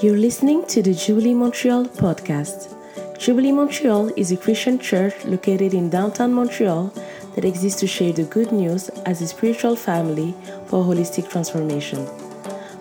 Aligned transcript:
You're 0.00 0.16
listening 0.16 0.64
to 0.68 0.80
the 0.80 0.94
Jubilee 0.94 1.34
Montreal 1.34 1.86
podcast. 1.86 2.72
Jubilee 3.18 3.50
Montreal 3.50 4.12
is 4.16 4.30
a 4.30 4.36
Christian 4.36 4.78
church 4.78 5.24
located 5.24 5.74
in 5.74 5.90
downtown 5.90 6.32
Montreal 6.32 6.94
that 7.34 7.44
exists 7.44 7.80
to 7.80 7.88
share 7.88 8.12
the 8.12 8.22
good 8.22 8.52
news 8.52 8.90
as 9.06 9.20
a 9.20 9.26
spiritual 9.26 9.74
family 9.74 10.36
for 10.66 10.84
holistic 10.84 11.28
transformation. 11.28 12.06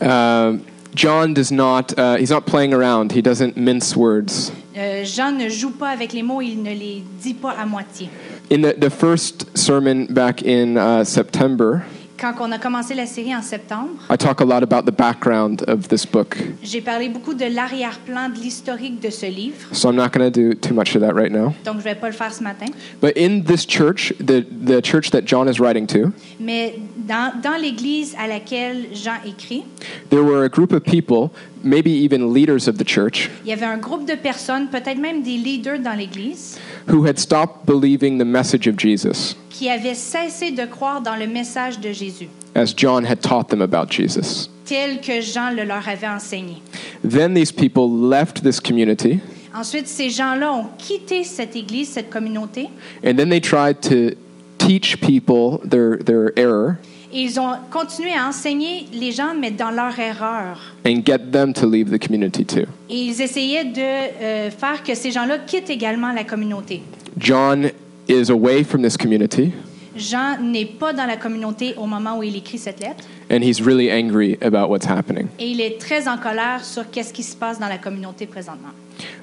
Uh, 0.00 0.58
John 0.94 1.34
does 1.34 1.50
not, 1.50 1.98
uh, 1.98 2.16
he's 2.16 2.30
not 2.30 2.46
playing 2.46 2.72
around. 2.72 3.12
He 3.12 3.22
doesn't 3.22 3.56
mince 3.56 3.96
words. 3.96 4.52
Euh, 4.76 5.04
Jean 5.04 5.32
ne 5.32 5.48
joue 5.48 5.70
pas 5.70 5.90
avec 5.90 6.12
les 6.12 6.22
mots, 6.22 6.40
il 6.40 6.62
ne 6.62 6.70
les 6.70 7.02
dit 7.20 7.34
pas 7.34 7.52
à 7.52 7.66
moitié. 7.66 8.08
In 8.50 8.62
the, 8.62 8.74
the 8.78 8.90
first 8.90 9.56
sermon 9.56 10.06
back 10.06 10.42
in 10.42 10.76
uh, 10.76 11.04
September, 11.04 11.84
Quand 12.18 12.34
on 12.40 12.52
a 12.52 12.58
commencé 12.58 12.94
la 12.94 13.06
série 13.06 13.34
en 13.34 13.42
septembre, 13.42 13.90
I 14.10 14.16
talk 14.16 14.40
a 14.40 14.44
lot 14.44 14.62
about 14.62 14.82
the 14.90 14.94
background 14.96 15.64
of 15.68 15.88
this 15.88 16.06
book. 16.06 16.36
j'ai 16.62 16.80
parlé 16.80 17.08
beaucoup 17.08 17.34
de 17.34 17.44
l'arrière-plan, 17.44 18.28
de 18.28 18.38
l'historique 18.38 19.00
de 19.00 19.10
ce 19.10 19.26
livre. 19.26 19.56
So 19.72 19.90
I'm 19.90 19.96
not 19.96 20.10
going 20.12 20.30
to 20.30 20.30
do 20.30 20.54
too 20.54 20.74
much 20.74 20.94
of 20.94 21.02
that 21.02 21.12
right 21.14 21.32
now. 21.32 21.54
Donc, 21.64 21.78
je 21.78 21.84
vais 21.84 21.94
pas 21.96 22.06
le 22.08 22.14
faire 22.14 22.32
ce 22.32 22.42
matin. 22.42 22.66
But 23.00 23.16
in 23.16 23.42
this 23.42 23.66
church, 23.66 24.12
the, 24.18 24.44
the 24.44 24.80
church 24.80 25.10
that 25.10 25.22
John 25.24 25.48
is 25.48 25.58
writing 25.58 25.86
to, 25.88 26.12
Mais 26.38 26.74
dans, 27.06 27.32
dans 27.42 27.60
l'Église 27.60 28.14
à 28.18 28.26
laquelle 28.26 28.88
Jean 28.92 29.16
écrit, 29.26 29.64
there 30.10 30.22
were 30.22 30.44
a 30.44 30.48
group 30.48 30.72
of 30.72 30.82
people, 30.82 31.30
maybe 31.62 31.90
even 31.90 32.32
leaders 32.32 32.68
of 32.68 32.76
the 32.78 32.86
church, 32.86 33.30
il 33.44 33.50
y 33.50 33.52
avait 33.52 33.66
un 33.66 33.78
groupe 33.78 34.06
de 34.06 34.14
personnes, 34.14 34.68
peut-être 34.68 34.98
même 34.98 35.22
des 35.22 35.36
leaders 35.36 35.78
dans 35.78 35.96
l'Église, 35.96 36.58
who 36.88 37.06
had 37.06 37.18
stopped 37.18 37.66
believing 37.66 38.18
the 38.18 38.26
message 38.26 38.66
of 38.68 38.76
Jesus 38.78 39.36
qui 39.50 39.70
avaient 39.70 39.94
cessé 39.94 40.50
de 40.50 40.64
croire 40.66 41.00
dans 41.00 41.16
le 41.16 41.26
message 41.26 41.78
de 41.80 41.92
Jésus, 41.92 42.28
as 42.54 42.74
John 42.76 43.04
had 43.04 43.20
taught 43.20 43.48
them 43.48 43.62
about 43.62 43.90
Jesus. 43.90 44.48
tel 44.64 45.00
que 45.00 45.20
Jean 45.20 45.50
le 45.50 45.64
leur 45.64 45.88
avait 45.88 46.08
enseigné. 46.08 46.62
Then 47.02 47.34
these 47.34 47.52
people 47.52 47.88
left 47.88 48.42
this 48.42 48.60
community 48.60 49.20
Ensuite, 49.56 49.86
ces 49.86 50.10
gens-là 50.10 50.52
ont 50.52 50.66
quitté 50.76 51.22
cette 51.22 51.54
Église, 51.54 51.88
cette 51.90 52.10
communauté, 52.10 52.70
and 53.04 53.14
then 53.14 53.28
they 53.28 53.40
tried 53.40 53.80
to 53.82 54.16
teach 54.58 55.00
people 55.00 55.60
their, 55.64 55.96
their 55.98 56.32
error 56.36 56.78
ils 57.14 57.38
ont 57.40 57.52
continué 57.70 58.10
à 58.12 58.26
enseigner 58.28 58.86
les 58.92 59.12
gens, 59.12 59.34
mais 59.38 59.50
dans 59.50 59.70
leur 59.70 59.98
erreur. 59.98 60.60
and 60.86 61.02
get 61.06 61.30
them 61.32 61.52
to 61.54 61.68
leave 61.68 61.90
the 61.90 61.98
community 62.04 62.44
too. 62.44 62.66
Et 62.90 62.96
ils 62.96 63.22
essayaient 63.22 63.64
de 63.64 63.80
euh, 63.80 64.50
faire 64.50 64.82
que 64.82 64.94
ces 64.94 65.10
gens-là 65.10 65.38
quittent 65.38 65.70
également 65.70 66.12
la 66.12 66.24
communauté. 66.24 66.82
John 67.18 67.70
is 68.08 68.30
away 68.30 68.64
from 68.64 68.82
this 68.82 68.96
community 68.96 69.52
Jean 69.96 70.38
n'est 70.42 70.64
pas 70.66 70.92
dans 70.92 71.06
la 71.06 71.16
communauté 71.16 71.74
au 71.76 71.86
moment 71.86 72.18
où 72.18 72.24
il 72.24 72.34
écrit 72.34 72.58
cette 72.58 72.80
lettre, 72.80 73.04
and 73.30 73.42
he's 73.42 73.60
really 73.62 73.92
angry 73.92 74.36
about 74.42 74.68
what's 74.68 74.86
happening. 74.86 75.28
et 75.38 75.46
il 75.48 75.60
est 75.60 75.78
très 75.80 76.08
en 76.08 76.18
colère 76.18 76.64
sur 76.64 76.90
qu'est-ce 76.90 77.12
qui 77.12 77.22
se 77.22 77.36
passe 77.36 77.60
dans 77.60 77.68
la 77.68 77.78
communauté 77.78 78.26
présentement. 78.26 78.70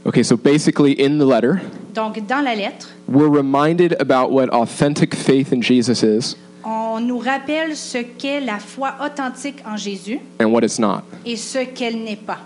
Okay, 0.06 0.24
so 0.24 0.38
basically 0.38 0.96
in 0.98 1.18
the 1.18 1.26
letter, 1.28 1.60
Donc, 1.94 2.26
dans 2.26 2.42
la 2.42 2.56
lettre, 2.56 2.88
we're 3.10 3.30
reminded 3.30 3.98
about 4.00 4.32
what 4.32 4.48
authentic 4.54 5.14
faith 5.14 5.52
in 5.52 5.62
Jesus 5.62 6.04
is 6.04 6.38
on 6.64 7.00
nous 7.00 7.18
rappelle 7.20 7.76
ce 7.76 7.98
qu'est 8.00 8.40
la 8.42 8.60
foi 8.60 8.96
authentique 9.04 9.58
en 9.66 9.78
Jésus 9.78 10.20
and 10.42 10.46
what 10.52 10.62
it's 10.64 10.80
not. 10.80 11.02
et 11.26 11.36
ce 11.36 11.60
qu'elle 11.66 12.04
n'est 12.04 12.16
pas. 12.16 12.40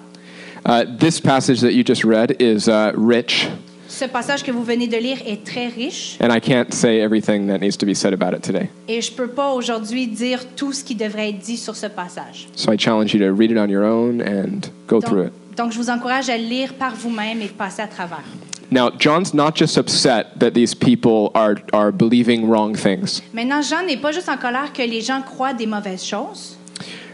Uh, 0.67 0.83
this 0.99 1.19
passage 1.19 1.59
that 1.61 1.71
you 1.73 1.83
just 1.85 2.03
read 2.03 2.35
is 2.39 2.67
uh, 2.67 2.91
rich, 2.95 3.47
Ce 3.87 4.05
passage 4.05 4.43
que 4.43 4.51
vous 4.51 4.63
venez 4.63 4.87
de 4.87 4.97
lire 4.97 5.17
est 5.27 5.45
très 5.45 5.67
riche. 5.67 6.17
and 6.19 6.29
I 6.35 6.39
can't 6.41 6.73
say 6.73 6.99
everything 7.01 7.47
that 7.47 7.59
needs 7.59 7.77
to 7.77 7.85
be 7.85 7.93
said 7.93 8.13
about 8.13 8.35
it 8.35 8.41
today. 8.41 8.69
Et 8.87 8.99
je 9.01 9.11
ne 9.11 9.15
peux 9.15 9.27
pas 9.27 9.53
aujourd'hui 9.53 10.07
dire 10.07 10.39
tout 10.55 10.73
ce 10.73 10.83
qui 10.83 10.95
devrait 10.95 11.29
être 11.29 11.39
dit 11.39 11.57
sur 11.57 11.75
ce 11.75 11.85
passage. 11.85 12.47
So 12.55 12.73
I 12.73 12.77
challenge 12.79 13.13
you 13.13 13.19
to 13.19 13.31
read 13.33 13.51
it 13.51 13.57
on 13.57 13.69
your 13.69 13.83
own 13.83 14.21
and 14.21 14.67
go 14.87 14.99
through 14.99 15.25
Donc, 15.25 15.27
it. 15.51 15.57
donc, 15.57 15.71
je 15.71 15.77
vous 15.77 15.89
encourage 15.91 16.29
à 16.29 16.37
le 16.37 16.43
lire 16.45 16.73
par 16.73 16.95
vous-même 16.95 17.41
et 17.43 17.47
de 17.47 17.53
passer 17.53 17.83
à 17.83 17.87
travers. 17.87 18.23
Now, 18.71 18.89
John's 18.89 19.33
not 19.33 19.55
just 19.55 19.77
upset 19.77 20.39
that 20.39 20.53
these 20.53 20.73
people 20.73 21.31
are, 21.35 21.57
are 21.71 21.91
believing 21.91 22.47
wrong 22.47 22.75
things. 22.75 23.21
Maintenant, 23.33 23.61
Jean 23.61 23.85
n'est 23.85 24.01
pas 24.01 24.11
juste 24.11 24.29
en 24.29 24.37
colère 24.37 24.73
que 24.73 24.81
les 24.83 25.01
gens 25.01 25.21
croient 25.21 25.53
des 25.53 25.67
mauvaises 25.67 26.03
choses. 26.03 26.57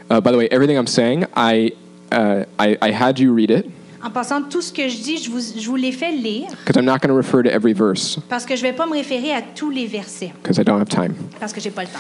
Uh, 0.09 0.19
by 0.19 0.31
the 0.31 0.37
way, 0.37 0.47
everything 0.49 0.77
I'm 0.77 0.87
saying, 0.87 1.25
I, 1.35 1.71
uh, 2.11 2.45
I, 2.59 2.77
I 2.81 2.91
had 2.91 3.19
you 3.19 3.33
read 3.33 3.51
it 3.51 3.65
En 4.03 4.09
passant, 4.09 4.49
tout 4.49 4.61
ce 4.61 4.71
que 4.73 4.87
je 4.89 4.97
dis, 4.97 5.17
je 5.17 5.29
vous, 5.29 5.39
je 5.39 5.67
vous 5.67 5.75
l'ai 5.75 5.91
fait 5.91 6.11
lire 6.11 6.47
because 6.65 6.75
I'm 6.75 6.85
not 6.85 7.01
going 7.01 7.09
to 7.09 7.15
refer 7.15 7.43
to 7.43 7.51
every 7.51 7.71
verse 7.73 8.17
parce 8.29 8.45
que 8.45 8.55
je 8.55 8.63
ne 8.65 8.71
vais 8.71 8.75
pas 8.75 8.87
me 8.87 8.93
référer 8.93 9.31
à 9.31 9.41
tous 9.43 9.69
les 9.69 9.85
versets 9.85 10.33
because 10.41 10.57
I 10.57 10.63
don't 10.63 10.79
have 10.81 10.89
time. 10.89 11.13
parce 11.39 11.53
que 11.53 11.61
j'ai 11.61 11.69
pas 11.69 11.83
le 11.83 11.87
temps. 11.89 11.99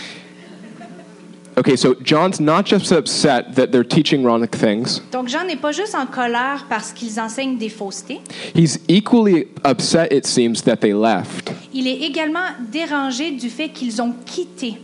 Okay, 1.57 1.75
so 1.75 1.95
John's 1.95 2.39
not 2.39 2.65
just 2.65 2.91
upset 2.91 3.55
that 3.55 3.71
they're 3.71 3.83
teaching 3.87 4.23
wrong 4.23 4.47
things, 4.47 5.01
Donc, 5.11 5.27
Jean 5.27 5.45
n'est 5.45 5.59
pas 5.59 5.71
juste 5.73 5.95
en 5.95 6.05
colère 6.05 6.65
parce 6.69 6.93
qu'ils 6.93 7.19
enseignent 7.19 7.57
des 7.57 7.69
faussetés. 7.69 8.21
he's 8.55 8.79
equally 8.87 9.47
upset, 9.65 10.11
it 10.11 10.25
seems, 10.25 10.61
that 10.63 10.77
they 10.77 10.93
left. 10.93 11.51
Il 11.73 11.87
est 11.87 12.01
également 12.03 12.47
dérangé 12.71 13.31
du 13.31 13.49
fait 13.49 13.69
qu'ils 13.69 14.01
ont 14.01 14.13
quitté. 14.25 14.77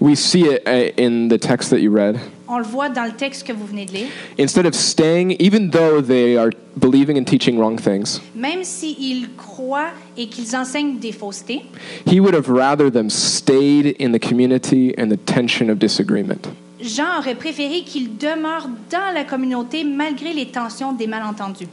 We 0.00 0.16
see 0.16 0.42
it 0.46 0.62
uh, 0.66 0.90
in 1.00 1.28
the 1.28 1.38
text 1.38 1.70
that 1.70 1.80
you 1.80 1.90
read. 1.90 2.18
On 2.46 2.58
le 2.58 2.64
voit 2.64 2.88
dans 2.90 3.04
le 3.04 3.12
texte 3.12 3.46
que 3.46 3.52
vous 3.52 3.66
venez 3.66 3.86
de 3.86 3.92
lire. 3.92 4.08
Instead 4.38 4.66
of 4.66 4.74
staying, 4.74 5.36
even 5.40 5.70
though 5.70 6.02
they 6.02 6.36
are 6.36 6.50
believing 6.76 7.16
and 7.18 7.24
teaching 7.24 7.58
wrong 7.58 7.78
things, 7.78 8.20
Même 8.34 8.64
s'ils 8.64 9.28
croient 9.36 9.90
et 10.16 10.26
qu'ils 10.26 10.54
enseignent 10.54 10.98
des 10.98 11.12
faussetés, 11.12 11.62
he 12.06 12.20
would 12.20 12.34
have 12.34 12.48
rather 12.48 12.90
them 12.90 13.08
stayed 13.08 13.96
in 13.98 14.12
the 14.12 14.18
community 14.20 14.94
and 14.98 15.08
the 15.08 15.18
tension 15.24 15.70
of 15.70 15.78
disagreement. 15.78 16.48
Jean 16.84 17.18
aurait 17.18 17.34
préféré 17.34 17.82
qu'ils 17.82 18.16
demeurent 18.16 18.68
dans 18.90 19.12
la 19.14 19.24
communauté 19.24 19.84
malgré 19.84 20.32
les 20.32 20.46
tensions 20.46 20.92
des 20.92 21.06
malentendus. 21.06 21.66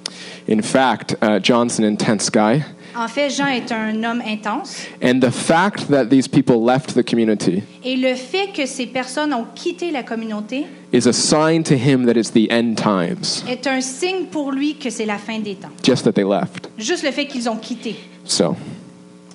In 0.49 0.61
fact, 0.61 1.17
uh, 1.21 1.39
John's 1.41 1.79
an 1.79 1.83
intense 1.83 2.29
guy, 2.31 2.61
En 2.95 3.07
fait, 3.07 3.29
Jean 3.29 3.47
est 3.47 3.71
un 3.71 4.03
homme 4.03 4.21
intense 4.25 4.85
and 5.01 5.19
the 5.21 5.31
fact 5.31 5.87
that 5.89 6.05
these 6.07 6.27
people 6.27 6.57
left 6.65 6.93
the 6.93 7.03
community 7.09 7.63
et 7.85 7.95
le 7.95 8.15
fait 8.15 8.51
que 8.53 8.65
ces 8.65 8.85
personnes 8.85 9.33
ont 9.33 9.45
quitté 9.55 9.91
la 9.91 10.03
communauté 10.03 10.65
is 10.91 11.07
a 11.07 11.13
sign 11.13 11.63
to 11.63 11.75
him 11.75 12.05
that 12.05 12.17
it's 12.19 12.31
the 12.31 12.51
end 12.51 12.75
times, 12.75 13.43
est 13.47 13.65
un 13.65 13.79
signe 13.79 14.25
pour 14.29 14.51
lui 14.51 14.75
que 14.75 14.89
c'est 14.89 15.05
la 15.05 15.17
fin 15.17 15.39
des 15.39 15.55
temps. 15.55 15.69
just 15.83 16.03
that 16.03 16.11
they 16.13 16.25
left. 16.25 16.69
Juste 16.77 17.03
le 17.03 17.11
fait 17.11 17.27
qu'ils 17.27 17.49
ont 17.49 17.55
quitté. 17.55 17.95
So, 18.25 18.55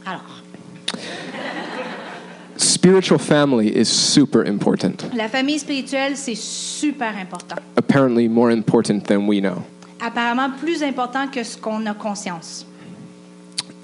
Alors, 0.05 0.36
spiritual 2.59 3.19
family 3.19 3.69
is 3.75 3.89
super 3.89 4.45
important, 4.45 5.13
la 5.15 5.29
famille 5.29 5.59
spirituelle, 5.59 6.17
c'est 6.17 6.35
super 6.37 7.13
important. 7.21 7.61
apparently 7.77 8.29
more 8.29 8.51
important 8.51 9.05
than 9.07 9.27
we 9.27 9.41
know. 9.41 9.63
Apparemment 10.01 10.51
plus 10.61 10.83
important 10.83 11.33
que 11.33 11.43
ce 11.43 11.57
qu'on 11.57 11.87
a 11.87 11.95
conscience. 11.95 12.65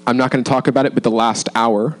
I'm 0.05 0.17
not 0.17 0.31
going 0.31 0.43
to 0.43 0.49
talk 0.49 0.67
about 0.67 0.85
it, 0.85 0.93
but 0.93 1.03
the 1.03 1.09
last 1.11 1.47
hour, 1.55 1.95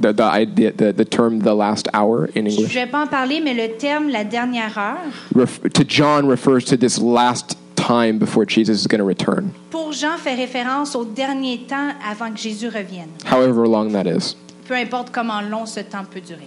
the, 0.00 0.12
the, 0.12 0.22
idea, 0.24 0.72
the, 0.72 0.92
the 0.92 1.04
term 1.04 1.40
the 1.40 1.54
last 1.54 1.86
hour 1.92 2.26
in 2.34 2.46
English. 2.46 2.70
Je 2.72 2.80
vais 2.80 2.86
pas 2.90 3.02
en 3.02 3.06
parler, 3.06 3.40
mais 3.40 3.54
le 3.54 3.76
terme 3.76 4.08
la 4.08 4.24
dernière 4.24 4.76
heure, 4.76 5.12
ref, 5.34 5.60
to 5.74 5.84
John 5.84 6.26
refers 6.26 6.64
to 6.64 6.76
this 6.76 6.98
last 6.98 7.56
time 7.76 8.18
before 8.18 8.44
Jesus 8.44 8.80
is 8.80 8.86
going 8.86 8.98
to 9.00 9.04
return, 9.04 9.52
pour 9.70 9.92
Jean, 9.92 10.16
fait 10.18 10.34
référence 10.34 10.96
au 10.96 11.04
dernier 11.04 11.58
temps 11.68 11.92
avant 12.04 12.30
que 12.32 12.38
Jésus 12.38 12.68
revienne. 12.68 13.10
however 13.26 13.68
long 13.68 13.92
that 13.92 14.06
is. 14.06 14.34
Peu 14.68 14.74
importe 14.74 15.10
comment 15.10 15.40
long 15.40 15.64
ce 15.66 15.80
temps 15.80 16.04
peut 16.04 16.20
durer. 16.20 16.46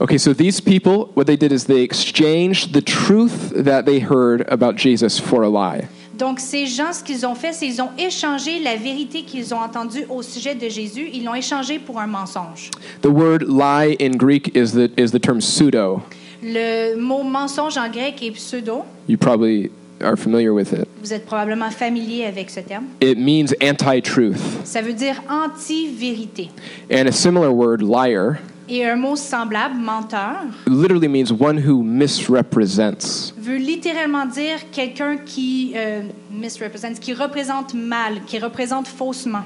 Okay, 0.00 0.18
so 0.18 0.34
these 0.34 0.60
people, 0.60 1.10
what 1.14 1.26
they 1.26 1.36
did 1.36 1.52
is 1.52 1.66
they 1.66 1.82
exchanged 1.82 2.72
the 2.72 2.82
truth 2.82 3.52
that 3.54 3.84
they 3.84 4.00
heard 4.00 4.44
about 4.48 4.76
Jesus 4.76 5.20
for 5.20 5.44
a 5.44 5.48
lie. 5.48 5.86
Donc, 6.18 6.40
ces 6.40 6.66
gens, 6.66 6.92
ce 6.92 7.02
qu'ils 7.04 7.24
ont 7.24 7.34
fait, 7.34 7.52
c'est 7.52 7.66
qu'ils 7.66 7.80
ont 7.80 7.90
échangé 7.96 8.58
la 8.58 8.76
vérité 8.76 9.22
qu'ils 9.22 9.54
ont 9.54 9.58
entendue 9.58 10.04
au 10.10 10.22
sujet 10.22 10.54
de 10.54 10.68
Jésus, 10.68 11.08
ils 11.14 11.24
l'ont 11.24 11.34
échangé 11.34 11.78
pour 11.78 11.98
un 11.98 12.06
mensonge. 12.06 12.70
The 13.02 13.06
word 13.06 13.44
lie 13.46 13.96
in 14.00 14.16
Greek 14.16 14.54
is 14.54 14.72
the, 14.72 14.90
is 14.98 15.12
the 15.12 15.20
term 15.20 15.40
pseudo. 15.40 16.02
Le 16.42 16.96
mot 16.96 17.22
mensonge 17.22 17.78
en 17.78 17.88
grec 17.88 18.22
est 18.22 18.32
pseudo. 18.32 18.84
You 19.08 19.16
probably 19.16 19.70
are 20.02 20.16
familiar 20.16 20.52
with 20.52 20.72
it. 20.72 20.88
Vous 21.02 21.12
êtes 21.12 21.26
probablement 21.26 21.70
familier 21.70 22.24
avec 22.26 22.50
ce 22.50 22.60
terme. 22.60 22.84
It 23.00 23.18
means 23.18 23.52
anti 23.62 24.00
truth. 24.02 24.40
Ça 24.64 24.82
veut 24.82 24.92
dire 24.94 25.22
anti-vérité. 25.28 26.50
And 26.90 27.06
a 27.06 27.12
similar 27.12 27.52
word, 27.52 27.82
liar, 27.82 28.38
Et 28.68 28.84
un 28.86 28.94
mot 28.94 29.16
semblable, 29.16 29.74
menteur, 29.74 30.36
literally 30.68 31.08
means 31.08 31.32
one 31.32 31.58
who 31.58 31.82
misrepresents. 31.82 33.32
veut 33.36 33.56
littéralement 33.56 34.26
dire 34.26 34.58
quelqu'un 34.70 35.16
qui 35.16 35.72
euh, 35.74 36.02
misrepresents, 36.30 36.98
qui 37.00 37.12
représente 37.12 37.74
mal, 37.74 38.20
qui 38.26 38.38
représente 38.38 38.86
faussement. 38.86 39.42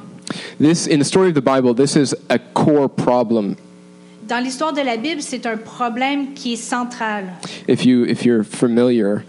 This, 0.61 0.87
in 0.87 0.99
the 0.99 1.05
story 1.05 1.29
of 1.29 1.35
the 1.35 1.41
Bible, 1.41 1.75
this 1.75 1.97
is 1.97 2.15
a 2.29 2.39
core 2.39 2.89
problem. 2.89 3.57
Dans 4.29 4.43
l'histoire 4.43 4.73
de 4.73 4.81
la 4.83 4.97
Bible, 4.97 5.21
c'est 5.21 5.45
un 5.47 5.57
problème 5.57 6.35
qui 6.35 6.55
est 6.55 6.57
central. 6.57 7.25
If 7.69 7.85
you 7.85 8.05
if 8.07 8.25
you're 8.25 8.45
familiar, 8.45 9.23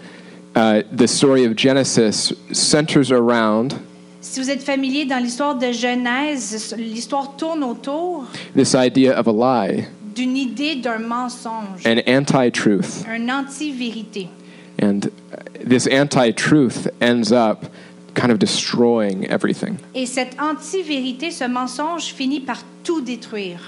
uh, 0.56 0.82
the 0.96 1.08
story 1.08 1.46
of 1.46 1.56
Genesis 1.56 2.34
centers 2.52 3.12
around 3.12 3.74
Si 4.22 4.40
vous 4.40 4.50
êtes 4.50 4.64
familier 4.64 5.06
dans 5.06 5.22
l'histoire 5.22 5.56
de 5.56 5.72
Genèse, 5.72 6.76
l'histoire 6.78 7.36
tourne 7.38 7.64
autour 7.64 8.26
this 8.56 8.74
idea 8.74 9.14
of 9.18 9.28
a 9.28 9.32
lie, 9.32 9.86
d'une 10.16 10.36
idée 10.36 10.76
d'un 10.76 10.98
mensonge, 11.00 11.86
an 11.86 12.00
anti-truth, 12.08 13.06
un 13.08 13.30
anti-vérité. 13.30 14.28
and 14.80 15.06
uh, 15.06 15.38
this 15.64 15.88
anti-truth 15.88 16.88
ends 17.02 17.32
up 17.32 17.66
kind 18.16 18.32
of 18.32 18.40
destroying 18.40 19.26
everything. 19.30 19.78
Et 19.94 20.06
cette 20.08 20.36
anti-vérité, 20.40 21.32
ce 21.32 21.48
mensonge 21.48 22.06
finit 22.14 22.40
par 22.40 22.64
tout 22.84 23.02
détruire. 23.02 23.60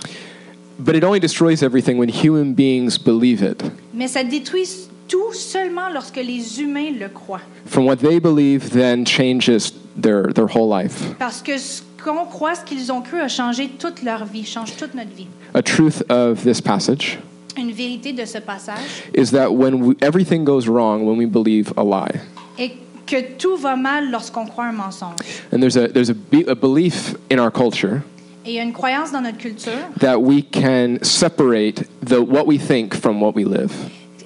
But 0.80 0.96
it 0.96 1.04
only 1.04 1.20
destroys 1.20 1.62
everything 1.64 1.98
when 1.98 2.10
human 2.10 2.54
beings 2.54 2.98
believe 2.98 3.42
it. 3.44 3.62
Mais 3.94 4.08
ça 4.08 4.24
détruit 4.24 4.68
tout 5.08 5.34
seulement 5.34 5.90
lorsque 5.94 6.18
les 6.18 6.62
humains 6.62 6.92
le 7.00 7.10
croient. 7.10 7.42
From 7.66 7.86
what 7.86 7.98
they 7.98 8.20
believe, 8.20 8.70
then 8.72 9.06
changes 9.06 9.72
their 10.00 10.34
their 10.34 10.48
whole 10.48 10.70
life. 10.70 11.02
Parce 11.20 11.42
que 11.42 11.58
ce 11.58 11.82
qu'on 12.04 12.26
croit, 12.26 12.56
ce 12.56 12.64
qu'ils 12.64 12.92
ont 12.92 13.02
cru, 13.02 13.20
a 13.20 13.28
changé 13.28 13.70
toute 13.80 14.04
leur 14.04 14.26
vie, 14.26 14.46
change 14.46 14.76
toute 14.78 14.94
notre 14.94 15.14
vie. 15.16 15.28
A 15.54 15.62
truth 15.62 16.04
of 16.10 16.44
this 16.44 16.62
passage 16.62 17.20
Une 17.58 17.72
vérité 17.72 18.14
de 18.14 18.24
ce 18.26 18.38
passage 18.38 19.04
is 19.16 19.32
that 19.32 19.52
when 19.52 19.82
we, 19.84 19.96
everything 20.02 20.44
goes 20.46 20.68
wrong 20.68 21.06
when 21.06 21.18
we 21.18 21.26
believe 21.26 21.74
a 21.78 21.84
lie. 21.84 22.20
est 22.60 22.74
que 23.08 23.22
tout 23.38 23.58
va 23.58 23.76
mal 23.76 24.12
lorsqu'on 24.12 24.46
croit 24.46 24.66
un 24.66 24.74
mensonge. 24.74 25.16
And 25.52 25.60
there's 25.62 25.78
a 25.78 25.88
there's 25.88 26.10
a, 26.10 26.14
be, 26.14 26.44
a 26.48 26.56
belief 26.56 27.16
in 27.32 27.40
our 27.40 27.52
culture 27.52 28.02
Et 28.46 28.52
il 28.52 28.56
y 28.56 28.60
a 28.60 28.64
une 28.64 28.74
croyance 28.74 29.12
dans 29.12 29.22
notre 29.22 29.38
culture. 29.40 29.72
that 30.00 30.22
we 30.22 30.42
can 30.44 31.00
separate 31.02 31.84
the 32.06 32.22
what 32.22 32.46
we 32.46 32.58
think 32.60 32.94
from 32.94 33.20
what 33.22 33.34
we 33.36 33.44
live. 33.44 33.72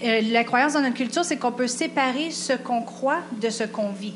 Euh, 0.04 0.22
la 0.32 0.44
croyance 0.44 0.74
dans 0.74 0.82
notre 0.82 0.96
culture, 0.96 1.24
c'est 1.24 1.38
qu'on 1.38 1.52
peut 1.52 1.68
séparer 1.68 2.32
ce 2.32 2.54
qu'on 2.54 2.82
croit 2.82 3.20
de 3.42 3.50
ce 3.50 3.64
qu'on 3.66 3.90
vit. 3.92 4.14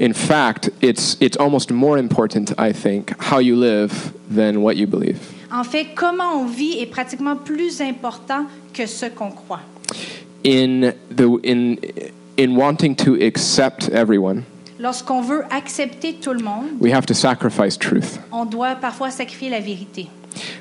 In 0.00 0.12
fact, 0.12 0.70
it's 0.82 1.16
it's 1.20 1.36
almost 1.38 1.72
more 1.72 1.98
important, 1.98 2.52
I 2.58 2.72
think, 2.72 3.10
how 3.32 3.40
you 3.40 3.56
live 3.56 4.12
than 4.32 4.58
what 4.58 4.74
you 4.74 4.86
believe. 4.86 5.18
En 5.50 5.64
fait, 5.64 5.88
comment 5.94 6.40
on 6.40 6.46
vit 6.46 6.78
est 6.80 6.86
pratiquement 6.86 7.34
plus 7.36 7.80
important 7.80 8.46
que 8.72 8.86
ce 8.86 9.06
qu'on 9.06 9.30
croit. 9.30 9.60
In 10.44 10.92
the 11.16 11.26
in 11.44 11.76
in 12.38 12.54
wanting 12.56 12.94
to 12.94 13.14
accept 13.20 13.88
everyone, 13.92 14.44
Lorsqu'on 14.78 15.22
veut 15.22 15.44
accepter 15.50 16.14
tout 16.14 16.34
le 16.34 16.44
monde, 16.44 16.66
we 16.78 16.92
have 16.92 17.06
to 17.06 17.14
sacrifice 17.14 17.76
truth. 17.76 18.20
on 18.30 18.44
doit 18.44 18.76
parfois 18.76 19.10
sacrifier 19.10 19.48
la 19.50 19.60
vérité. 19.60 20.08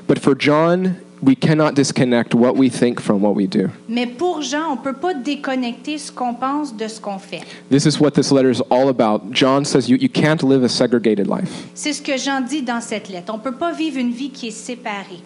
But 0.08 0.20
for 0.20 0.34
John, 0.40 0.96
we 1.26 1.36
cannot 1.36 1.74
disconnect 1.74 2.36
what 2.36 2.56
we 2.56 2.70
think 2.70 3.02
from 3.02 3.22
what 3.22 3.36
we 3.36 3.48
do. 3.48 3.70
Mais 3.90 4.06
pour 4.06 4.42
Jean, 4.42 4.72
on 4.72 4.78
peut 4.78 4.94
pas 4.94 5.14
déconnecter 5.14 5.98
ce 5.98 6.12
qu'on 6.12 6.36
pense 6.36 6.76
de 6.76 6.88
ce 6.88 7.02
qu'on 7.02 7.18
fait. 7.18 7.42
This 7.70 7.86
is 7.86 8.00
what 8.00 8.12
this 8.12 8.32
letter 8.32 8.52
is 8.52 8.62
all 8.70 8.90
about. 8.90 9.32
John 9.32 9.66
says 9.66 9.90
you, 9.90 9.98
you 9.98 10.10
can't 10.10 10.44
live 10.44 10.64
a 10.64 10.70
segregated 10.70 11.28
life. 11.28 11.50
C'est 11.74 11.94
ce 11.94 12.02
que 12.02 12.18
Jean 12.18 12.42
dit 12.42 12.62
dans 12.62 12.82
cette 12.82 13.10
lettre. 13.10 13.34
On 13.34 13.40
peut 13.40 13.56
pas 13.56 13.74
vivre 13.74 13.98
une 13.98 14.12
vie 14.12 14.30
qui 14.30 14.48
est 14.48 14.52
séparée. 14.52 15.22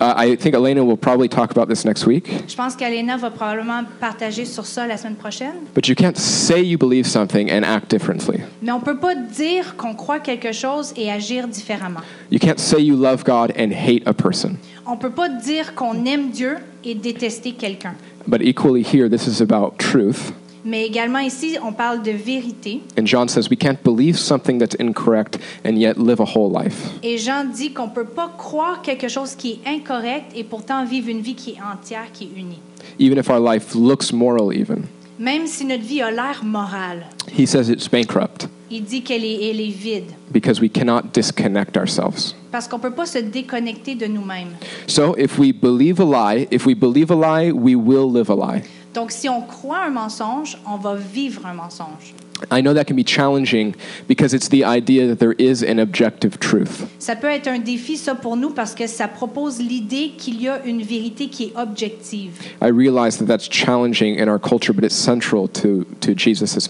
Uh, 0.00 0.14
I 0.16 0.36
think 0.36 0.54
Elena 0.54 0.84
will 0.84 0.96
probably 0.96 1.28
talk 1.28 1.50
about 1.50 1.68
this 1.68 1.84
next 1.84 2.06
week. 2.06 2.30
Je 2.46 2.54
pense 2.54 2.76
qu'Alena 2.76 3.16
va 3.16 3.30
probablement 3.30 3.82
partager 3.98 4.44
sur 4.44 4.64
ça 4.64 4.86
la 4.86 4.96
semaine 4.96 5.16
prochaine. 5.16 5.54
But 5.74 5.88
you 5.88 5.96
can't 5.96 6.16
say 6.16 6.62
you 6.62 6.78
believe 6.78 7.04
something 7.04 7.50
and 7.50 7.64
act 7.64 7.90
differently. 7.90 8.38
Mais 8.62 8.70
on 8.70 8.78
peut 8.78 8.98
pas 8.98 9.16
dire 9.16 9.74
qu'on 9.76 9.94
croit 9.94 10.20
quelque 10.20 10.52
chose 10.52 10.92
et 10.96 11.10
agir 11.10 11.48
différemment. 11.48 12.00
You 12.30 12.38
can't 12.38 12.60
say 12.60 12.80
you 12.80 12.94
love 12.94 13.24
God 13.24 13.52
and 13.58 13.72
hate 13.72 14.06
a 14.06 14.12
person. 14.12 14.58
On 14.90 14.92
ne 14.92 14.98
peut 14.98 15.10
pas 15.10 15.28
dire 15.28 15.74
qu'on 15.74 16.06
aime 16.06 16.30
Dieu 16.30 16.56
et 16.82 16.94
détester 16.94 17.52
quelqu'un. 17.52 17.94
But 18.26 18.40
equally 18.40 18.82
here, 18.82 19.10
this 19.10 19.26
is 19.26 19.42
about 19.42 19.76
truth. 19.76 20.32
Mais 20.64 20.86
également 20.86 21.18
ici, 21.18 21.58
on 21.62 21.74
parle 21.74 22.02
de 22.02 22.10
vérité. 22.10 22.80
And 22.98 23.04
John 23.04 23.28
says 23.28 23.50
we 23.50 23.58
can't 23.58 23.82
believe 23.84 24.16
something 24.16 24.58
that's 24.58 24.74
incorrect 24.80 25.38
and 25.62 25.72
yet 25.72 25.98
live 25.98 26.20
a 26.20 26.24
whole 26.24 26.50
life. 26.50 26.88
Et 27.02 27.18
Jean 27.18 27.44
dit 27.44 27.74
qu'on 27.74 27.88
ne 27.88 27.92
peut 27.92 28.06
pas 28.06 28.32
croire 28.38 28.80
quelque 28.80 29.08
chose 29.08 29.34
qui 29.34 29.60
est 29.62 29.68
incorrect 29.68 30.32
et 30.34 30.42
pourtant 30.42 30.86
vivre 30.86 31.10
une 31.10 31.20
vie 31.20 31.34
qui 31.34 31.50
est 31.50 31.58
entière, 31.60 32.10
qui 32.10 32.24
est 32.24 32.40
unie. 32.40 32.60
Even 32.98 33.18
if 33.18 33.28
our 33.28 33.40
life 33.40 33.74
looks 33.74 34.10
moral, 34.10 34.54
even. 34.54 34.84
Même 35.18 35.46
si 35.46 35.66
notre 35.66 35.84
vie 35.84 36.00
a 36.00 36.10
l'air 36.10 36.42
morale, 36.42 37.04
He 37.30 37.46
says 37.46 37.68
it's 37.68 37.88
bankrupt 37.88 38.48
il 38.70 38.84
dit 38.84 39.02
qu'elle 39.02 39.24
est, 39.24 39.50
elle 39.50 39.60
est 39.60 39.70
vide. 39.70 40.04
because 40.32 40.60
we 40.60 40.68
cannot 40.68 41.12
disconnect 41.12 41.76
ourselves. 41.76 42.34
Parce 42.50 42.68
qu'on 42.68 42.78
ne 42.78 42.82
peut 42.82 42.94
pas 42.94 43.06
se 43.06 43.18
déconnecter 43.18 43.94
de 43.94 44.06
nous-mêmes. 44.06 44.50
So 44.86 45.14
if 45.18 45.38
we 45.38 45.52
believe 45.52 46.00
a 46.00 46.04
lie, 46.04 46.46
if 46.50 46.66
we 46.66 46.74
believe 46.74 47.10
a 47.10 47.16
lie, 47.16 47.52
we 47.52 47.74
will 47.74 48.10
live 48.10 48.30
a 48.30 48.34
lie. 48.34 48.62
Donc, 48.94 49.10
si 49.12 49.28
on 49.28 49.42
croit 49.42 49.84
un 49.84 49.90
mensonge, 49.90 50.58
on 50.66 50.76
va 50.76 50.94
vivre 50.94 51.46
un 51.46 51.54
mensonge. 51.54 52.14
I 52.52 52.62
know 52.62 52.72
that 52.72 52.84
can 52.84 52.94
be 52.94 53.04
challenging 53.04 53.74
because 54.06 54.32
it's 54.32 54.48
the 54.48 54.64
idea 54.64 55.08
that 55.08 55.18
there 55.18 55.34
is 55.38 55.64
an 55.64 55.80
objective 55.80 56.38
truth. 56.38 56.86
Ça 57.00 57.16
peut 57.16 57.28
être 57.28 57.48
un 57.48 57.58
défi, 57.58 57.96
ça, 57.96 58.14
pour 58.14 58.36
nous, 58.36 58.50
parce 58.50 58.74
que 58.74 58.86
ça 58.86 59.08
propose 59.08 59.58
l'idée 59.58 60.12
qu'il 60.16 60.40
y 60.40 60.48
a 60.48 60.64
une 60.64 60.82
vérité 60.82 61.28
qui 61.28 61.44
est 61.44 61.52
objective. 61.56 62.32
I 62.62 62.70
realize 62.70 63.18
that 63.18 63.26
that's 63.26 63.48
challenging 63.48 64.20
in 64.20 64.28
our 64.28 64.38
culture, 64.38 64.72
but 64.72 64.84
it's 64.84 64.94
central 64.94 65.48
to, 65.48 65.84
to 66.00 66.14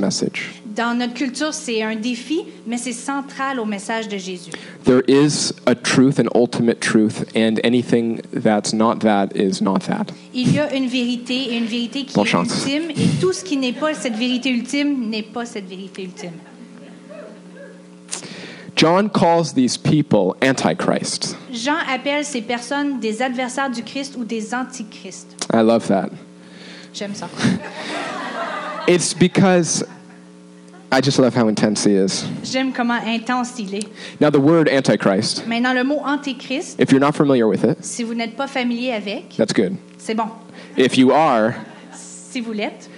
message. 0.00 0.52
Dans 0.78 0.96
notre 0.96 1.14
culture, 1.14 1.52
c'est 1.52 1.82
un 1.82 1.96
défi, 1.96 2.44
mais 2.64 2.76
c'est 2.78 2.92
central 2.92 3.58
au 3.58 3.64
message 3.64 4.06
de 4.06 4.16
Jésus. 4.16 4.52
There 4.84 5.02
is 5.08 5.52
a 5.66 5.74
truth, 5.74 6.20
an 6.20 6.28
ultimate 6.36 6.78
truth, 6.78 7.24
and 7.34 7.56
anything 7.64 8.20
that's 8.32 8.72
not 8.72 9.00
that 9.00 9.30
is 9.34 9.60
not 9.60 9.80
that. 9.88 10.12
Il 10.32 10.54
y 10.54 10.60
a 10.60 10.72
une 10.72 10.86
vérité 10.86 11.34
et 11.52 11.56
une 11.58 11.66
vérité 11.66 12.04
qui 12.04 12.14
Bonne 12.14 12.26
est 12.26 12.30
chance. 12.30 12.64
ultime, 12.64 12.90
et 12.92 13.20
tout 13.20 13.32
ce 13.32 13.42
qui 13.42 13.56
n'est 13.56 13.72
pas 13.72 13.92
cette 13.92 14.14
vérité 14.14 14.50
ultime 14.50 15.10
n'est 15.10 15.24
pas 15.24 15.44
cette 15.44 15.68
vérité 15.68 16.04
ultime. 16.04 16.38
John 18.76 19.10
calls 19.10 19.52
these 19.52 19.76
people 19.76 20.36
antichrists. 20.40 21.36
Jean 21.52 21.78
appelle 21.92 22.24
ces 22.24 22.42
personnes 22.42 23.00
des 23.00 23.20
adversaires 23.20 23.68
du 23.68 23.82
Christ 23.82 24.14
ou 24.16 24.22
des 24.24 24.54
antichrists. 24.54 25.34
I 25.52 25.56
love 25.56 25.88
that. 25.88 26.10
J'aime 26.94 27.16
ça. 27.16 27.28
It's 28.86 29.12
because 29.12 29.84
I 30.90 31.00
just 31.02 31.18
love 31.18 31.34
how 31.34 31.48
intense 31.48 31.84
he 31.84 31.94
is. 31.96 32.24
J'aime 32.42 32.72
comment 32.72 33.02
intense 33.04 33.58
il 33.58 33.74
est. 33.74 33.88
Now, 34.20 34.30
the 34.30 34.40
word 34.40 34.68
antichrist, 34.70 35.46
Maintenant, 35.46 35.74
le 35.74 35.84
mot 35.84 36.00
antéchrist, 36.02 36.80
if 36.80 36.90
you're 36.90 37.00
not 37.00 37.14
familiar 37.14 37.46
with 37.46 37.62
it, 37.64 37.84
si 37.84 38.04
vous 38.04 38.14
n'êtes 38.14 38.36
pas 38.36 38.46
familier 38.48 38.92
avec, 38.94 39.36
that's 39.36 39.52
good. 39.52 39.76
c'est 39.98 40.14
bon. 40.14 40.28
If 40.76 40.96
you 40.96 41.12
are, 41.12 41.54
Si 41.92 42.40
vous 42.40 42.52
l'êtes, 42.54 42.88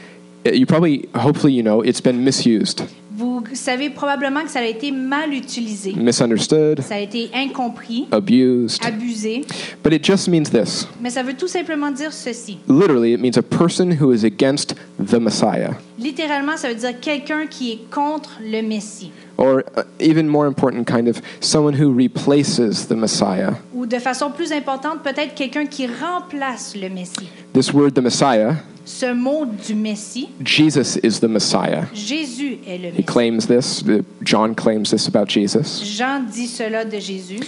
you 0.44 0.66
probably, 0.66 1.08
hopefully, 1.14 1.52
you 1.52 1.62
know, 1.62 1.80
it's 1.82 2.00
been 2.00 2.22
misused, 2.24 2.82
vous 3.20 3.44
savez 3.52 3.90
probablement 3.90 4.42
que 4.44 4.50
ça 4.50 4.60
a 4.60 4.64
été 4.64 4.90
mal 4.90 5.34
utilisé. 5.34 5.92
misunderstood, 5.94 6.80
Ça 6.80 6.94
a 6.94 6.98
été 6.98 7.30
incompris, 7.34 8.06
abused. 8.10 8.80
abusé. 8.82 9.42
But 9.84 9.92
it 9.92 10.02
just 10.04 10.26
means 10.28 10.44
this. 10.50 10.88
Mais 11.02 11.10
ça 11.10 11.22
veut 11.22 11.34
tout 11.34 11.46
simplement 11.48 11.90
dire 11.90 12.12
ceci. 12.14 12.58
Literally, 12.66 13.12
it 13.12 13.20
means 13.20 13.36
a 13.36 13.42
person 13.42 13.90
who 14.00 14.12
is 14.12 14.24
against 14.24 14.74
the 14.98 15.18
Messiah. 15.20 15.72
Littéralement, 15.98 16.56
ça 16.56 16.68
veut 16.68 16.74
dire 16.74 16.98
quelqu'un 16.98 17.46
qui 17.46 17.72
est 17.72 17.90
contre 17.90 18.38
le 18.42 18.62
Messie. 18.62 19.12
Or 19.36 19.58
uh, 19.76 19.82
even 20.00 20.26
more 20.26 20.46
important, 20.46 20.84
kind 20.86 21.06
of 21.08 21.20
someone 21.40 21.74
who 21.78 21.92
replaces 21.94 22.86
the 22.88 22.96
Messiah. 22.96 23.52
Ou 23.74 23.84
de 23.86 23.98
façon 23.98 24.30
plus 24.30 24.50
importante, 24.52 25.02
peut-être 25.02 25.34
quelqu'un 25.34 25.66
qui 25.66 25.86
remplace 25.86 26.74
le 26.74 26.88
Messie. 26.88 27.28
This 27.52 27.72
word, 27.72 27.90
the 27.92 28.02
Messiah, 28.02 28.54
Ce 28.92 29.12
mot 29.14 29.46
du 29.46 29.74
Messie, 29.74 30.28
Jesus 30.44 30.96
is 31.02 31.20
the 31.20 31.28
Messiah. 31.28 31.84
Jésus 31.94 32.58
est 32.66 32.78
le 32.78 32.88
He 32.88 32.92
Messie. 32.92 33.04
claims 33.04 33.46
this. 33.46 33.84
John 34.22 34.54
claims 34.54 34.90
this 34.90 35.06
about 35.06 35.28
Jesus. 35.28 35.80
Jean 35.84 36.20
dit 36.26 36.48
cela 36.48 36.84
de 36.84 36.98
Jésus. 36.98 37.40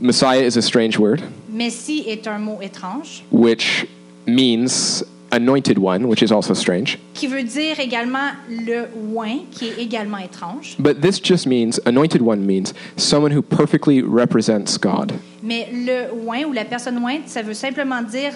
Messiah 0.00 0.42
is 0.46 0.56
a 0.56 0.62
strange 0.62 0.98
word, 0.98 1.22
Messie 1.48 2.04
est 2.08 2.26
un 2.26 2.38
mot 2.38 2.58
étrange 2.62 3.22
which 3.30 3.86
means 4.26 5.02
anointed 5.32 5.78
one, 5.78 6.08
which 6.08 6.22
is 6.22 6.32
also 6.32 6.54
strange. 6.54 6.98
qui 7.14 7.26
veut 7.26 7.42
dire 7.42 7.78
également 7.80 8.32
le 8.48 8.88
oin, 9.12 9.40
qui 9.50 9.68
est 9.68 9.78
également 9.78 10.18
étrange. 10.18 10.76
But 10.78 11.00
this 11.00 11.20
just 11.22 11.46
means, 11.46 11.78
anointed 11.86 12.22
one 12.22 12.46
means 12.46 12.72
someone 12.96 13.32
who 13.32 13.42
perfectly 13.42 14.02
represents 14.02 14.78
God. 14.78 15.12
Mais 15.42 15.68
le 15.72 16.12
oin 16.26 16.44
ou 16.44 16.52
la 16.52 16.64
personne 16.64 16.98
ointe, 17.04 17.26
ça 17.28 17.42
veut 17.42 17.54
simplement 17.54 18.02
dire 18.02 18.32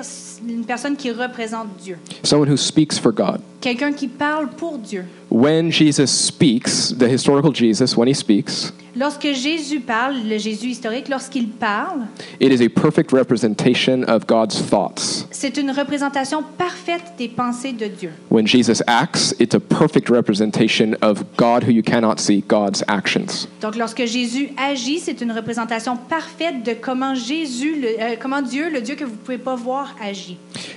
une 0.49 0.65
personne 0.65 0.97
qui 0.97 1.11
représente 1.11 1.69
Dieu. 1.83 1.99
Someone 2.23 2.49
who 2.49 2.57
speaks 2.57 2.99
for 2.99 3.13
God. 3.13 3.41
Quelqu'un 3.61 3.93
qui 3.93 4.09
parle 4.09 4.49
pour 4.51 4.79
Dieu. 4.79 5.05
when 5.31 5.71
Jesus 5.71 6.09
speaks, 6.11 6.93
the 6.97 7.09
historical 7.09 7.53
Jesus, 7.53 7.97
when 7.97 8.09
he 8.09 8.15
speaks, 8.15 8.73
Lorsque 8.95 9.33
Jésus 9.33 9.81
parle, 9.81 10.17
le 10.29 10.37
Jésus 10.37 10.69
historique, 10.69 11.09
lorsqu'il 11.09 11.49
parle, 11.49 12.01
it 12.41 12.53
is 12.53 12.63
a 12.63 12.69
perfect 12.69 13.11
representation 13.13 14.03
of 14.07 14.27
God's 14.27 14.61
thoughts. 14.61 15.27
c'est 15.31 15.57
une 15.57 15.71
représentation 15.71 16.43
parfaite 16.59 17.15
des 17.17 17.29
pensées 17.29 17.73
de 17.73 17.87
Dieu. 17.87 18.11
When 18.31 18.47
Jesus 18.47 18.83
acts, 18.87 19.35
it's 19.41 19.55
a 19.55 19.61
perfect 19.61 20.11
representation 20.11 20.95
of 21.01 21.25
God 21.39 21.65
who 21.65 21.71
you 21.71 21.83
cannot 21.83 22.17
see, 22.19 22.45
God's 22.47 22.85
actions. 22.87 23.49
Donc, 23.63 23.77
lorsque 23.77 24.05
Jésus 24.05 24.51
agit, 24.59 24.99
c'est 25.01 25.23
une 25.23 25.33
représentation 25.33 25.97
parfaite 25.97 26.63
de 26.63 26.75
comment 26.75 27.15
Jésus, 27.15 27.81
le- 27.81 27.89
euh, 27.99 28.17
comment 28.21 28.43
Dieu, 28.43 28.69
le 28.71 28.83
Dieu 28.83 28.95
que 28.95 29.05
vous 29.05 29.13
ne 29.13 29.17
pouvez 29.17 29.39
pas 29.39 29.55
voir, 29.57 29.95
agit. 30.03 30.37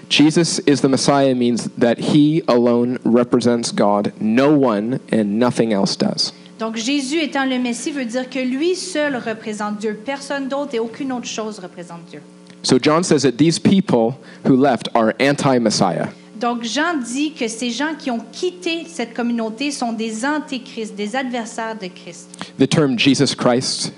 Jesus 0.09 0.61
is 0.65 0.77
the 0.81 0.87
Messiah 0.87 1.35
means 1.35 1.67
that 1.77 1.95
he 1.99 2.43
alone 2.47 2.97
represents 3.03 3.73
God. 3.73 4.13
No 4.21 4.51
one 4.57 4.99
and 5.11 5.37
nothing 5.37 5.73
else 5.73 5.97
does. 5.97 6.31
Donc, 6.65 6.77
Jésus 6.77 7.21
étant 7.21 7.45
le 7.45 7.59
Messie 7.59 7.91
veut 7.91 8.05
dire 8.05 8.27
que 8.27 8.39
lui 8.39 8.75
seul 8.75 9.17
représente 9.17 9.77
Dieu. 9.77 9.99
Personne 10.03 10.47
d'autre 10.47 10.73
et 10.73 10.79
aucune 10.79 11.11
autre 11.11 11.27
chose 11.27 11.59
représente 11.59 12.03
Dieu. 12.09 12.21
So 12.63 12.79
John 12.81 13.03
says 13.03 13.21
that 13.21 13.33
these 13.33 13.59
people 13.59 14.15
who 14.47 14.55
left 14.55 14.89
are 14.95 15.13
anti 15.21 15.59
Messiah. 15.59 16.07
Donc, 16.39 16.63
Jean 16.63 16.97
dit 16.97 17.33
que 17.33 17.47
ces 17.47 17.69
gens 17.69 17.93
qui 17.99 18.09
ont 18.09 18.21
quitté 18.31 18.83
cette 18.87 19.13
communauté 19.13 19.69
sont 19.69 19.93
des 19.93 20.25
antéchrists, 20.25 20.95
des 20.95 21.15
adversaires 21.15 21.75
de 21.79 21.85
Christ. 21.85 22.29
The 22.57 22.67
term 22.67 22.97
Jesus 22.97 23.35
Christ, 23.35 23.93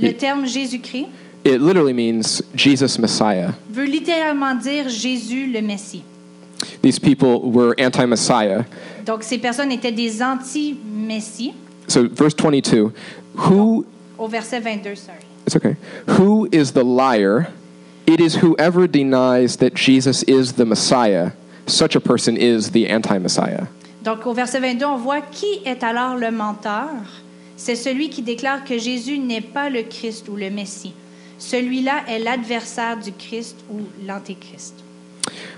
Le 0.00 0.10
terme 0.14 0.46
Jésus-Christ 0.46 1.08
it 1.44 1.60
literally 1.60 1.92
means 1.92 2.42
Jesus 2.54 2.98
Messiah. 2.98 3.50
veut 3.70 3.84
littéralement 3.84 4.54
dire 4.54 4.88
Jésus 4.88 5.52
le 5.52 5.60
Messie. 5.60 6.04
These 6.80 6.98
people 6.98 7.42
were 7.42 7.74
anti 7.78 8.06
Messiah. 8.06 8.64
Donc, 9.04 9.24
ces 9.24 9.36
personnes 9.36 9.72
étaient 9.72 9.92
des 9.92 10.22
anti-Messie. 10.22 11.52
So, 11.88 12.08
verse 12.08 12.34
22 12.34 12.92
Who, 13.34 13.86
Au 14.18 14.24
oh, 14.24 14.26
verset 14.26 14.60
22, 14.60 14.96
sorry. 14.96 15.18
it's 15.46 15.56
okay, 15.56 15.76
who 16.06 16.48
is 16.52 16.72
the 16.72 16.84
liar? 16.84 17.48
It 18.06 18.20
is 18.20 18.36
whoever 18.36 18.86
denies 18.86 19.56
that 19.56 19.74
Jesus 19.74 20.22
is 20.22 20.54
the 20.54 20.64
Messiah. 20.64 21.32
Such 21.66 21.94
a 21.94 22.00
person 22.00 22.36
is 22.36 22.70
the 22.70 22.88
anti 22.88 23.18
Messiah. 23.18 23.66
Donc, 24.02 24.26
au 24.26 24.32
verset 24.32 24.60
22, 24.60 24.84
on 24.86 24.96
voit 24.96 25.20
qui 25.20 25.60
est 25.66 25.82
alors 25.82 26.16
le 26.16 26.30
menteur. 26.30 26.88
C'est 27.56 27.76
celui 27.76 28.08
qui 28.08 28.22
déclare 28.22 28.64
que 28.64 28.78
Jésus 28.78 29.18
n'est 29.18 29.42
pas 29.42 29.68
le 29.68 29.82
Christ 29.82 30.28
ou 30.28 30.36
le 30.36 30.48
Messie. 30.48 30.94
Celui-là 31.38 32.04
est 32.08 32.18
l'adversaire 32.18 32.96
du 32.96 33.12
Christ 33.12 33.56
ou 33.70 33.80
l'antéchrist. 34.06 34.74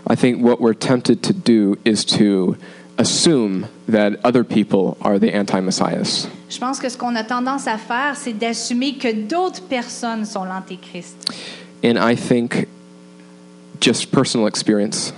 I 0.09 0.17
think 0.17 0.43
what 0.43 0.61
we're 0.61 0.75
tempted 0.75 1.23
to 1.23 1.33
do 1.33 1.77
is 1.85 2.05
to 2.17 2.57
assume 3.00 3.66
that 3.88 4.21
other 4.25 4.45
people 4.45 4.97
are 5.00 5.19
the 5.19 5.35
anti 5.35 5.61
Messiahs. 5.61 6.28
Je 6.49 6.59
pense 6.59 6.78
que 6.78 6.88
ce 6.88 6.97
qu'on 6.97 7.16
a 7.16 7.25
tendance 7.25 7.66
à 7.66 7.78
faire, 7.78 8.14
c'est 8.16 8.33
d'assumer 8.33 8.99
que 8.99 9.12
d'autres 9.12 9.62
personnes 9.62 10.25
sont 10.25 10.45
l'antéchrist. 10.45 11.16
And 11.83 11.97
I 11.97 12.14
think 12.14 12.69
just 13.80 14.11
personal 14.11 14.47
experience 14.47 15.12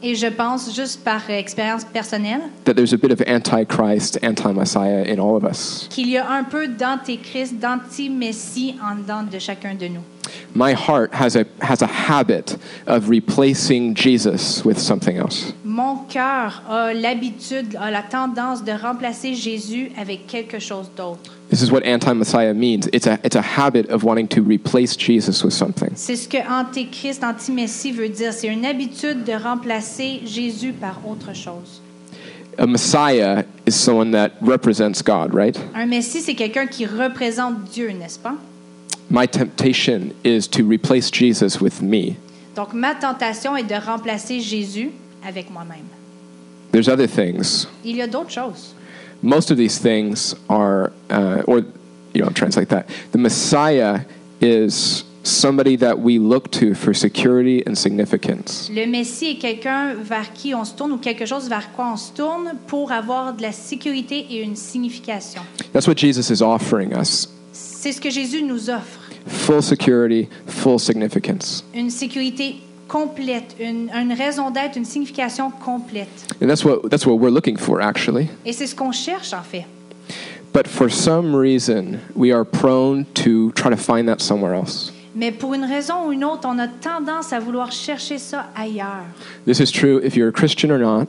Et 0.00 0.14
je 0.14 0.28
pense, 0.28 0.72
juste 0.74 1.02
par 1.02 1.28
expérience 1.28 1.84
personnelle, 1.84 2.42
that 2.64 2.74
there's 2.74 2.92
a 2.92 2.98
bit 2.98 3.10
of 3.10 3.20
antichrist, 3.26 4.16
anti 4.22 4.52
Messiah 4.52 5.04
in 5.04 5.18
all 5.18 5.36
of 5.36 5.44
us. 5.44 5.88
qu'il 5.90 6.08
y 6.08 6.16
a 6.16 6.30
un 6.30 6.44
peu 6.44 6.68
d'antéchrist, 6.68 7.58
d'anti-messie 7.58 8.76
en 8.80 8.96
dedans 8.96 9.24
de 9.24 9.38
chacun 9.40 9.74
de 9.74 9.88
nous. 9.88 10.02
My 10.54 10.72
heart 10.72 11.12
has 11.14 11.36
a, 11.36 11.46
has 11.60 11.82
a 11.82 11.86
habit 11.86 12.56
of 12.86 13.08
replacing 13.08 13.94
Jesus 13.94 14.64
with 14.64 14.78
something 14.78 15.16
else. 15.16 15.52
Mon 15.78 15.94
cœur 16.08 16.64
a 16.68 16.92
l'habitude, 16.92 17.76
a 17.80 17.92
la 17.92 18.02
tendance 18.02 18.64
de 18.64 18.72
remplacer 18.72 19.34
Jésus 19.34 19.92
avec 19.96 20.26
quelque 20.26 20.58
chose 20.58 20.90
d'autre. 20.96 21.30
This 21.50 21.62
is 21.62 21.70
what 21.70 21.82
anti 21.86 22.12
Messiah 22.14 22.52
means. 22.52 22.88
It's 22.92 23.06
a, 23.06 23.20
it's 23.22 23.36
a 23.36 23.40
habit 23.56 23.88
of 23.88 24.02
wanting 24.02 24.26
to 24.26 24.42
replace 24.42 24.96
Jesus 24.98 25.44
with 25.44 25.52
something. 25.52 25.90
C'est 25.94 26.16
ce 26.16 26.28
que 26.28 26.38
antéchrist, 26.38 27.22
anti-messie 27.22 27.92
veut 27.92 28.08
dire. 28.08 28.32
C'est 28.32 28.48
une 28.48 28.66
habitude 28.66 29.22
de 29.22 29.34
remplacer 29.34 30.22
Jésus 30.24 30.72
par 30.72 30.98
autre 31.06 31.32
chose. 31.32 31.80
A 32.58 32.66
Messiah 32.66 33.44
is 33.64 33.70
someone 33.70 34.10
that 34.10 34.32
represents 34.42 35.00
God, 35.00 35.32
right? 35.32 35.56
Un 35.76 35.86
messie, 35.86 36.22
c'est 36.22 36.34
quelqu'un 36.34 36.66
qui 36.66 36.86
représente 36.86 37.62
Dieu, 37.72 37.90
n'est-ce 37.90 38.18
pas? 38.18 38.34
My 39.08 39.28
temptation 39.28 40.10
is 40.24 40.48
to 40.48 40.64
replace 40.68 41.08
Jesus 41.12 41.60
with 41.60 41.80
me. 41.80 42.16
Donc, 42.56 42.72
ma 42.74 42.96
tentation 42.96 43.56
est 43.56 43.62
de 43.62 43.76
remplacer 43.76 44.40
Jésus 44.40 44.90
avec 45.26 45.50
moi-même. 45.50 45.86
There's 46.72 46.88
other 46.88 47.06
things. 47.08 47.66
Il 47.84 47.96
y 47.96 48.02
a 48.02 48.06
d'autres 48.06 48.30
choses. 48.30 48.74
Most 49.22 49.50
of 49.50 49.56
these 49.56 49.78
things 49.78 50.34
are, 50.48 50.92
uh, 51.10 51.42
or, 51.46 51.62
you 52.14 52.22
know, 52.22 52.30
translate 52.30 52.68
that. 52.68 52.86
The 53.12 53.18
Messiah 53.18 54.00
is 54.40 55.04
somebody 55.24 55.76
that 55.76 55.98
we 55.98 56.18
look 56.18 56.50
to 56.52 56.74
for 56.74 56.94
security 56.94 57.62
and 57.66 57.74
significance. 57.76 58.70
Le 58.72 58.86
Messie 58.86 59.32
est 59.32 59.38
quelqu'un 59.38 59.94
vers 59.94 60.32
qui 60.32 60.54
on 60.54 60.64
se 60.64 60.74
tourne 60.74 60.92
ou 60.92 60.98
quelque 60.98 61.26
chose 61.26 61.48
vers 61.48 61.72
quoi 61.72 61.90
on 61.92 61.96
se 61.96 62.12
tourne 62.12 62.52
pour 62.66 62.92
avoir 62.92 63.34
de 63.34 63.42
la 63.42 63.52
sécurité 63.52 64.26
et 64.30 64.42
une 64.42 64.56
signification. 64.56 65.42
That's 65.72 65.86
what 65.88 65.96
Jesus 65.96 66.30
is 66.32 66.40
offering 66.42 66.92
us 66.94 67.28
C'est 67.52 67.92
ce 67.92 68.00
que 68.00 68.10
Jésus 68.10 68.42
nous 68.42 68.70
offre. 68.70 69.00
full 69.26 69.62
security, 69.62 70.28
full 70.46 70.78
significance. 70.78 71.64
Une 71.74 71.90
sécurité 71.90 72.56
complète, 72.88 73.54
une, 73.60 73.90
une 73.90 74.12
raison 74.12 74.50
d'être, 74.50 74.76
une 74.76 74.84
signification 74.84 75.50
complète. 75.50 76.08
And 76.42 76.48
that's 76.48 76.64
what, 76.64 76.88
that's 76.90 77.06
what 77.06 77.18
we're 77.18 77.30
looking 77.32 77.56
for, 77.56 77.80
actually. 77.80 78.28
Et 78.44 78.52
c'est 78.52 78.66
ce 78.66 78.74
qu'on 78.74 78.92
cherche 78.92 79.32
en 79.32 79.42
fait. 79.42 79.66
But 80.52 80.66
for 80.66 80.90
some 80.90 81.36
reason, 81.36 82.00
we 82.16 82.32
are 82.32 82.44
prone 82.44 83.04
to 83.14 83.52
try 83.52 83.70
to 83.70 83.76
find 83.76 84.08
that 84.08 84.20
somewhere 84.20 84.54
else. 84.54 84.92
Mais 85.14 85.30
pour 85.32 85.54
une 85.54 85.64
raison 85.64 86.06
ou 86.06 86.12
une 86.12 86.24
autre, 86.24 86.48
on 86.48 86.58
a 86.58 86.68
tendance 86.68 87.32
à 87.32 87.40
vouloir 87.40 87.72
chercher 87.72 88.18
ça 88.18 88.46
ailleurs. 88.56 89.04
This 89.46 89.60
is 89.60 89.70
true 89.70 90.00
if 90.02 90.16
you're 90.16 90.28
a 90.28 90.32
Christian 90.32 90.70
or 90.70 90.78
not. 90.78 91.06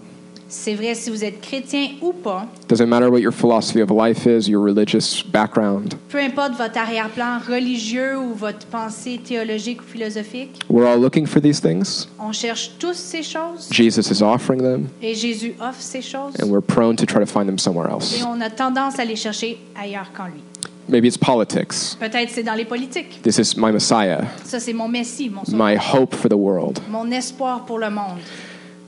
C'est 0.52 0.74
vrai 0.74 0.96
si 0.96 1.12
vous 1.12 1.24
êtes 1.24 1.42
chrétien 1.42 1.90
ou 2.02 2.12
pas, 2.12 2.48
Doesn't 2.68 2.88
matter 2.88 3.08
what 3.08 3.20
your 3.20 3.32
philosophy 3.32 3.82
of 3.82 3.92
life 3.92 4.26
is, 4.26 4.50
your 4.50 4.64
religious 4.66 5.22
background. 5.24 5.94
peu 6.10 6.18
importe 6.20 6.54
votre 6.58 6.76
arrière-plan 6.80 7.38
religieux 7.48 8.18
ou 8.18 8.34
votre 8.34 8.66
pensée 8.66 9.20
théologique 9.24 9.82
ou 9.82 9.86
philosophique, 9.86 10.60
We're 10.68 10.88
all 10.88 11.00
looking 11.00 11.28
for 11.28 11.40
these 11.40 11.62
things. 11.62 12.08
on 12.20 12.32
cherche 12.32 12.72
tous 12.80 12.96
ces 12.96 13.22
choses 13.22 13.70
Jesus 13.72 14.12
is 14.12 14.24
offering 14.24 14.62
them, 14.64 14.88
et 15.04 15.14
Jésus 15.14 15.54
offre 15.62 15.80
ces 15.82 16.02
choses 16.02 16.34
and 16.42 16.48
we're 16.50 16.62
prone 16.66 16.96
to 16.96 17.06
try 17.06 17.20
to 17.20 17.28
find 17.28 17.46
them 17.46 17.60
somewhere 17.60 17.88
et 17.88 17.94
else. 17.94 18.24
on 18.28 18.42
a 18.42 18.50
tendance 18.50 18.98
à 18.98 19.06
les 19.06 19.16
chercher 19.16 19.60
ailleurs 19.80 20.12
qu'en 20.18 20.26
lui. 20.26 20.42
Maybe 20.88 21.06
it's 21.06 21.20
politics. 21.20 21.96
Peut-être 22.00 22.32
c'est 22.32 22.42
dans 22.42 22.56
les 22.56 22.66
politiques. 22.66 23.22
This 23.22 23.38
is 23.38 23.56
my 23.56 23.72
Messiah, 23.72 24.22
Ça, 24.44 24.60
c'est 24.60 24.74
mon 24.74 24.88
messie, 24.88 25.30
mon 25.30 25.46
sauveur, 25.46 25.64
my 25.64 25.78
hope 25.78 26.16
for 26.16 26.28
the 26.28 26.34
world. 26.36 26.80
mon 26.90 27.12
espoir 27.12 27.66
pour 27.66 27.78
le 27.78 27.92
monde. 27.92 28.18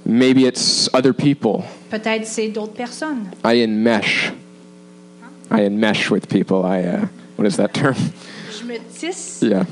Maybe 0.06 0.46
it's 0.46 0.90
other 0.94 1.14
people. 1.14 1.64
Peut-être 1.90 2.26
c'est 2.26 2.48
d'autres 2.50 2.74
personnes. 2.74 3.30
I 3.44 3.62
enmesh. 3.64 4.32
I 5.52 5.66
enmesh 5.66 6.10
with 6.10 6.28
people. 6.28 6.66
I, 6.66 6.82
uh, 6.84 7.06
what 7.38 7.46
is 7.46 7.58
that 7.58 7.74
term? 7.74 7.96
Je 8.58 8.64
me 8.66 8.78
tisse 8.98 9.42
Yeah. 9.42 9.66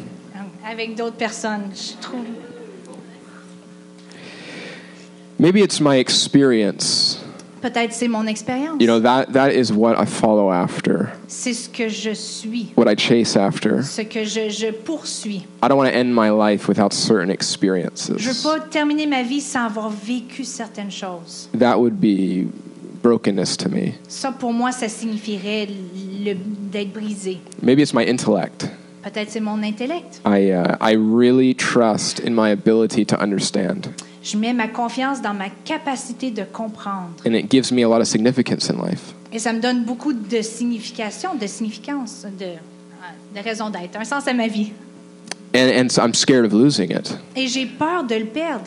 avec 0.66 0.96
d'autres 0.96 1.18
personnes. 1.18 1.72
Je 1.74 1.94
trouve. 2.02 2.26
Maybe 5.40 5.62
it's 5.62 5.80
my 5.80 5.96
experience. 5.98 7.18
Peut-être 7.62 7.92
c'est 7.94 8.08
mon 8.08 8.26
expérience. 8.28 8.76
You 8.80 8.88
know, 8.88 9.00
that, 9.02 9.28
that 9.34 9.52
is 9.54 9.72
what 9.72 9.96
I 10.02 10.06
follow 10.06 10.50
after, 10.52 11.10
C'est 11.28 11.54
ce 11.54 11.68
que 11.70 11.90
je 11.90 12.12
suis, 12.14 12.74
what 12.78 12.90
I 12.92 12.96
chase 12.98 13.36
after. 13.36 13.82
ce 13.84 14.02
que 14.04 14.24
je, 14.24 14.50
je 14.50 14.72
poursuis. 14.72 15.46
I 15.64 15.68
don't 15.68 15.78
want 15.78 15.90
to 15.90 15.96
end 15.98 16.14
my 16.14 16.30
life 16.30 16.68
without 16.68 16.94
certain 16.94 17.24
Je 17.24 17.28
veux 17.28 17.34
experiences. 17.34 18.12
pas 18.44 18.60
terminer 18.62 19.08
ma 19.08 19.24
vie 19.24 19.42
sans 19.42 19.66
avoir 19.66 19.90
vécu 19.90 20.44
certaines 20.44 20.92
choses. 20.92 21.50
That 21.58 21.78
would 21.80 22.00
be 22.00 22.48
brokenness 23.04 23.56
to 23.58 23.70
me. 23.70 23.94
Ça, 24.08 24.32
pour 24.32 24.54
moi, 24.54 24.72
ça 24.72 24.88
signifierait 24.90 25.68
le- 26.24 26.36
d'être 26.72 26.94
brisé. 26.94 27.40
Maybe 27.62 27.80
it's 27.80 27.94
my 27.94 28.04
intellect. 28.10 28.68
Peut-être 29.02 29.30
c'est 29.32 29.40
mon 29.40 29.64
intellect. 29.64 30.22
I, 30.26 30.52
uh, 30.52 30.76
I 30.82 30.96
really 30.96 31.56
trust 31.56 32.20
in 32.26 32.32
my 32.36 32.52
ability 32.52 33.06
to 33.06 33.16
understand, 33.22 33.90
Je 34.22 34.38
mets 34.38 34.54
ma 34.54 34.68
confiance 34.68 35.22
dans 35.22 35.34
ma 35.34 35.50
capacité 35.64 36.30
de 36.32 36.44
comprendre. 36.44 37.12
and 37.26 37.34
it 37.34 37.50
gives 37.50 37.72
me 37.72 37.84
a 37.84 37.88
lot 37.88 38.02
of 38.02 38.08
significance 38.08 38.70
in 38.70 38.76
life. 38.86 39.14
Et 39.32 39.40
ça 39.40 39.54
me 39.54 39.60
donne 39.60 39.84
beaucoup 39.84 40.12
de 40.14 40.42
signification, 40.42 41.36
de 41.36 41.48
significance, 41.48 42.26
de, 42.40 42.46
de 43.36 43.44
raison 43.44 43.70
d'être, 43.70 43.96
un 43.98 44.04
sens 44.04 44.28
à 44.28 44.34
ma 44.34 44.48
vie. 44.48 44.72
And, 45.56 45.70
and 45.86 45.90
so 45.90 46.02
I'm 46.04 46.14
scared 46.14 46.46
of 46.46 46.54
losing 46.54 46.92
it. 46.92 47.18
Et 47.36 47.48
j'ai 47.48 47.66
peur 47.66 48.04
de 48.04 48.16
le 48.16 48.26
perdre. 48.26 48.66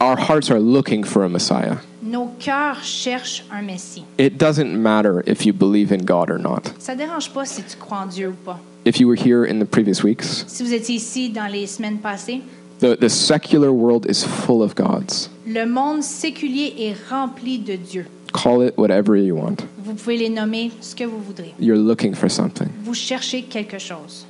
Our 0.00 0.16
hearts 0.16 0.50
are 0.50 0.60
looking 0.60 1.02
for 1.04 1.24
a 1.24 1.28
Messiah. 1.28 1.78
Nos 2.02 2.30
cœurs 2.38 2.82
cherchent 2.84 3.44
un 3.50 3.62
Messie. 3.62 4.04
It 4.18 4.38
doesn't 4.38 4.72
matter 4.80 5.22
if 5.26 5.44
you 5.44 5.52
believe 5.52 5.92
in 5.92 6.04
God 6.04 6.30
or 6.30 6.38
not. 6.38 6.72
Ça 6.78 6.94
ne 6.94 6.98
dérange 7.00 7.30
pas 7.32 7.44
si 7.44 7.62
tu 7.62 7.76
crois 7.76 7.98
en 7.98 8.06
Dieu 8.06 8.28
ou 8.28 8.44
pas. 8.44 8.60
If 8.84 9.00
you 9.00 9.08
were 9.08 9.16
here 9.16 9.44
in 9.44 9.58
the 9.58 9.64
previous 9.66 10.04
weeks, 10.04 10.44
Si 10.46 10.62
vous 10.62 10.72
étiez 10.72 10.94
ici 10.96 11.30
dans 11.30 11.50
les 11.50 11.66
semaines 11.66 11.98
passées, 11.98 12.40
the, 12.80 12.96
the 12.96 13.08
secular 13.08 13.72
world 13.72 14.06
is 14.08 14.24
full 14.24 14.62
of 14.62 14.74
gods. 14.74 15.28
le 15.46 15.64
monde 15.66 16.02
séculier 16.02 16.74
est 16.78 16.96
rempli 17.10 17.58
de 17.58 17.76
Dieu. 17.76 18.06
Call 18.32 18.62
it 18.62 18.76
whatever 18.76 19.16
you 19.16 19.34
want. 19.36 19.64
Vous 19.82 19.94
pouvez 19.94 20.16
les 20.18 20.28
nommer 20.28 20.70
ce 20.80 20.94
que 20.94 21.04
vous 21.04 21.18
voudrez. 21.20 21.54
You're 21.58 21.78
looking 21.78 22.14
for 22.14 22.30
something. 22.30 22.68
Vous 22.84 22.94
cherchez 22.94 23.42
quelque 23.42 23.78
chose. 23.78 24.26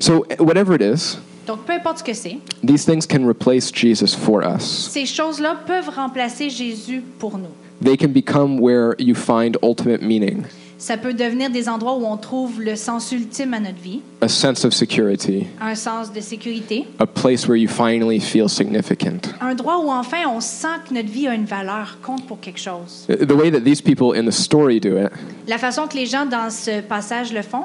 So, 0.00 0.26
eh, 0.28 0.42
whatever 0.42 0.74
it 0.74 0.82
is, 0.82 1.16
Donc, 1.46 1.64
peu 1.64 1.72
importe 1.74 1.98
ce 1.98 2.04
que 2.04 2.14
c'est, 2.14 2.38
these 2.62 2.84
things 2.84 3.06
can 3.06 3.24
replace 3.26 3.70
Jesus 3.72 4.14
for 4.14 4.42
us. 4.42 4.88
ces 4.90 5.06
choses-là 5.06 5.56
peuvent 5.66 5.90
remplacer 5.94 6.50
Jésus 6.50 7.02
pour 7.18 7.38
nous. 7.38 7.52
They 7.82 7.96
can 7.96 8.08
become 8.12 8.58
where 8.60 8.94
you 8.98 9.14
find 9.14 9.56
ultimate 9.62 10.02
meaning, 10.02 10.44
Ça 10.84 10.98
peut 10.98 11.14
devenir 11.14 11.48
des 11.48 11.70
endroits 11.70 11.96
où 11.96 12.04
on 12.04 12.18
trouve 12.18 12.60
le 12.60 12.76
sens 12.76 13.10
ultime 13.10 13.54
à 13.54 13.58
notre 13.58 13.80
vie, 13.80 14.02
a 14.20 14.28
sense 14.28 14.66
of 14.66 14.74
security, 14.74 15.46
un 15.58 15.74
sens 15.74 16.12
de 16.12 16.20
sécurité, 16.20 16.86
a 16.98 17.06
place 17.06 17.48
where 17.48 17.56
you 17.56 17.66
finally 17.66 18.20
feel 18.20 18.50
significant. 18.50 19.30
un 19.40 19.52
endroit 19.52 19.78
où 19.78 19.88
enfin 19.88 20.28
on 20.28 20.42
sent 20.42 20.76
que 20.86 20.92
notre 20.92 21.08
vie 21.08 21.26
a 21.26 21.34
une 21.34 21.46
valeur, 21.46 21.96
compte 22.02 22.26
pour 22.26 22.38
quelque 22.38 22.60
chose. 22.60 23.06
The 23.08 23.32
way 23.32 23.50
that 23.50 23.60
these 23.60 23.80
people 23.80 24.14
in 24.14 24.26
the 24.26 24.30
story 24.30 24.78
do 24.78 24.98
it 24.98 25.10
La 25.48 25.56
façon 25.56 25.86
que 25.86 25.96
les 25.96 26.04
gens 26.04 26.26
dans 26.26 26.50
ce 26.50 26.82
passage 26.82 27.32
le 27.32 27.40
font, 27.40 27.64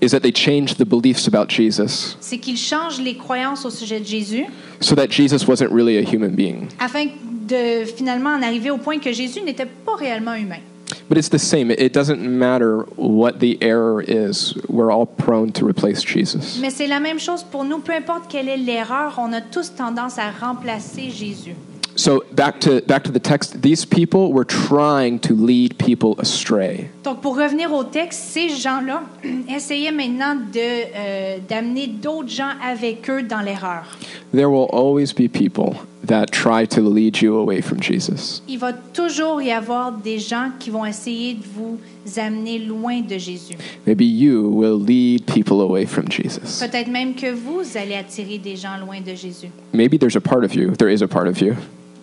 is 0.00 0.08
that 0.12 0.20
they 0.20 0.32
change 0.34 0.76
the 0.78 0.86
beliefs 0.86 1.28
about 1.28 1.50
Jesus 1.50 2.16
c'est 2.18 2.38
qu'ils 2.38 2.56
changent 2.56 2.98
les 2.98 3.18
croyances 3.18 3.66
au 3.66 3.70
sujet 3.70 4.00
de 4.00 4.06
Jésus 4.06 4.46
so 4.80 4.94
that 4.94 5.08
Jesus 5.10 5.46
wasn't 5.46 5.68
really 5.70 5.98
a 5.98 6.02
human 6.02 6.30
being. 6.30 6.68
afin 6.80 7.08
de 7.46 7.84
finalement 7.84 8.30
en 8.30 8.40
arriver 8.42 8.70
au 8.70 8.78
point 8.78 8.98
que 9.00 9.12
Jésus 9.12 9.42
n'était 9.42 9.66
pas 9.66 9.96
réellement 9.96 10.34
humain. 10.34 10.60
But 11.08 11.18
it's 11.18 11.28
the 11.30 11.38
same. 11.38 11.70
It- 11.70 11.94
doesn't 11.94 12.20
matter 12.20 12.84
what 12.96 13.38
the 13.38 13.56
error 13.60 14.02
is. 14.02 14.54
We're 14.68 14.90
all 14.90 15.06
prone 15.06 15.52
to 15.52 15.64
replace 15.64 16.02
Jesus. 16.02 16.58
Mais 16.60 16.70
c'est 16.70 16.88
la 16.88 16.98
même 16.98 17.20
chose 17.20 17.44
pour 17.44 17.64
nous, 17.64 17.78
peu 17.78 17.92
importe 17.92 18.24
quelle 18.28 18.48
est 18.48 18.56
l'erreur, 18.56 19.14
on 19.18 19.32
a 19.32 19.40
tous 19.40 19.72
tendance 19.76 20.18
à 20.18 20.30
remplacer 20.30 21.10
Jésus. 21.10 21.54
So 21.96 22.24
back 22.32 22.58
to 22.60 22.80
back 22.88 23.04
to 23.04 23.12
the 23.12 23.20
text. 23.22 23.62
These 23.62 23.84
people 23.86 24.32
were 24.32 24.44
trying 24.44 25.20
to 25.20 25.34
lead 25.34 25.78
people 25.78 26.16
astray. 26.18 26.90
Donc, 27.04 27.20
pour 27.20 27.36
revenir 27.36 27.72
au 27.72 27.84
texte, 27.84 28.20
ces 28.32 28.48
gens-là 28.48 29.04
essayaient 29.48 29.92
maintenant 29.92 30.34
de, 30.34 30.58
euh, 30.58 31.38
d'amener 31.48 31.86
d'autres 31.86 32.30
gens 32.30 32.50
avec 32.60 33.08
eux 33.08 33.22
dans 33.22 33.40
l'erreur. 33.40 33.84
There 34.32 34.50
will 34.50 34.66
always 34.72 35.12
be 35.14 35.28
people 35.28 35.76
that 36.06 36.26
try 36.30 36.66
to 36.66 36.80
lead 36.80 37.20
you 37.20 37.36
away 37.36 37.60
from 37.60 37.80
Jesus. 37.80 38.42
Il 38.48 38.58
va 38.58 38.72
toujours 38.72 39.42
y 39.42 39.50
avoir 39.50 39.92
des 39.92 40.18
gens 40.18 40.50
qui 40.58 40.70
vont 40.70 40.84
essayer 40.84 41.34
de 41.34 41.44
vous 41.54 41.78
amener 42.18 42.58
loin 42.58 43.00
de 43.00 43.18
Jésus. 43.18 43.56
Maybe 43.86 44.04
you 44.04 44.48
will 44.48 44.78
lead 44.78 45.26
people 45.26 45.60
away 45.60 45.86
from 45.86 46.08
Jesus. 46.10 46.60
Peut-être 46.60 46.88
même 46.88 47.14
que 47.14 47.32
vous 47.32 47.76
allez 47.76 47.94
attirer 47.94 48.38
des 48.38 48.56
gens 48.56 48.76
loin 48.78 49.00
de 49.00 49.14
Jésus. 49.14 49.48
Maybe 49.72 49.98
there's 49.98 50.16
a 50.16 50.20
part 50.20 50.44
of 50.44 50.54
you, 50.54 50.72
there 50.76 50.92
is 50.92 51.02
a 51.02 51.08
part 51.08 51.26
of 51.26 51.40
you, 51.40 51.54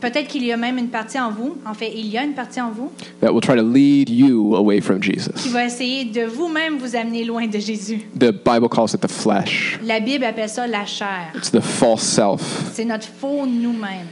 Peut-être 0.01 0.27
qu'il 0.27 0.43
y 0.43 0.51
a 0.51 0.57
même 0.57 0.77
une 0.79 0.89
partie 0.89 1.19
en 1.19 1.29
vous, 1.31 1.55
en 1.65 1.73
fait, 1.75 1.91
il 1.95 2.07
y 2.07 2.17
a 2.17 2.23
une 2.23 2.33
partie 2.33 2.59
en 2.59 2.71
vous 2.71 2.91
that 3.21 3.31
will 3.31 3.39
try 3.41 3.55
to 3.55 3.61
lead 3.61 4.09
you 4.09 4.55
away 4.55 4.81
from 4.81 4.99
qui 4.99 5.13
Jesus. 5.13 5.49
va 5.51 5.63
essayer 5.65 6.05
de 6.05 6.23
vous-même 6.23 6.77
vous 6.79 6.95
amener 6.95 7.23
loin 7.23 7.45
de 7.47 7.59
Jésus. 7.59 8.01
The 8.19 8.31
Bible 8.31 8.67
calls 8.67 8.93
it 8.95 9.01
the 9.01 9.07
flesh. 9.11 9.79
La 9.83 9.99
Bible 9.99 10.25
appelle 10.25 10.49
ça 10.49 10.65
la 10.65 10.85
chair. 10.85 11.31
It's 11.35 11.51
the 11.51 11.61
false 11.61 12.01
self. 12.01 12.41
C'est 12.73 12.85
notre 12.85 13.07
faux 13.07 13.45
nous-mêmes. 13.45 14.07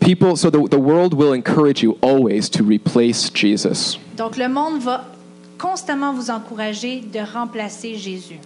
People, 0.00 0.36
so 0.36 0.50
the, 0.50 0.68
the 0.68 0.78
world 0.78 1.14
will 1.14 1.32
encourage 1.32 1.82
you 1.82 1.96
always 2.02 2.50
to 2.50 2.62
replace 2.64 3.30
Jesus. 3.32 3.98
Donc 4.16 4.36
le 4.36 4.48
monde 4.48 4.80
va 4.80 5.04
constamment 5.58 6.12
vous 6.12 6.28
encourager 6.30 7.00
de 7.12 7.20
remplacer 7.20 7.94
Jésus. 7.94 8.38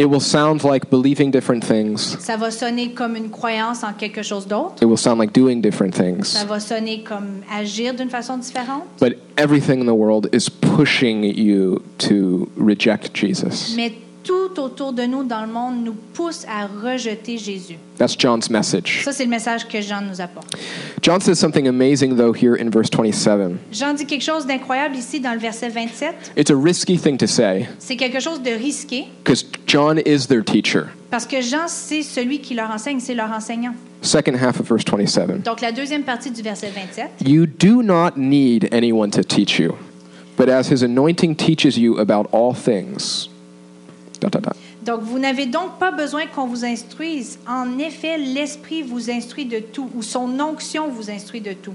It 0.00 0.08
will 0.08 0.18
sound 0.18 0.64
like 0.64 0.88
believing 0.88 1.30
different 1.30 1.62
things. 1.62 2.16
Ça 2.20 2.38
va 2.38 2.50
sonner 2.50 2.92
comme 2.94 3.16
une 3.16 3.28
croyance 3.28 3.84
en 3.84 3.92
quelque 3.92 4.22
chose 4.22 4.46
d'autre. 4.46 4.76
It 4.80 4.86
will 4.86 4.96
sound 4.96 5.18
like 5.18 5.34
doing 5.34 5.60
different 5.60 5.92
things. 5.92 6.24
Ça 6.24 6.46
va 6.46 6.58
sonner 6.58 7.02
comme 7.02 7.42
agir 7.52 7.92
d'une 7.92 8.08
façon 8.08 8.38
différente. 8.38 8.84
But 8.98 9.18
everything 9.36 9.82
in 9.82 9.84
the 9.84 9.94
world 9.94 10.30
is 10.32 10.48
pushing 10.48 11.22
you 11.22 11.82
to 11.98 12.48
reject 12.56 13.14
Jesus. 13.14 13.74
Mais 13.76 13.92
tout 14.24 14.60
autour 14.60 14.92
de 14.92 15.02
nous 15.04 15.24
dans 15.24 15.42
le 15.42 15.52
monde 15.52 15.82
nous 15.84 15.94
pousse 16.14 16.44
à 16.48 16.66
rejeter 16.66 17.38
Jésus. 17.38 17.76
That's 17.98 18.16
John's 18.18 18.50
message. 18.50 19.02
Ça, 19.04 19.12
c'est 19.12 19.24
le 19.24 19.30
message 19.30 19.66
que 19.68 19.80
Jean 19.80 20.00
nous 20.02 20.20
apporte. 20.20 20.56
John 21.02 21.20
says 21.20 21.36
something 21.36 21.66
amazing, 21.68 22.16
though, 22.16 22.32
here 22.34 22.54
in 22.60 22.70
verse 22.70 22.90
27. 22.90 23.58
Jean 23.72 23.94
dit 23.94 24.06
quelque 24.06 24.22
chose 24.24 24.46
d'incroyable 24.46 24.96
ici 24.96 25.20
dans 25.20 25.32
le 25.32 25.38
verset 25.38 25.68
27. 25.70 26.32
It's 26.36 26.50
a 26.50 26.56
risky 26.56 26.98
thing 26.98 27.16
to 27.16 27.26
say 27.26 27.66
C'est 27.78 27.96
quelque 27.96 28.20
chose 28.20 28.42
de 28.42 28.50
risqué 28.50 29.06
because 29.24 29.44
John 29.66 29.98
is 30.04 30.26
their 30.28 30.44
teacher. 30.44 30.84
parce 31.10 31.26
que 31.26 31.40
Jean, 31.40 31.66
c'est 31.68 32.02
celui 32.02 32.40
qui 32.40 32.54
leur 32.54 32.70
enseigne, 32.70 33.00
c'est 33.00 33.14
leur 33.14 33.30
enseignant. 33.32 33.74
Second 34.02 34.34
half 34.34 34.60
of 34.60 34.66
verse 34.68 34.84
27. 34.84 35.42
Donc 35.44 35.60
la 35.62 35.72
deuxième 35.72 36.02
partie 36.04 36.30
du 36.30 36.42
verset 36.42 36.70
27. 36.74 37.26
You 37.26 37.46
do 37.46 37.82
not 37.82 38.16
need 38.16 38.68
anyone 38.72 39.10
to 39.10 39.22
teach 39.22 39.58
you, 39.58 39.74
but 40.36 40.48
as 40.50 40.70
his 40.70 40.82
anointing 40.82 41.34
teaches 41.36 41.76
you 41.78 41.98
about 41.98 42.28
all 42.32 42.54
things. 42.54 43.29
Donc, 44.82 45.00
vous 45.02 45.18
n'avez 45.18 45.46
donc 45.46 45.78
pas 45.78 45.90
besoin 45.90 46.26
qu'on 46.26 46.46
vous 46.46 46.64
instruise. 46.64 47.38
En 47.46 47.78
effet, 47.78 48.18
l'Esprit 48.18 48.82
vous 48.82 49.10
instruit 49.10 49.44
de 49.44 49.58
tout, 49.58 49.88
ou 49.94 50.02
son 50.02 50.38
onction 50.40 50.88
vous 50.88 51.10
instruit 51.10 51.40
de 51.40 51.52
tout. 51.52 51.74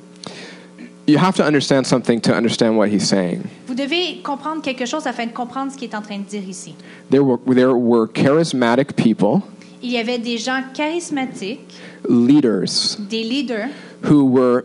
You 1.07 1.19
have 1.19 1.35
to 1.35 1.43
understand 1.43 1.85
something 1.85 2.19
to 2.21 2.33
understand 2.33 2.77
what 2.77 2.87
he's 2.87 3.07
saying. 3.07 3.41
Vous 3.67 3.75
devez 3.75 4.21
comprendre 4.23 4.63
quelque 4.63 4.87
chose 4.87 5.05
afin 5.05 5.27
de 5.27 5.33
comprendre 5.33 5.71
ce 5.71 5.77
qu'il 5.77 5.89
est 5.89 5.95
en 5.95 6.01
train 6.01 6.17
de 6.17 6.23
dire 6.23 6.47
ici. 6.47 6.73
There 7.11 7.23
were, 7.23 7.37
there 7.53 7.75
were 7.75 8.07
charismatic 8.07 8.95
people, 8.95 9.43
Il 9.83 9.91
y 9.91 9.99
avait 9.99 10.17
des 10.17 10.39
gens 10.39 10.63
charismatiques, 10.73 11.79
leaders, 12.09 12.97
des 13.07 13.23
leaders, 13.23 13.69
who 14.09 14.25
were 14.25 14.63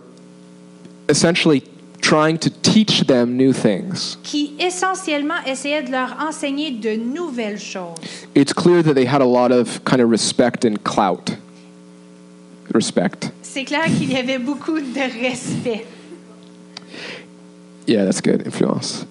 essentially 1.11 1.63
trying 2.01 2.39
to 2.39 2.51
teach 2.63 3.07
them 3.07 3.37
new 3.37 3.53
things. 3.53 4.17
qui 4.23 4.55
essentiellement 4.59 5.45
essayaient 5.47 5.83
de 5.83 5.91
leur 5.91 6.17
enseigner 6.21 6.71
de 6.71 6.97
nouvelles 6.97 7.61
choses. 7.61 7.99
It's 8.35 8.53
clear 8.53 8.83
that 8.83 8.95
they 8.95 9.07
had 9.07 9.21
a 9.21 9.27
lot 9.27 9.53
of 9.53 9.83
kind 9.85 10.01
of 10.01 10.11
respect 10.11 10.65
and 10.65 10.83
clout. 10.85 11.37
Respect. 12.73 13.33
C'est 13.43 13.65
clair 13.65 13.87
qu'il 13.87 14.13
y 14.13 14.17
avait 14.17 14.39
beaucoup 14.39 14.79
de 14.81 15.21
respect. 15.21 15.87
Yeah, 17.87 18.05
that's 18.05 18.21
good. 18.21 18.43
Influence. 18.47 19.05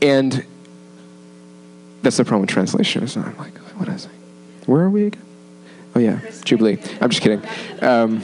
And 0.00 0.44
that's 2.02 2.16
the 2.18 2.24
problem 2.24 2.42
with 2.42 2.50
translation. 2.50 3.02
Is 3.02 3.16
I'm 3.16 3.36
like, 3.38 3.56
what 3.76 3.88
is 3.88 4.04
it? 4.04 4.10
Where 4.66 4.82
are 4.82 4.90
we 4.90 5.06
again? 5.06 5.22
Oh 5.96 5.98
yeah, 5.98 6.20
Jubilee. 6.44 6.78
I'm 7.00 7.10
just 7.10 7.22
kidding. 7.22 7.42
Um, 7.80 8.20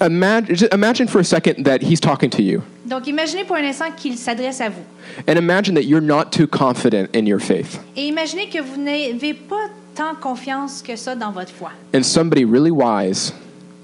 imagine, 0.00 0.68
imagine 0.72 1.08
for 1.08 1.20
a 1.20 1.24
second 1.24 1.64
that 1.64 1.82
he's 1.82 2.00
talking 2.00 2.30
to 2.30 2.42
you, 2.42 2.62
Donc, 2.86 3.06
imaginez 3.06 3.44
pour 3.44 3.56
un 3.56 3.64
instant 3.64 3.90
qu'il 3.96 4.16
s'adresse 4.16 4.60
à 4.60 4.68
vous. 4.68 4.82
and 5.26 5.36
imagine 5.38 5.74
that 5.74 5.84
you're 5.84 6.00
not 6.02 6.30
too 6.30 6.46
confident 6.46 7.08
in 7.14 7.26
your 7.26 7.40
faith, 7.40 7.78
Et 7.96 8.06
imaginez 8.08 8.48
que 8.48 8.60
vous 8.60 8.76
n'avez 8.80 9.34
pas 9.34 9.68
tant 9.94 10.14
confiance 10.20 10.82
que 10.82 10.96
ça 10.96 11.14
dans 11.16 11.32
votre 11.32 11.52
foi. 11.52 11.70
and 11.94 12.02
somebody 12.04 12.44
really 12.44 12.70
wise, 12.70 13.32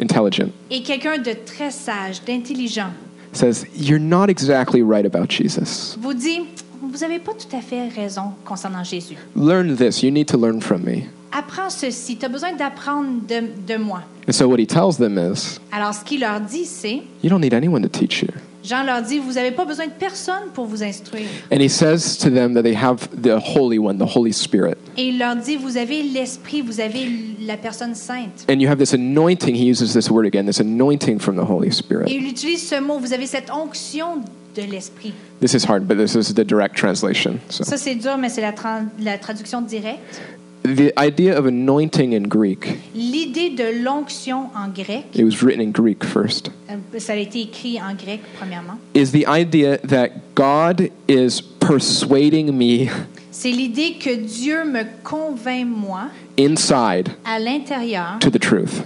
intelligent, 0.00 0.50
Et 0.70 0.82
quelqu'un 0.82 1.18
de 1.18 1.32
très 1.46 1.70
sage, 1.70 2.22
d'intelligent, 2.24 2.90
says, 3.32 3.64
"You're 3.74 3.98
not 4.00 4.28
exactly 4.28 4.82
right 4.82 5.06
about 5.06 5.28
Jesus. 5.30 5.96
vous 6.00 6.14
dit 6.14 6.40
Vous 6.84 6.98
n'avez 6.98 7.20
pas 7.20 7.32
tout 7.32 7.56
à 7.56 7.60
fait 7.60 7.88
raison 7.88 8.32
concernant 8.44 8.82
Jésus. 8.82 9.14
Learn 9.36 9.76
this. 9.76 10.02
You 10.02 10.10
need 10.10 10.26
to 10.26 10.36
learn 10.36 10.60
from 10.60 10.82
me." 10.82 11.04
Apprends 11.32 11.70
ceci. 11.70 12.16
Tu 12.16 12.26
as 12.26 12.28
besoin 12.28 12.52
d'apprendre 12.54 13.08
de, 13.28 13.42
de 13.66 13.78
moi. 13.78 14.02
And 14.28 14.32
so 14.32 14.48
what 14.48 14.58
he 14.58 14.66
tells 14.66 14.96
them 14.98 15.18
is, 15.18 15.58
Alors, 15.72 15.94
ce 15.94 16.04
qu'il 16.04 16.20
leur 16.20 16.40
dit, 16.40 16.64
c'est 16.64 17.02
"You 17.24 17.30
don't 17.30 17.40
need 17.40 17.54
anyone 17.54 17.82
to 17.82 17.88
teach 17.88 18.22
you." 18.22 18.28
Jean 18.64 18.84
leur 18.84 19.02
dit 19.02 19.18
Vous 19.18 19.32
n'avez 19.32 19.50
pas 19.50 19.64
besoin 19.64 19.86
de 19.86 19.92
personne 19.98 20.50
pour 20.54 20.66
vous 20.66 20.82
instruire. 20.84 21.26
And 21.52 21.56
he 21.60 21.68
says 21.68 22.16
to 22.18 22.30
them 22.30 22.54
that 22.54 22.62
they 22.62 22.76
have 22.76 23.08
the 23.20 23.36
Holy 23.56 23.78
One, 23.78 23.98
the 23.98 24.16
Holy 24.16 24.32
Spirit. 24.32 24.76
Et 24.96 25.08
il 25.08 25.18
leur 25.18 25.34
dit 25.34 25.56
Vous 25.56 25.76
avez 25.76 26.02
l'Esprit, 26.02 26.60
vous 26.62 26.80
avez 26.80 27.08
la 27.40 27.56
personne 27.56 27.94
sainte. 27.96 28.46
And 28.48 28.60
you 28.60 28.68
have 28.68 28.78
this 28.78 28.94
anointing, 28.94 29.56
he 29.56 29.68
uses 29.68 29.92
this 29.92 30.08
word 30.10 30.26
again, 30.26 30.46
this 30.46 30.60
anointing 30.60 31.18
from 31.18 31.34
the 31.36 31.48
Holy 31.48 31.68
Et 31.68 31.72
Spirit. 31.72 32.04
il 32.08 32.24
utilise 32.28 32.68
ce 32.68 32.80
mot 32.80 32.98
Vous 33.00 33.12
avez 33.12 33.26
cette 33.26 33.50
onction 33.50 34.20
de 34.54 34.62
l'Esprit. 34.62 35.12
This 35.40 35.54
is 35.54 35.64
hard, 35.68 35.88
but 35.88 35.96
this 35.96 36.14
is 36.14 36.32
the 36.32 36.44
direct 36.46 36.76
translation. 36.76 37.38
So 37.48 37.64
Ça, 37.64 37.76
c'est 37.76 37.96
dur, 37.96 38.16
mais 38.16 38.28
c'est 38.28 38.42
la 38.42 39.18
traduction 39.18 39.60
directe. 39.62 40.20
The 40.62 40.92
idea 40.98 41.36
of 41.36 41.46
anointing 41.46 42.12
in 42.12 42.28
Greek, 42.28 42.78
L'idée 42.94 43.50
de 43.50 43.82
l'onction 43.82 44.50
en 44.54 44.68
grec, 44.68 45.04
it 45.14 45.24
was 45.24 45.42
written 45.42 45.60
in 45.60 45.72
Greek 45.72 46.04
first, 46.04 46.50
euh, 46.70 46.98
ça 46.98 47.14
a 47.14 47.16
été 47.16 47.40
écrit 47.40 47.80
en 47.80 47.94
grec 47.94 48.20
premièrement, 48.38 48.78
is 48.94 49.12
the 49.12 49.26
idea 49.28 49.78
that 49.78 50.34
God 50.34 50.90
is 51.08 51.40
persuading 51.60 52.56
me 52.56 52.88
c'est 53.32 53.50
l'idée 53.50 53.94
que 53.94 54.14
Dieu 54.14 54.64
me 54.64 54.84
convainc, 55.02 55.66
moi, 55.66 56.10
inside 56.38 57.08
à 57.24 57.38
l'intérieur, 57.38 58.18
to 58.20 58.30
the 58.30 58.38
truth. 58.38 58.82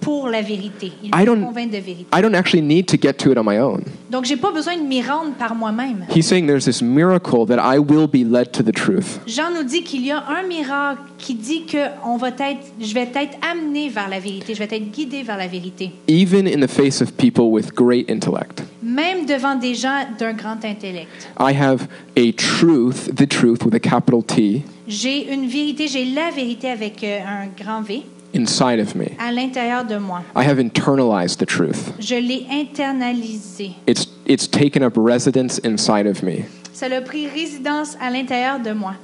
Pour 0.00 0.28
la 0.28 0.42
vérité. 0.42 0.92
Il 1.02 1.08
I 1.08 1.20
me 1.20 1.24
don't- 1.26 1.44
convainc 1.46 1.70
de 1.70 1.78
vérité. 1.78 2.06
I 2.16 2.22
don't 2.22 2.34
actually 2.34 2.62
need 2.62 2.86
to 2.86 2.96
get 3.00 3.14
to 3.14 3.30
it 3.32 3.38
on 3.38 3.44
my 3.44 3.58
own. 3.58 3.82
Donc, 4.10 4.24
j'ai 4.24 4.36
pas 4.36 4.50
besoin 4.50 4.76
de 4.76 4.82
m'y 4.82 5.02
rendre 5.02 5.32
par 5.38 5.54
moi-même. 5.54 6.06
He's 6.14 6.26
saying 6.26 6.46
there's 6.46 6.64
this 6.64 6.82
miracle 6.82 7.46
that 7.46 7.58
I 7.62 7.78
will 7.78 8.08
be 8.08 8.24
led 8.28 8.50
to 8.52 8.62
the 8.62 8.72
truth. 8.72 9.20
Jean 9.26 9.50
nous 9.54 9.62
dit 9.62 9.82
qu'il 9.84 10.04
y 10.04 10.10
a 10.10 10.24
un 10.28 10.42
miracle 10.46 11.00
qui 11.18 11.34
dit 11.34 11.64
que 11.66 11.78
on 12.04 12.16
va 12.16 12.28
être, 12.28 12.66
je 12.80 12.92
vais 12.94 13.08
être 13.14 13.36
amené 13.48 13.88
vers 13.88 14.08
la 14.08 14.18
vérité, 14.18 14.54
je 14.54 14.58
vais 14.58 14.64
être 14.74 14.90
guidé 14.90 15.22
vers 15.22 15.36
la 15.36 15.46
vérité, 15.46 15.90
Even 16.08 16.46
in 16.48 16.60
the 16.66 16.70
face 16.70 17.00
of 17.02 17.12
people 17.16 17.50
with 17.52 17.72
great 17.74 18.10
intellect, 18.10 18.62
même 18.82 19.26
devant 19.26 19.54
des 19.54 19.74
gens 19.74 20.06
d'un 20.18 20.32
grand 20.32 20.64
intellect. 20.64 21.28
I 21.38 21.52
have 21.54 21.86
a 22.16 22.32
truth, 22.32 23.14
the 23.14 23.28
truth 23.28 23.64
with 23.64 23.74
a 23.74 23.80
capital 23.80 24.22
T, 24.24 24.62
J'ai 24.88 25.32
une 25.32 25.46
vérité, 25.46 25.86
j'ai 25.86 26.04
la 26.06 26.30
vérité 26.34 26.68
avec 26.70 27.04
euh, 27.04 27.18
un 27.20 27.46
grand 27.62 27.82
V 27.82 28.02
inside 28.34 28.80
of 28.80 28.94
me. 28.94 29.06
à 29.18 29.32
l'intérieur 29.32 29.84
de 29.84 29.96
moi. 29.96 30.22
I 30.36 30.44
have 30.44 30.58
internalized 30.58 31.38
the 31.38 31.46
truth. 31.46 31.92
Je 31.98 32.16
l'ai 32.16 32.46
internalisé. 32.50 33.74
It's, 33.86 34.06
it's 34.26 34.48
taken 34.48 34.82
up 34.82 34.94
residence 34.96 35.58
inside 35.64 36.06
of 36.06 36.22
me. 36.22 36.44
Ça 36.72 36.86
a 36.86 37.00
pris 37.00 37.26
résidence 37.28 37.96
à 38.00 38.10
l'intérieur 38.10 38.58
de 38.58 38.72
moi. 38.72 38.94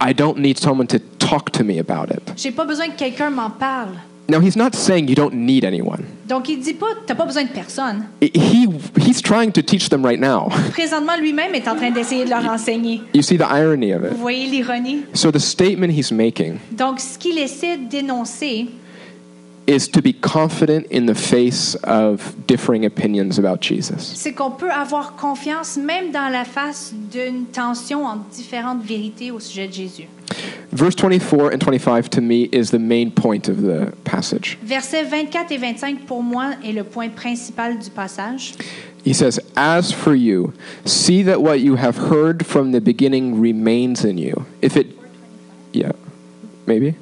I 0.00 0.12
don't 0.12 0.38
need 0.38 0.58
someone 0.58 0.88
to 0.88 0.98
talk 1.18 1.50
to 1.52 1.62
me 1.62 1.78
about 1.78 2.10
it. 2.10 2.32
J'ai 2.36 2.50
pas 2.50 2.64
besoin 2.64 2.88
que 2.88 2.96
quelqu'un 2.96 3.30
m'en 3.30 3.50
parle. 3.50 3.94
Now, 4.28 4.40
he's 4.40 4.56
not 4.56 4.74
saying 4.74 5.08
you 5.08 5.14
don't 5.16 5.34
need 5.34 5.64
anyone. 5.64 6.04
Donc 6.28 6.48
il 6.48 6.60
dit 6.60 6.74
pas 6.74 6.86
t'as 7.06 7.14
pas 7.14 7.26
besoin 7.26 7.42
de 7.44 7.48
personne. 7.50 8.04
He, 8.20 8.66
he's 8.96 9.20
trying 9.20 9.50
to 9.52 9.62
teach 9.62 9.88
them 9.90 10.04
right 10.04 10.20
now. 10.20 10.48
Présentement 10.72 11.16
lui-même 11.20 11.54
est 11.54 11.66
en 11.68 11.74
train 11.74 11.90
d'essayer 11.90 12.24
de 12.24 12.30
leur 12.30 12.46
enseigner. 12.48 13.02
You 13.14 13.22
see 13.22 13.36
the 13.36 13.42
irony 13.50 13.92
of 13.92 14.02
Vous 14.02 14.14
it. 14.14 14.20
voyez 14.20 14.46
l'ironie? 14.46 15.04
So, 15.12 15.30
the 15.32 15.40
statement 15.40 15.90
he's 15.92 16.12
making 16.12 16.58
Donc 16.70 17.00
ce 17.00 17.18
qu'il 17.18 17.36
essaie 17.38 17.76
d'énoncer, 17.76 18.68
is 19.68 19.88
to 19.88 20.00
be 20.00 20.12
confident 20.12 20.84
in 20.92 21.06
the 21.06 21.14
face 21.14 21.76
of 21.84 22.34
differing 22.48 22.84
opinions 22.84 23.38
about 23.38 23.60
Jesus. 23.60 24.12
c'est 24.14 24.32
qu'on 24.32 24.50
peut 24.50 24.70
avoir 24.72 25.14
confiance 25.14 25.76
même 25.76 26.10
dans 26.10 26.28
la 26.32 26.44
face 26.44 26.92
d'une 27.12 27.44
tension 27.46 28.04
entre 28.04 28.24
différentes 28.30 28.82
vérités 28.82 29.30
au 29.30 29.38
sujet 29.38 29.68
de 29.68 29.72
Jésus. 29.72 30.08
Verse 30.72 30.94
24 30.94 31.50
and 31.50 31.60
25 31.60 32.08
to 32.10 32.20
me 32.22 32.44
is 32.44 32.70
the 32.70 32.78
main 32.78 33.10
point 33.10 33.46
of 33.48 33.60
the 33.60 33.92
passage. 34.04 34.58
Versets 34.62 35.04
24 35.04 35.52
et 35.52 35.58
25 35.58 36.06
pour 36.06 36.22
moi 36.22 36.54
est 36.64 36.72
le 36.72 36.82
point 36.82 37.10
principal 37.10 37.78
du 37.78 37.90
passage. 37.90 38.54
He 39.04 39.12
says, 39.12 39.38
As 39.54 39.92
for 39.92 40.14
you, 40.14 40.54
see 40.86 41.22
that 41.24 41.42
what 41.42 41.60
you 41.60 41.76
have 41.76 41.96
heard 42.08 42.46
from 42.46 42.72
the 42.72 42.80
beginning 42.80 43.38
remains 43.38 44.02
in 44.02 44.16
you. 44.16 44.46
If 44.62 44.76
it, 44.78 44.86
yeah, 45.72 45.92
maybe? 46.66 46.96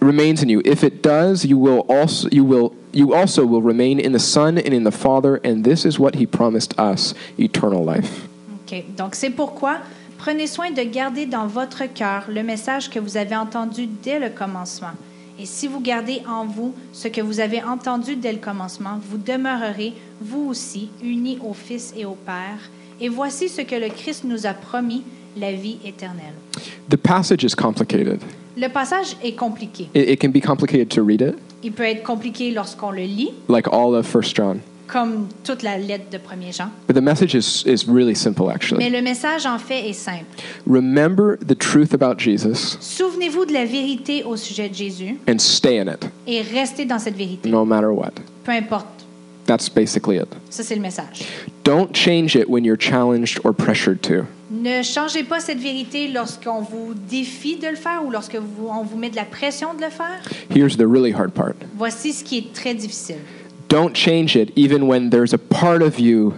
Remains 0.00 0.42
in 0.42 0.50
you. 0.50 0.60
If 0.66 0.84
it 0.84 1.02
does, 1.02 1.46
you 1.46 1.56
will 1.56 1.86
also, 1.88 2.28
you 2.30 2.44
will, 2.44 2.74
you 2.92 3.14
also 3.14 3.46
will 3.46 3.62
remain 3.62 3.98
in 3.98 4.12
the 4.12 4.18
Son 4.18 4.58
and 4.58 4.74
in 4.74 4.84
the 4.84 4.92
Father, 4.92 5.36
and 5.36 5.64
this 5.64 5.86
is 5.86 5.98
what 5.98 6.16
he 6.16 6.26
promised 6.26 6.78
us 6.78 7.14
eternal 7.38 7.82
life. 7.82 8.28
OK. 8.64 8.84
Donc, 8.94 9.14
c'est 9.14 9.30
pourquoi 9.30 9.78
prenez 10.18 10.46
soin 10.46 10.70
de 10.70 10.82
garder 10.82 11.24
dans 11.24 11.46
votre 11.46 11.84
cœur 11.86 12.24
le 12.28 12.42
message 12.42 12.90
que 12.90 12.98
vous 12.98 13.16
avez 13.16 13.36
entendu 13.36 13.88
dès 14.02 14.18
le 14.18 14.28
commencement. 14.28 14.92
Et 15.40 15.46
si 15.46 15.68
vous 15.68 15.80
gardez 15.80 16.20
en 16.28 16.44
vous 16.44 16.74
ce 16.92 17.06
que 17.06 17.20
vous 17.20 17.38
avez 17.38 17.62
entendu 17.62 18.16
dès 18.16 18.32
le 18.32 18.38
commencement, 18.38 18.98
vous 19.08 19.18
demeurerez, 19.18 19.94
vous 20.20 20.48
aussi, 20.48 20.90
unis 21.02 21.38
au 21.42 21.54
Fils 21.54 21.94
et 21.96 22.04
au 22.04 22.16
Père. 22.26 22.58
Et 23.00 23.08
voici 23.08 23.48
ce 23.48 23.62
que 23.62 23.76
le 23.76 23.88
Christ 23.88 24.24
nous 24.24 24.46
a 24.46 24.52
promis, 24.52 25.04
la 25.36 25.52
vie 25.52 25.78
éternelle. 25.84 26.34
The 26.90 26.96
passage 26.96 27.44
is 27.44 27.54
complicated. 27.54 28.18
Le 28.56 28.68
passage 28.68 29.16
est 29.22 29.36
compliqué. 29.36 29.88
It, 29.94 30.08
it 30.10 30.20
can 30.20 30.30
be 30.30 30.40
complicated 30.44 30.88
to 30.88 31.04
read 31.04 31.20
it, 31.20 31.36
Il 31.62 31.70
peut 31.70 31.84
être 31.84 32.02
compliqué 32.02 32.50
lorsqu'on 32.50 32.90
le 32.90 33.02
lit, 33.02 33.30
like 33.48 33.68
all 33.68 33.94
of 33.94 34.04
First 34.04 34.34
John. 34.34 34.58
Comme 34.88 35.28
toute 35.44 35.62
la 35.62 35.78
lettre 35.78 36.10
de 36.10 36.18
1er 36.18 36.56
Jean. 36.56 36.70
But 36.86 36.94
the 36.96 37.02
message 37.02 37.34
is, 37.34 37.64
is 37.66 37.86
really 37.86 38.14
simple, 38.14 38.46
Mais 38.46 38.54
actually. 38.54 38.90
le 38.90 39.02
message, 39.02 39.46
en 39.46 39.58
fait, 39.58 39.88
est 39.88 39.92
simple. 39.92 40.24
Remember 40.66 41.36
the 41.38 41.54
truth 41.56 41.94
about 41.94 42.18
Jesus 42.18 42.76
Souvenez-vous 42.80 43.44
de 43.46 43.52
la 43.52 43.64
vérité 43.64 44.24
au 44.24 44.36
sujet 44.36 44.68
de 44.68 44.74
Jésus 44.74 45.18
and 45.28 45.38
stay 45.38 45.78
in 45.78 45.86
it, 45.92 46.08
et 46.26 46.42
restez 46.42 46.84
dans 46.84 46.98
cette 46.98 47.16
vérité. 47.16 47.48
no 47.48 47.64
matter 47.64 47.88
what. 47.88 48.12
Peu 48.44 48.52
importe. 48.52 48.86
That's 49.46 49.70
basically 49.70 50.16
it. 50.18 50.28
Ça, 50.50 50.62
c'est 50.62 50.74
le 50.74 50.82
message. 50.82 51.22
Don't 51.64 51.94
change 51.94 52.34
it 52.36 52.48
when 52.48 52.64
you're 52.64 52.78
challenged 52.78 53.40
or 53.44 53.54
pressured 53.54 54.00
to. 54.02 54.24
Ne 54.50 54.82
changez 54.82 55.24
pas 55.24 55.40
cette 55.40 55.58
vérité 55.58 56.08
lorsqu'on 56.08 56.60
vous 56.60 56.92
défie 57.08 57.56
de 57.56 57.66
le 57.68 57.76
faire 57.76 58.02
ou 58.04 58.10
lorsque 58.10 58.34
vous- 58.36 58.68
on 58.68 58.82
vous 58.82 58.96
met 58.98 59.08
de 59.10 59.16
la 59.16 59.24
pression 59.24 59.72
de 59.74 59.80
le 59.82 59.90
faire. 59.90 60.20
Here's 60.54 60.76
the 60.76 60.86
really 60.86 61.12
hard 61.12 61.32
part 61.32 61.52
Voici 61.76 62.12
ce 62.12 62.24
qui 62.24 62.38
est 62.38 62.52
très 62.52 62.74
difficile. 62.74 63.16
Don't 63.68 63.94
change 63.94 64.36
it 64.36 64.50
even 64.56 64.86
when 64.86 65.10
there's 65.10 65.32
a 65.32 65.38
part 65.38 65.82
of 65.82 65.98
you 65.98 66.34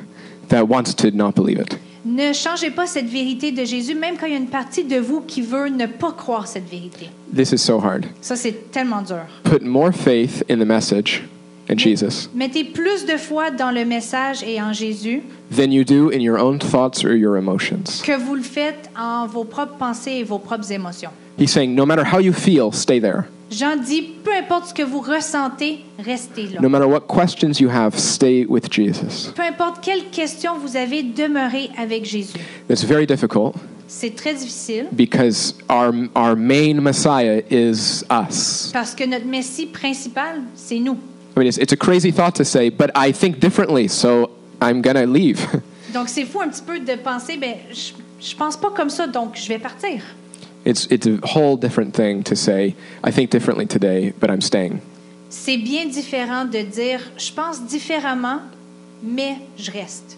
that 0.49 0.69
wants 0.69 0.95
to 0.95 1.11
not 1.11 1.35
believe 1.35 1.59
it. 1.59 1.79
Ne 2.05 2.33
changez 2.33 2.71
pas 2.71 2.87
cette 2.87 3.09
vérité 3.09 3.53
de 3.53 3.65
Jésus, 3.65 3.95
même 3.95 4.17
quand 4.17 4.27
il 4.27 4.33
y 4.33 4.35
a 4.35 4.39
une 4.39 4.49
partie 4.49 4.85
de 4.85 4.99
vous 4.99 5.21
qui 5.21 5.43
veut 5.43 5.69
ne 5.69 5.87
pas 5.87 6.13
croire 6.13 6.47
cette 6.47 6.69
vérité. 6.69 7.09
This 7.35 7.53
is 7.53 7.59
so 7.59 7.79
hard. 7.79 8.07
Ça, 8.23 8.37
c'est 8.37 8.71
tellement 8.73 9.03
dur. 9.03 9.27
Put 9.45 9.63
more 9.63 9.93
faith 9.93 10.43
in 10.51 10.59
the 10.59 10.67
message 10.67 11.23
and 11.71 11.79
Jesus 11.79 12.29
Mettez 12.35 12.65
plus 12.65 13.05
de 13.07 13.17
foi 13.17 13.51
dans 13.51 13.71
le 13.71 13.85
message 13.85 14.43
et 14.43 14.61
en 14.61 14.73
Jésus 14.73 15.23
than 15.55 15.71
you 15.71 15.85
do 15.85 16.11
in 16.11 16.21
your 16.21 16.39
own 16.39 16.59
thoughts 16.59 17.05
or 17.05 17.15
your 17.15 17.37
emotions. 17.37 18.03
que 18.03 18.17
vous 18.17 18.35
le 18.35 18.43
faites 18.43 18.91
en 18.99 19.27
vos 19.27 19.45
propres 19.45 19.77
pensées 19.77 20.21
et 20.21 20.25
vos 20.25 20.39
propres 20.39 20.73
émotions. 20.73 21.11
He's 21.39 21.53
saying, 21.53 21.75
no 21.75 21.87
matter 21.87 22.05
how 22.05 22.19
you 22.19 22.33
feel, 22.33 22.73
stay 22.73 22.99
there. 22.99 23.27
Jean 23.51 23.77
dit, 23.77 24.03
peu 24.23 24.33
importe 24.33 24.67
ce 24.69 24.75
que 24.75 24.83
vous 24.83 25.01
ressentez, 25.01 25.81
restez 25.99 26.47
là. 26.47 26.61
No 26.61 26.69
matter 26.69 26.87
what 26.87 27.01
questions 27.09 27.61
you 27.61 27.69
have, 27.69 27.99
stay 27.99 28.47
with 28.49 28.71
Jesus. 28.71 29.33
Peu 29.35 29.43
importe 29.43 29.81
quelle 29.83 30.09
question 30.11 30.53
vous 30.59 30.77
avez, 30.77 31.03
demeurez 31.03 31.71
avec 31.77 32.05
Jésus. 32.05 32.39
It's 32.69 32.85
very 32.85 33.07
difficult 33.07 33.55
C'est 33.89 34.15
très 34.15 34.35
difficile 34.35 34.87
because 34.93 35.57
our, 35.69 35.93
our 36.15 36.37
main 36.37 36.81
Messiah 36.81 37.43
is 37.51 38.05
us. 38.09 38.71
parce 38.73 38.95
que 38.95 39.05
notre 39.05 39.27
Messie 39.27 39.67
principal, 39.67 40.43
c'est 40.55 40.79
nous. 40.79 40.97
I 41.37 41.41
mean, 41.41 41.49
it's, 41.49 41.59
it's 41.59 41.73
a 41.73 41.77
crazy 41.77 42.13
thought 42.13 42.37
to 42.37 42.45
say, 42.45 42.71
but 42.71 42.91
I 42.95 43.13
think 43.13 43.41
differently, 43.41 43.89
so 43.89 44.31
I'm 44.63 44.81
to 44.81 45.07
leave. 45.07 45.45
Donc 45.93 46.09
c'est 46.09 46.25
fou 46.25 46.41
un 46.41 46.49
petit 46.49 46.63
peu 46.63 46.79
de 46.79 46.95
penser, 46.95 47.37
ben, 47.37 47.55
je, 47.73 47.93
je 48.25 48.37
pense 48.37 48.57
pas 48.57 48.71
comme 48.71 48.91
ça, 48.91 49.09
donc 49.09 49.33
je 49.35 49.49
vais 49.49 49.59
partir. 49.59 50.03
It's, 50.65 50.87
it's 50.91 51.07
a 51.07 51.19
whole 51.27 51.57
different 51.57 51.95
thing 51.95 52.23
to 52.25 52.37
say, 52.37 52.75
I 53.03 53.11
think 53.11 53.31
differently 53.31 53.67
today, 53.67 54.13
but 54.21 54.31
I'm 54.31 54.41
staying. 54.43 54.81
C'est 55.31 55.57
bien 55.57 55.87
différent 55.89 56.45
de 56.45 56.63
dire, 56.63 57.01
je 57.17 57.33
pense 57.33 57.61
différemment, 57.67 58.41
mais 59.03 59.39
je 59.57 59.71
reste. 59.71 60.17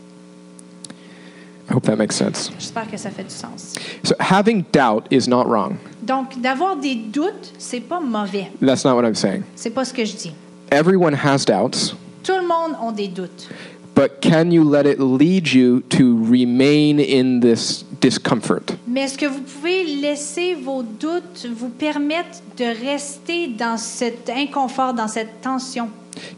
I 1.71 1.75
hope 1.75 1.85
that 1.85 1.97
makes 1.97 2.17
sense. 2.17 2.51
J'espère 2.59 2.91
que 2.91 2.97
ça 2.97 3.11
fait 3.11 3.23
du 3.25 3.31
sens. 3.35 3.75
So 4.03 4.15
having 4.19 4.65
doubt 4.73 5.07
is 5.11 5.29
not 5.29 5.47
wrong. 5.47 5.79
Donc 6.03 6.41
d'avoir 6.41 6.77
des 6.77 6.97
doutes, 6.97 7.53
c'est 7.59 7.81
pas 7.81 8.01
mauvais. 8.01 8.49
That's 8.61 8.85
not 8.85 8.97
what 8.97 9.05
I'm 9.07 9.15
saying. 9.15 9.45
C'est 9.55 9.71
pas 9.71 9.85
ce 9.85 9.93
que 9.95 10.05
je 10.05 10.17
dis. 10.17 10.33
Everyone 10.73 11.15
has 11.15 11.45
doubts, 11.45 11.95
Tout 12.25 12.33
le 12.37 12.47
monde 12.47 12.75
a 12.81 12.93
des 12.93 13.09
doutes. 13.09 13.49
but 13.95 14.21
can 14.23 14.51
you 14.51 14.65
let 14.65 14.87
it 14.87 14.99
lead 14.99 15.53
you 15.53 15.83
to 15.91 16.17
remain 16.25 16.99
in 16.99 17.41
this 17.41 17.85
discomfort? 18.01 18.77
Mais 18.93 19.01
est-ce 19.05 19.17
que 19.17 19.25
vous 19.25 19.41
pouvez 19.41 19.85
laisser 19.85 20.55
vos 20.55 20.83
doutes 20.83 21.47
vous 21.57 21.71
permettre 21.71 22.43
de 22.59 22.65
rester 22.85 23.49
dans 23.49 23.79
cet 23.79 24.29
inconfort, 24.29 24.93
dans 24.93 25.09
cette 25.09 25.41
tension? 25.41 25.89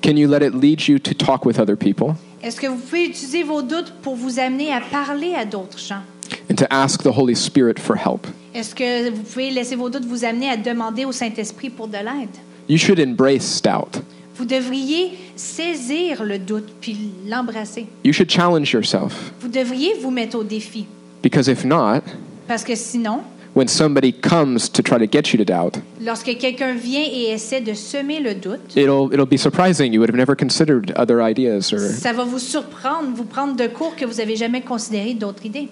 Can 0.01 0.13
you 0.17 0.29
let 0.29 0.47
it 0.47 0.55
lead 0.55 0.87
you 0.87 1.01
to 1.01 1.13
talk 1.15 1.45
with 1.45 1.59
other 1.59 1.77
people? 1.77 2.15
Est-ce 2.45 2.61
que 2.61 2.69
vous 2.69 2.77
pouvez 2.77 3.07
utiliser 3.07 3.43
vos 3.43 3.61
doutes 3.61 3.93
pour 4.03 4.15
vous 4.15 4.39
amener 4.39 4.73
à 4.73 4.81
parler 4.81 5.35
à 5.35 5.45
d'autres 5.45 5.79
gens? 5.81 6.03
and 6.49 6.55
to 6.55 6.65
ask 6.71 7.03
the 7.03 7.11
Holy 7.11 7.35
Spirit 7.35 7.81
for 7.81 7.97
help? 7.97 8.25
Est-ce 8.55 8.73
que 8.73 9.11
vous 9.11 9.23
pouvez 9.23 9.51
laisser 9.51 9.75
vos 9.75 9.91
doutes 9.91 10.05
vous 10.05 10.25
amener 10.25 10.49
à 10.49 10.57
demander 10.57 11.05
au 11.05 11.11
Saint-Esprit 11.11 11.71
pour 11.71 11.89
de 11.89 11.97
l'aide? 11.97 12.29
You 12.69 12.79
should 12.79 13.01
embrace 13.01 13.61
doubt. 13.61 14.01
Vous 14.37 14.45
devriez 14.45 15.13
saisir 15.35 16.23
le 16.23 16.39
doute 16.39 16.69
puis 16.81 17.11
l'embrasser. 17.27 17.87
You 18.05 18.13
should 18.13 18.31
challenge 18.31 18.73
yourself 18.73 19.33
Vous 19.41 19.49
devriez 19.49 19.95
vous 20.01 20.13
mettre 20.13 20.39
au 20.39 20.45
défi. 20.45 20.87
because 21.21 21.49
if 21.49 21.65
not, 21.65 22.03
Parce 22.47 22.65
que 22.65 22.75
sinon, 22.75 23.21
when 23.55 23.69
somebody 23.69 24.13
comes 24.13 24.69
to 24.71 24.83
try 24.83 24.99
to 24.99 25.07
get 25.11 25.33
you 25.33 25.39
to 25.39 25.45
doubt, 25.45 25.79
lorsque 26.01 26.37
quelqu'un 26.39 26.75
vient 26.75 27.03
et 27.03 27.31
essaie 27.33 27.61
de 27.61 27.73
semer 27.75 28.21
le 28.21 28.35
doute, 28.35 28.75
it'll 28.77 29.13
it'll 29.13 29.27
be 29.27 29.39
surprising. 29.39 29.93
You 29.93 30.01
would 30.01 30.11
have 30.11 30.17
never 30.19 30.35
considered 30.37 30.93
other 30.97 31.21
ideas 31.21 31.73
or 31.73 31.79
ça 31.79 32.13
va 32.13 32.25
vous 32.25 32.39
surprendre, 32.39 33.15
vous 33.15 33.25
prendre 33.25 33.57
de 33.57 33.67
court 33.67 33.97
que 33.97 34.05
vous 34.05 34.15
n'avez 34.19 34.37
jamais 34.37 34.61
considéré 34.61 35.15
d'autres 35.15 35.45
idées. 35.47 35.69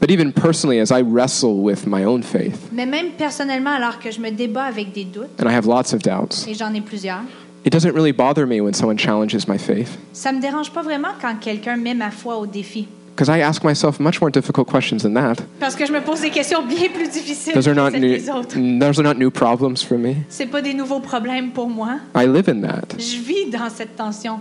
but 0.00 0.10
even 0.10 0.32
personally 0.32 0.78
as 0.80 0.90
I 0.90 1.02
wrestle 1.02 1.60
with 1.62 1.86
my 1.86 2.04
own 2.04 2.22
faith 2.22 2.56
Mais 2.72 2.86
même 2.86 3.10
personnellement, 3.18 3.72
alors 3.74 3.98
que 3.98 4.10
je 4.10 4.18
me 4.20 4.30
débat 4.30 4.64
avec 4.64 4.92
des 4.92 5.04
doutes, 5.04 5.28
and 5.38 5.46
I 5.46 5.52
have 5.54 5.66
lots 5.66 5.92
of 5.92 6.00
doubts, 6.02 6.46
et 6.48 6.54
j'en 6.54 6.72
ai 6.72 6.80
plusieurs, 6.80 7.20
it 7.66 7.72
doesn't 7.72 7.92
really 7.92 8.12
bother 8.12 8.46
me 8.46 8.60
when 8.62 8.72
someone 8.72 8.96
challenges 8.98 9.46
my 9.46 9.58
faith 9.58 9.98
ça 10.14 10.32
me 10.32 10.40
dérange 10.40 10.70
pas 10.70 10.82
vraiment 10.82 11.10
quand 11.20 11.34
quelqu'un 11.40 11.76
met 11.76 11.94
ma 11.94 12.10
foi 12.10 12.38
au 12.38 12.46
défi. 12.46 12.86
Because 13.14 13.28
I 13.28 13.40
ask 13.42 13.62
myself 13.64 14.00
much 14.00 14.20
more 14.20 14.30
difficult 14.30 14.66
questions 14.66 15.02
than 15.02 15.12
that. 15.14 15.42
Parce 15.58 15.74
que 15.76 15.84
je 15.84 15.92
me 15.92 16.00
pose 16.00 16.20
des 16.22 16.30
questions 16.30 16.62
bien 16.66 16.88
plus 16.94 17.08
difficiles 17.10 17.52
Those 17.54 17.68
are 17.68 17.74
que 17.74 17.80
not 17.80 17.90
celles 17.90 18.00
new, 18.00 18.16
des 18.16 18.30
autres. 18.30 18.54
those 18.78 18.98
are 18.98 19.02
not 19.04 19.18
new 19.18 19.30
problems 19.30 19.82
for 19.82 19.98
me. 19.98 20.14
C'est 20.30 20.46
pas 20.46 20.62
des 20.62 20.72
nouveaux 20.72 21.00
problèmes 21.00 21.50
pour 21.50 21.68
moi. 21.68 21.98
I 22.16 22.26
live 22.26 22.48
in 22.48 22.62
that. 22.62 22.96
Je 22.98 23.18
vis 23.18 23.50
dans 23.50 23.68
cette 23.68 23.94
tension. 23.96 24.40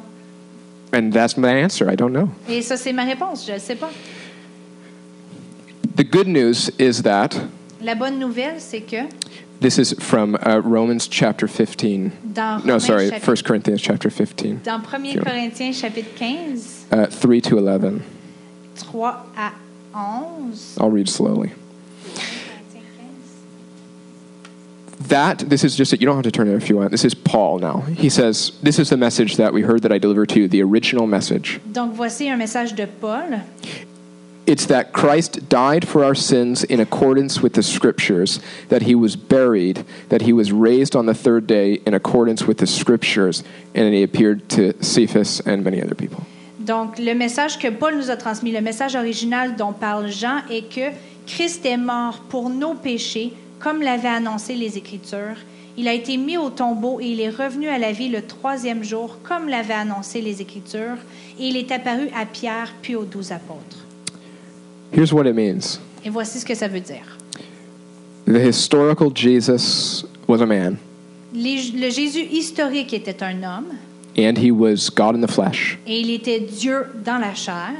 And 0.94 1.12
that's 1.12 1.36
my 1.38 1.50
answer. 1.62 1.90
I 1.92 1.96
don't 1.96 2.12
know. 2.14 2.30
Et 2.48 2.62
ça, 2.62 2.78
c'est 2.78 2.94
ma 2.94 3.04
réponse. 3.04 3.46
Je 3.52 3.60
sais 3.60 3.76
pas. 3.76 3.90
The 5.98 6.04
good 6.04 6.28
news 6.28 6.70
is 6.80 7.02
that 7.04 7.32
La 7.82 7.96
bonne 7.96 8.18
nouvelle, 8.20 8.56
c'est 8.60 8.82
que 8.82 9.08
this 9.62 9.78
is 9.78 9.94
from 10.00 10.36
uh, 10.46 10.62
Romans 10.64 11.08
chapter 11.10 11.48
15. 11.48 12.12
dans 12.24 12.60
No, 12.66 12.74
Romains 12.74 12.80
sorry, 12.80 13.10
chapitre- 13.10 13.26
1 13.32 13.44
Corinthians 13.44 13.78
chapter 13.82 14.10
15, 14.10 14.60
dans 14.64 14.80
1 14.82 15.12
Sure. 15.14 15.24
Corinthiens 15.24 15.72
chapitre 15.74 16.10
15, 16.16 16.88
uh, 16.94 17.06
3 17.08 17.42
to 17.42 17.58
11. 17.58 18.02
3 18.80 19.26
à 19.36 19.54
11. 19.94 20.78
I'll 20.80 20.92
read 20.92 21.10
slowly. 21.10 21.52
That, 25.08 25.40
this 25.50 25.64
is 25.64 25.76
just, 25.76 25.94
it 25.94 26.02
you 26.02 26.06
don't 26.06 26.16
have 26.16 26.24
to 26.26 26.32
turn 26.32 26.48
it 26.48 26.56
if 26.56 26.70
you 26.70 26.78
want. 26.78 26.92
This 26.92 27.06
is 27.06 27.16
Paul 27.16 27.60
now. 27.60 27.82
He 27.82 28.10
says, 28.10 28.52
This 28.62 28.78
is 28.78 28.90
the 28.90 28.98
message 28.98 29.38
that 29.38 29.54
we 29.54 29.62
heard 29.62 29.82
that 29.82 29.92
I 29.92 29.98
delivered 29.98 30.30
to 30.30 30.42
you, 30.42 30.48
the 30.48 30.62
original 30.62 31.08
message. 31.08 31.60
Donc 31.72 31.96
voici 31.96 32.30
un 32.30 32.38
message 32.38 32.76
de 32.76 32.86
Paul. 32.86 33.42
It's 34.46 34.66
that 34.66 34.94
Christ 34.94 35.48
died 35.48 35.88
for 35.88 36.04
our 36.04 36.16
sins 36.16 36.64
in 36.64 36.80
accordance 36.80 37.40
with 37.40 37.54
the 37.54 37.64
scriptures, 37.64 38.40
that 38.70 38.82
he 38.82 38.96
was 38.96 39.16
buried, 39.16 39.86
that 40.10 40.22
he 40.22 40.34
was 40.34 40.52
raised 40.52 40.96
on 40.96 41.06
the 41.06 41.14
third 41.14 41.46
day 41.48 41.76
in 41.86 41.94
accordance 41.94 42.44
with 42.44 42.58
the 42.58 42.68
scriptures, 42.68 43.44
and 43.76 43.94
he 43.94 44.04
appeared 44.04 44.50
to 44.50 44.74
Cephas 44.84 45.40
and 45.42 45.64
many 45.64 45.82
other 45.82 45.96
people. 45.96 46.26
Donc 46.70 47.00
le 47.00 47.16
message 47.16 47.58
que 47.58 47.68
Paul 47.68 47.98
nous 47.98 48.12
a 48.12 48.16
transmis, 48.16 48.52
le 48.52 48.62
message 48.62 48.96
original 48.96 49.56
dont 49.56 49.74
parle 49.74 50.08
Jean 50.12 50.42
est 50.52 50.70
que 50.72 50.92
Christ 51.26 51.66
est 51.66 51.78
mort 51.78 52.20
pour 52.30 52.52
nos 52.52 52.76
péchés, 52.76 53.34
comme 53.60 53.82
l'avaient 53.82 54.08
annoncé 54.08 54.54
les 54.54 54.78
Écritures. 54.78 55.36
Il 55.78 55.88
a 55.88 55.94
été 55.94 56.16
mis 56.18 56.38
au 56.38 56.52
tombeau 56.52 57.00
et 57.00 57.08
il 57.08 57.22
est 57.22 57.32
revenu 57.32 57.70
à 57.70 57.80
la 57.80 57.92
vie 57.92 58.10
le 58.10 58.22
troisième 58.22 58.84
jour, 58.84 59.18
comme 59.24 59.50
l'avaient 59.50 59.74
annoncé 59.74 60.22
les 60.22 60.44
Écritures, 60.44 60.98
et 61.40 61.48
il 61.48 61.58
est 61.58 61.72
apparu 61.72 62.08
à 62.16 62.28
Pierre 62.28 62.72
puis 62.84 62.96
aux 62.96 63.06
douze 63.06 63.32
apôtres. 63.32 63.88
Here's 64.94 65.12
what 65.12 65.26
it 65.28 65.34
means 65.36 65.80
Et 66.06 66.12
voici 66.12 66.40
ce 66.40 66.46
que 66.46 66.54
ça 66.54 66.68
veut 66.68 66.82
dire. 66.82 67.18
the 68.28 68.46
historical 68.48 69.10
Jesus 69.16 70.06
was 70.28 70.40
a 70.40 70.46
man, 70.46 70.78
Les- 71.34 71.72
le 71.76 71.90
Jésus 71.90 72.28
historique 72.32 72.94
était 72.94 73.24
un 73.24 73.38
homme 73.42 73.74
and 74.28 74.38
he 74.38 74.52
was 74.52 74.90
God 74.90 75.16
in 75.16 75.22
the 75.22 75.32
flesh. 75.32 75.78
et 75.88 76.02
il 76.02 76.10
était 76.12 76.40
Dieu 76.40 76.86
dans 77.06 77.20
la 77.20 77.34
chair. 77.34 77.74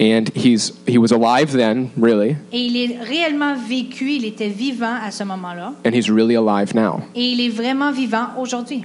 And 0.00 0.28
he's, 0.36 0.72
he 0.86 0.96
was 0.96 1.10
alive 1.10 1.50
then, 1.52 1.90
really, 1.96 2.36
Et 2.52 2.66
il 2.66 2.76
est 2.76 2.98
réellement 3.02 3.54
vécu, 3.56 4.12
il 4.12 4.24
était 4.24 4.48
vivant 4.48 4.94
à 5.02 5.10
ce 5.10 5.24
moment-là. 5.24 5.72
and 5.84 5.92
he's 5.92 6.08
really 6.08 6.36
alive 6.36 6.74
now. 6.74 7.02
Et 7.16 7.32
il 7.32 7.40
est 7.40 7.48
vraiment 7.48 7.90
vivant 7.90 8.28
aujourd'hui. 8.38 8.84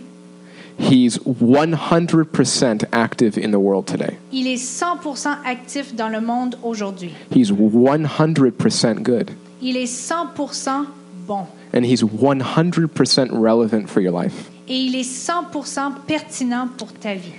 He's 0.80 1.20
100% 1.20 2.86
active 2.92 3.38
in 3.38 3.52
the 3.52 3.60
world 3.60 3.86
today. 3.86 4.18
Il 4.32 4.48
est 4.48 4.56
100% 4.56 5.28
actif 5.46 5.94
dans 5.96 6.10
le 6.10 6.20
monde 6.20 6.58
aujourd'hui. 6.64 7.12
He's 7.30 7.52
100% 7.52 9.04
good. 9.04 9.30
Il 9.62 9.78
est 9.78 9.86
100% 9.86 10.86
bon. 11.28 11.46
And 11.76 11.86
he's 11.86 12.02
100% 12.04 13.30
relevant 13.32 13.88
for 13.88 14.02
your 14.02 14.12
life. 14.14 14.50
Et 14.68 14.76
il 14.78 14.96
est 14.96 15.02
100% 15.10 15.92
pertinent 16.08 16.68
pour 16.78 16.92
ta 16.94 17.14
vie. 17.16 17.34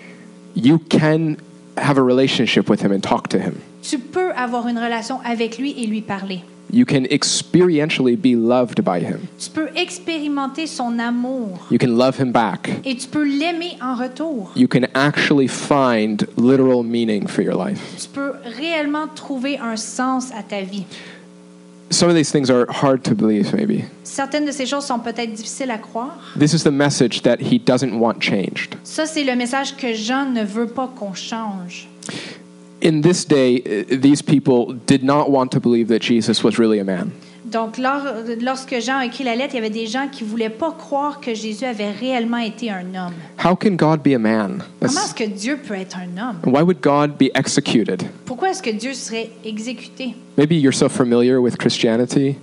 You 0.57 0.79
can 0.91 1.37
have 1.77 1.99
a 1.99 2.03
relationship 2.03 2.69
with 2.69 2.83
him 2.83 2.93
and 2.93 3.01
talk 3.01 3.29
to 3.29 3.39
him. 3.39 3.55
Tu 3.83 3.99
peux 3.99 4.33
avoir 4.33 4.69
une 4.69 4.79
relation 4.79 5.21
avec 5.25 5.59
lui 5.59 5.75
et 5.79 5.87
lui 5.87 6.01
parler. 6.03 6.41
You 6.73 6.85
can 6.87 7.05
experientially 7.11 8.17
be 8.17 8.35
loved 8.35 8.83
by 8.83 8.99
him. 9.01 9.21
Tu 9.39 9.51
peux 9.51 9.69
expérimenter 9.77 10.67
son 10.67 10.99
amour 10.99 11.59
You 11.71 11.79
can 11.79 11.97
love 11.97 12.19
him 12.19 12.33
back. 12.33 12.81
et 12.85 12.97
tu 12.97 13.07
peux 13.07 13.23
l'aimer 13.23 13.77
en 13.83 13.95
retour. 13.95 14.51
You 14.57 14.67
can 14.67 14.87
actually 14.95 15.47
find 15.47 16.27
literal 16.37 16.83
meaning 16.83 17.27
for 17.29 17.43
your 17.43 17.55
life. 17.63 17.81
Tu 18.01 18.09
peux 18.09 18.33
réellement 18.59 19.07
trouver 19.15 19.59
un 19.59 19.77
sens 19.77 20.31
à 20.33 20.43
ta 20.43 20.63
vie. 20.63 20.85
Some 21.95 22.09
of 22.09 22.17
these 22.17 22.33
things 22.33 22.51
are 22.51 22.67
hard 22.71 23.05
to 23.05 23.15
believe, 23.15 23.55
maybe. 23.55 23.85
Certaines 24.03 24.45
de 24.45 24.53
ces 24.53 24.67
choses 24.67 24.85
sont 24.85 24.99
peut-être 24.99 25.33
difficiles 25.33 25.71
à 25.71 25.79
croire. 25.79 26.19
This 26.37 26.53
is 26.53 26.65
the 26.65 26.73
message 26.73 27.23
that 27.23 27.41
he 27.41 27.59
doesn't 27.59 27.97
want 27.97 28.21
changed. 28.21 28.77
Ça, 28.83 29.07
c'est 29.07 29.23
le 29.23 29.37
message 29.37 29.77
que 29.77 29.95
Jean 29.95 30.27
ne 30.33 30.43
veut 30.43 30.67
pas 30.67 30.89
qu'on 30.89 31.15
change. 31.15 31.89
In 32.83 33.01
this 33.03 33.25
day, 33.25 33.63
uh, 33.65 33.97
these 33.97 34.23
people 34.23 34.75
did 34.87 35.05
not 35.05 35.31
want 35.31 35.53
to 35.53 35.61
believe 35.61 35.87
that 35.89 36.01
Jesus 36.01 36.43
was 36.43 36.59
really 36.59 36.81
a 36.81 36.85
man. 36.85 37.13
Donc, 37.55 37.79
lors- 37.79 38.03
lorsque 38.43 38.81
Jean 38.81 38.99
a 38.99 39.07
écrit 39.07 39.23
la 39.23 39.37
lettre, 39.37 39.55
il 39.55 39.59
y 39.59 39.61
avait 39.61 39.71
des 39.71 39.87
gens 39.87 40.09
qui 40.11 40.25
voulaient 40.25 40.51
pas 40.51 40.73
croire 40.73 41.21
que 41.21 41.35
Jésus 41.35 41.65
avait 41.65 41.93
réellement 41.93 42.39
été 42.39 42.69
un 42.69 42.81
homme. 42.97 43.15
How 43.45 43.55
can 43.55 43.77
God 43.77 44.03
be 44.03 44.13
a 44.13 44.19
man? 44.19 44.61
Comment 44.81 44.93
est-ce 44.93 45.15
que 45.15 45.23
Dieu 45.23 45.59
peut 45.65 45.75
être 45.75 45.97
un 45.97 46.21
homme? 46.21 46.39
why 46.53 46.63
would 46.63 46.81
God 46.83 47.13
be 47.17 47.31
executed? 47.37 48.03
Pourquoi 48.25 48.51
est-ce 48.51 48.61
que 48.61 48.71
Dieu 48.71 48.93
serait 48.93 49.31
exécuté? 49.45 50.17
Maybe 50.37 50.57
you're 50.57 50.75
so 50.75 50.89
familiar 50.89 51.41
with 51.41 51.57
Christianity 51.57 52.35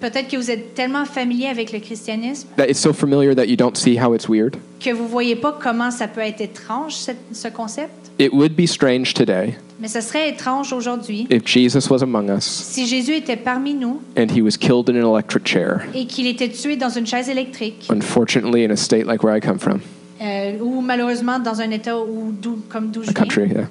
Peut-être 0.00 0.28
que 0.28 0.36
vous 0.36 0.50
êtes 0.50 0.74
tellement 0.74 1.04
familier 1.04 1.46
avec 1.48 1.72
le 1.72 1.80
christianisme 1.80 2.46
that 2.56 2.66
it's 2.68 2.78
so 2.78 2.92
familiar 2.92 3.34
that 3.34 3.46
you 3.46 3.56
don't 3.56 3.76
see 3.76 3.98
how 3.98 4.14
it's 4.14 4.28
weird. 4.28 4.56
que 4.78 4.90
vous 4.92 5.08
voyez 5.08 5.34
pas 5.36 5.58
comment 5.60 5.90
ça 5.90 6.06
peut 6.06 6.20
être 6.20 6.40
étrange, 6.40 6.94
ce, 6.94 7.10
ce 7.32 7.48
concept. 7.48 7.90
It 8.20 8.32
would 8.32 8.54
be 8.54 8.66
strange 8.66 9.12
today 9.14 9.56
Mais 9.80 9.88
ça 9.88 10.00
serait 10.00 10.28
étrange 10.30 10.72
aujourd'hui 10.72 11.26
if 11.30 11.44
Jesus 11.46 11.88
was 11.90 12.02
among 12.02 12.30
us 12.30 12.44
si 12.44 12.86
Jésus 12.86 13.14
était 13.14 13.36
parmi 13.36 13.74
nous 13.74 14.00
and 14.16 14.26
he 14.36 14.40
was 14.40 14.56
killed 14.58 14.88
in 14.88 14.94
an 15.02 15.08
electric 15.12 15.46
chair. 15.46 15.82
et 15.94 16.06
qu'il 16.06 16.26
était 16.26 16.48
tué 16.48 16.76
dans 16.76 16.90
une 16.90 17.06
chaise 17.06 17.28
électrique 17.28 17.88
Unfortunately, 17.90 18.64
in 18.64 18.70
a 18.70 18.76
state 18.76 19.06
like 19.06 19.22
where 19.24 19.36
I 19.36 19.40
come 19.40 19.58
from, 19.58 19.80
euh, 20.20 20.58
ou 20.60 20.80
malheureusement 20.80 21.38
dans 21.38 21.60
un 21.60 21.70
état 21.70 21.96
où, 21.98 22.32
d'où- 22.32 22.60
comme 22.68 22.90
d'où 22.90 23.02
je 23.02 23.10
viens. 23.10 23.14
country, 23.14 23.48
yeah. 23.48 23.68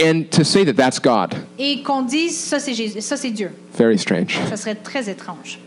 And 0.00 0.24
to 0.30 0.42
say 0.42 0.64
that 0.64 0.74
that's 0.74 0.98
God, 0.98 1.34
Et 1.58 1.82
qu'on 1.82 2.02
dise 2.02 2.36
ça 2.36 2.58
c'est 2.58 2.72
Jésus, 2.74 3.00
ça 3.02 3.16
c'est 3.16 3.30
Dieu. 3.30 3.50
very 3.76 3.98
strange. 3.98 4.38
Ça 4.48 4.56
serait 4.56 4.74
très 4.74 5.08
étrange. 5.10 5.58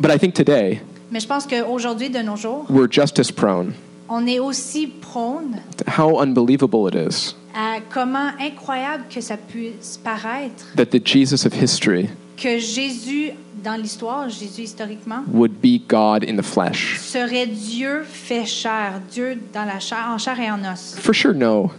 But 0.00 0.10
I 0.10 0.18
think 0.18 0.34
today 0.34 0.80
Mais 1.10 1.20
je 1.20 1.26
pense 1.26 1.46
qu'aujourd'hui, 1.46 2.08
de 2.08 2.20
nos 2.20 2.36
jours, 2.36 2.64
we're 2.70 2.90
just 2.90 3.18
as 3.18 3.30
prone. 3.30 3.74
on 4.08 4.26
est 4.26 4.38
aussi 4.38 4.86
prône 4.86 5.60
How 5.98 6.20
unbelievable 6.20 6.88
it 6.88 6.94
is 6.94 7.34
à 7.54 7.80
comment 7.92 8.30
incroyable 8.40 9.04
que 9.12 9.20
ça 9.20 9.36
puisse 9.36 9.98
paraître 10.02 10.64
that 10.76 10.86
the 10.86 11.04
Jesus 11.04 11.44
of 11.46 11.52
history 11.52 12.08
que 12.36 12.58
Jésus, 12.58 13.32
dans 13.62 13.74
l'histoire, 13.76 14.30
Jésus 14.30 14.62
historiquement, 14.62 15.24
would 15.30 15.60
be 15.60 15.78
God 15.86 16.24
in 16.26 16.36
the 16.36 16.42
flesh. 16.44 16.98
serait 17.00 17.46
Dieu 17.46 18.02
fait 18.08 18.46
chair, 18.46 19.00
Dieu 19.12 19.38
dans 19.52 19.66
la 19.66 19.78
chair, 19.78 20.06
en 20.08 20.16
chair 20.16 20.40
et 20.40 20.50
en 20.50 20.60
os. 20.64 20.94
For 20.98 21.14
sure, 21.14 21.34
no. 21.34 21.70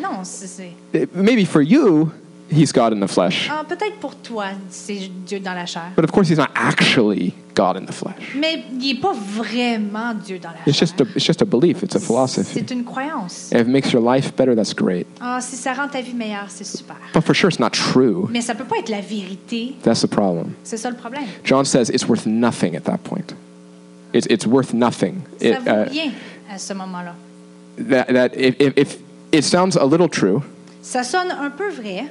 Non, 0.00 0.24
c'est- 0.24 0.72
Maybe 1.14 1.44
for 1.44 1.62
you, 1.62 2.10
he's 2.50 2.72
God 2.72 2.92
in 2.92 3.00
the 3.00 3.08
flesh. 3.10 3.48
Ah, 3.50 3.64
Peut-être 3.68 3.96
pour 4.00 4.14
toi, 4.16 4.46
c'est 4.70 5.10
Dieu 5.26 5.40
dans 5.40 5.54
la 5.54 5.66
chair. 5.66 5.90
But 5.96 6.04
of 6.04 6.10
course, 6.12 6.28
he's 6.28 6.38
not 6.38 6.48
actually 6.54 7.34
God 7.54 7.76
in 7.76 7.84
the 7.86 7.92
flesh. 7.92 8.14
Mais 8.38 8.64
il 8.72 8.78
n'est 8.94 9.00
pas 9.00 9.12
vraiment 9.12 10.14
Dieu 10.14 10.38
dans 10.38 10.48
la 10.50 10.56
It's 10.66 10.78
chair. 10.78 10.88
just 10.88 11.00
a, 11.00 11.04
it's 11.14 11.24
just 11.24 11.42
a 11.42 11.44
belief, 11.44 11.82
it's 11.82 11.94
a 11.94 12.00
philosophy. 12.00 12.60
C'est 12.60 12.70
une 12.70 12.84
croyance. 12.84 13.50
If 13.52 13.60
it 13.60 13.68
makes 13.68 13.92
your 13.92 14.02
life 14.02 14.34
better, 14.36 14.54
that's 14.54 14.74
great. 14.74 15.06
Ah, 15.20 15.40
si 15.40 15.56
ça 15.56 15.72
rend 15.74 15.88
ta 15.88 16.00
vie 16.00 16.14
meilleure, 16.14 16.46
c'est 16.48 16.64
super. 16.64 16.96
But 17.14 17.22
for 17.24 17.34
sure, 17.34 17.48
it's 17.50 17.60
not 17.60 17.70
true. 17.70 18.26
Mais 18.30 18.40
ça 18.40 18.54
peut 18.54 18.64
pas 18.64 18.78
être 18.78 18.88
la 18.90 19.00
vérité. 19.00 19.74
That's 19.82 20.00
the 20.00 20.06
problem. 20.08 20.52
C'est 20.64 20.78
ça 20.78 20.88
le 20.90 20.96
problème. 20.96 21.24
John 21.44 21.64
says 21.64 21.90
it's 21.90 22.06
worth 22.08 22.26
nothing 22.26 22.74
at 22.76 22.84
that 22.84 22.98
point. 23.04 23.34
It's, 24.14 24.26
it's 24.28 24.46
worth 24.46 24.72
nothing. 24.74 25.22
Ça 25.40 25.46
It, 25.48 25.58
vaut 25.60 25.70
uh, 25.70 25.88
rien 25.90 26.12
à 26.50 26.58
ce 26.58 26.72
moment-là. 26.74 27.14
that, 27.88 28.06
that 28.12 28.34
if, 28.36 28.56
if, 28.58 28.72
if 28.76 28.98
it 29.32 29.42
sounds 29.44 29.76
a 29.76 29.84
little 29.84 30.08
true, 30.08 30.42
Ça 30.82 31.04
sonne 31.04 31.30
un 31.30 31.50
peu 31.50 31.70
vrai, 31.70 32.06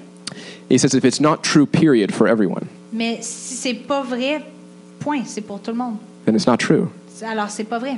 he 0.69 0.77
says 0.77 0.93
if 0.95 1.03
it's 1.05 1.19
not 1.19 1.37
true, 1.43 1.65
period, 1.65 2.11
for 2.13 2.27
everyone, 2.27 2.67
mais 2.93 3.19
si 3.21 3.55
c'est 3.55 3.73
pas 3.73 4.01
vrai, 4.03 4.41
point, 4.99 5.23
c'est 5.25 5.41
pour 5.41 5.59
tout 5.61 5.71
le 5.71 5.77
monde. 5.77 5.97
then 6.25 6.35
it's 6.35 6.47
not 6.47 6.57
true. 6.57 6.87
Alors 7.23 7.49
c'est 7.49 7.65
pas 7.65 7.77
vrai. 7.79 7.97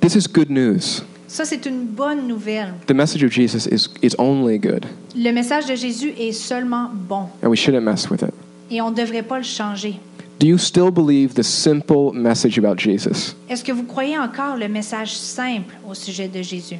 This 0.00 0.14
is 0.16 0.26
good 0.26 0.50
news. 0.50 1.02
Ça 1.28 1.44
c'est 1.44 1.66
une 1.66 1.86
bonne 1.86 2.28
nouvelle. 2.28 2.74
The 2.86 2.92
message 2.94 3.24
of 3.24 3.30
Jesus 3.32 3.66
is, 3.66 3.88
is 4.02 4.14
only 4.18 4.58
good, 4.58 4.86
Le 5.16 5.32
message 5.32 5.66
de 5.66 5.74
Jésus 5.74 6.12
est 6.18 6.32
seulement 6.32 6.90
bon 6.92 7.28
and 7.42 7.48
we 7.48 7.56
shouldn't 7.58 7.82
mess 7.82 8.10
with 8.10 8.22
it. 8.22 8.34
et 8.70 8.80
on 8.82 8.90
ne 8.90 8.94
devrait 8.96 9.22
pas 9.22 9.38
le 9.38 9.44
changer. 9.44 9.98
Do 10.40 10.46
you 10.48 10.58
still 10.58 10.90
believe 10.90 11.34
the 11.34 11.42
simple 11.44 12.12
message 12.12 12.58
about 12.58 12.76
Jesus? 12.78 13.34
Est-ce 13.48 13.62
que 13.64 13.72
vous 13.72 13.84
croyez 13.84 14.18
encore 14.18 14.56
le 14.56 14.68
message 14.68 15.14
simple 15.14 15.74
au 15.88 15.94
sujet 15.94 16.28
de 16.28 16.42
Jésus? 16.42 16.76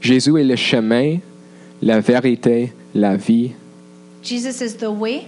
Jésus 0.00 0.38
est 0.38 0.44
le 0.44 0.56
chemin, 0.56 1.18
la 1.82 2.00
vérité, 2.00 2.72
la 2.94 3.16
vie. 3.16 3.52
Jesus 4.22 4.60
is 4.60 4.76
the 4.78 4.90
way, 4.90 5.26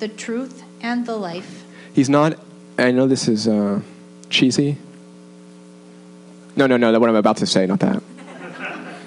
the 0.00 0.08
truth, 0.08 0.62
and 0.82 1.04
the 1.04 1.16
life. 1.16 1.64
He's 1.94 2.08
not, 2.08 2.34
I 2.78 2.92
know 2.92 3.06
this 3.06 3.28
is 3.28 3.46
uh, 3.46 3.80
cheesy. 4.28 4.76
No, 6.56 6.66
no, 6.66 6.76
no, 6.76 6.98
what 6.98 7.08
I'm 7.08 7.16
about 7.16 7.36
to 7.38 7.46
say, 7.46 7.66
not 7.66 7.80
that. 7.80 8.02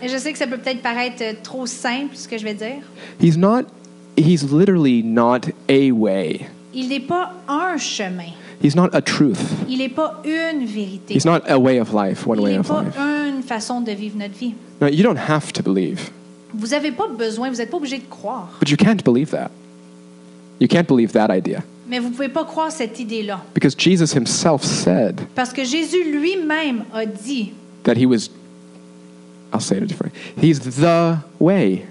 Et 0.01 0.09
je 0.09 0.17
sais 0.17 0.33
que 0.33 0.37
ça 0.37 0.47
peut 0.47 0.57
peut-être 0.57 0.81
paraître 0.81 1.21
euh, 1.21 1.33
trop 1.43 1.65
simple 1.65 2.15
ce 2.15 2.27
que 2.27 2.37
je 2.37 2.43
vais 2.43 2.53
dire. 2.53 2.83
He's 3.21 3.37
not, 3.37 3.65
he's 4.17 4.43
literally 4.51 5.01
not 5.01 5.49
a 5.69 5.91
way. 5.91 6.47
Il 6.73 6.89
n'est 6.89 6.99
pas 6.99 7.31
un 7.47 7.77
chemin. 7.77 8.33
He's 8.63 8.75
not 8.75 8.89
a 8.93 9.01
truth. 9.01 9.39
Il 9.67 9.79
n'est 9.79 9.89
pas 9.89 10.21
une 10.23 10.65
vérité. 10.65 11.13
He's 11.15 11.25
not 11.25 11.41
a 11.49 11.57
way 11.59 11.79
of 11.79 11.93
life, 11.93 12.25
one 12.25 12.39
Il 12.39 12.43
way 12.43 12.51
n'est 12.53 12.59
of 12.59 12.67
pas 12.67 12.83
life. 12.83 12.95
une 12.97 13.43
façon 13.43 13.81
de 13.81 13.91
vivre 13.91 14.17
notre 14.17 14.35
vie. 14.37 14.53
No, 14.81 14.87
you 14.87 15.03
don't 15.03 15.17
have 15.17 15.51
to 15.53 15.61
believe, 15.61 16.09
Vous 16.53 16.67
n'avez 16.67 16.91
pas 16.91 17.07
besoin, 17.07 17.49
vous 17.49 17.57
n'êtes 17.57 17.69
pas 17.71 17.77
obligé 17.77 17.97
de 17.97 18.03
croire. 18.09 18.49
but 18.59 18.69
you 18.69 18.77
can't 18.77 19.03
believe 19.03 19.29
that. 19.31 19.49
You 20.59 20.67
can't 20.67 20.87
believe 20.87 21.11
that 21.11 21.27
idea. 21.35 21.63
Mais 21.89 21.99
vous 21.99 22.07
ne 22.09 22.13
pouvez 22.13 22.29
pas 22.29 22.45
croire 22.45 22.71
cette 22.71 22.97
idée-là. 22.99 23.41
Because 23.53 23.75
Jesus 23.77 24.15
himself 24.15 24.63
said 24.63 25.19
Parce 25.35 25.51
que 25.51 25.63
Jésus 25.65 26.03
lui-même 26.11 26.85
a 26.93 27.05
dit, 27.05 27.51
that 27.83 27.95
he 27.97 28.05
was, 28.05 28.29
I'll 29.53 29.59
say 29.59 29.75
it 29.77 29.83
a 29.83 29.85
different 29.85 30.13
He's 30.41 30.59
the 30.61 31.17
way, 31.39 31.83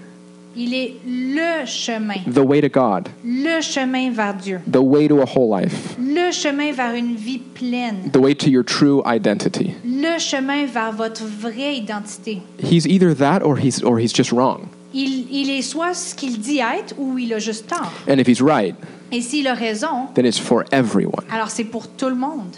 il 0.55 0.73
est 0.73 0.93
le 1.05 1.65
chemin, 1.65 2.19
the 2.31 2.39
way 2.39 2.61
to 2.61 2.69
God, 2.69 3.09
le 3.23 3.61
chemin 3.61 4.11
vers 4.11 4.33
Dieu, 4.35 4.59
the 4.71 4.77
way 4.81 5.07
to 5.07 5.21
a 5.21 5.25
whole 5.25 5.49
life, 5.49 5.95
le 5.99 6.31
chemin 6.31 6.71
vers 6.71 6.93
une 6.95 7.15
vie 7.15 7.39
pleine, 7.39 8.09
the 8.11 8.17
way 8.19 8.33
to 8.35 8.49
your 8.49 8.63
true 8.63 9.01
identity. 9.05 9.73
le 9.83 10.19
chemin 10.19 10.65
vers 10.65 10.91
votre 10.91 11.23
vraie 11.25 11.75
identité. 11.77 12.41
He's 12.59 12.85
either 12.87 13.15
that 13.15 13.41
or 13.43 13.57
he's, 13.57 13.81
or 13.83 13.99
he's 13.99 14.13
just 14.13 14.31
wrong. 14.31 14.67
Il, 14.93 15.25
il 15.31 15.49
est 15.49 15.63
soit 15.63 15.95
ce 15.95 16.13
qu'il 16.13 16.39
dit 16.39 16.59
être 16.59 16.93
ou 16.99 17.17
il 17.17 17.33
a 17.33 17.39
juste 17.39 17.67
tort. 17.67 17.91
And 18.07 18.19
if 18.19 18.27
he's 18.27 18.41
right, 18.41 18.75
Et 19.11 19.21
s'il 19.21 19.47
a 19.47 19.53
raison, 19.55 20.07
then 20.13 20.25
it's 20.25 20.37
for 20.39 20.65
everyone. 20.71 21.23
alors 21.31 21.49
c'est 21.49 21.63
pour 21.63 21.87
tout 21.87 22.09
le 22.09 22.15
monde. 22.15 22.55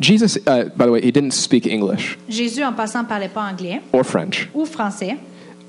Jesus, 0.00 0.36
uh, 0.46 0.64
by 0.76 0.86
the 0.86 0.90
way, 0.90 1.00
he 1.00 1.12
didn't 1.12 1.32
speak 1.32 1.66
English 1.66 2.18
Jésus, 2.28 2.64
en 2.64 2.72
passant, 2.72 3.02
ne 3.02 3.06
parlait 3.08 3.28
pas 3.28 3.42
anglais 3.42 3.80
or 3.92 4.04
French. 4.04 4.48
ou 4.54 4.64
français. 4.66 5.16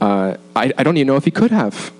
Uh, 0.02 0.36
I, 0.56 0.74
I 0.78 0.84
don't 0.84 0.98
even 0.98 1.08
know 1.08 1.18
if 1.18 1.26
he 1.26 1.32
could 1.32 1.52
have. 1.52 1.92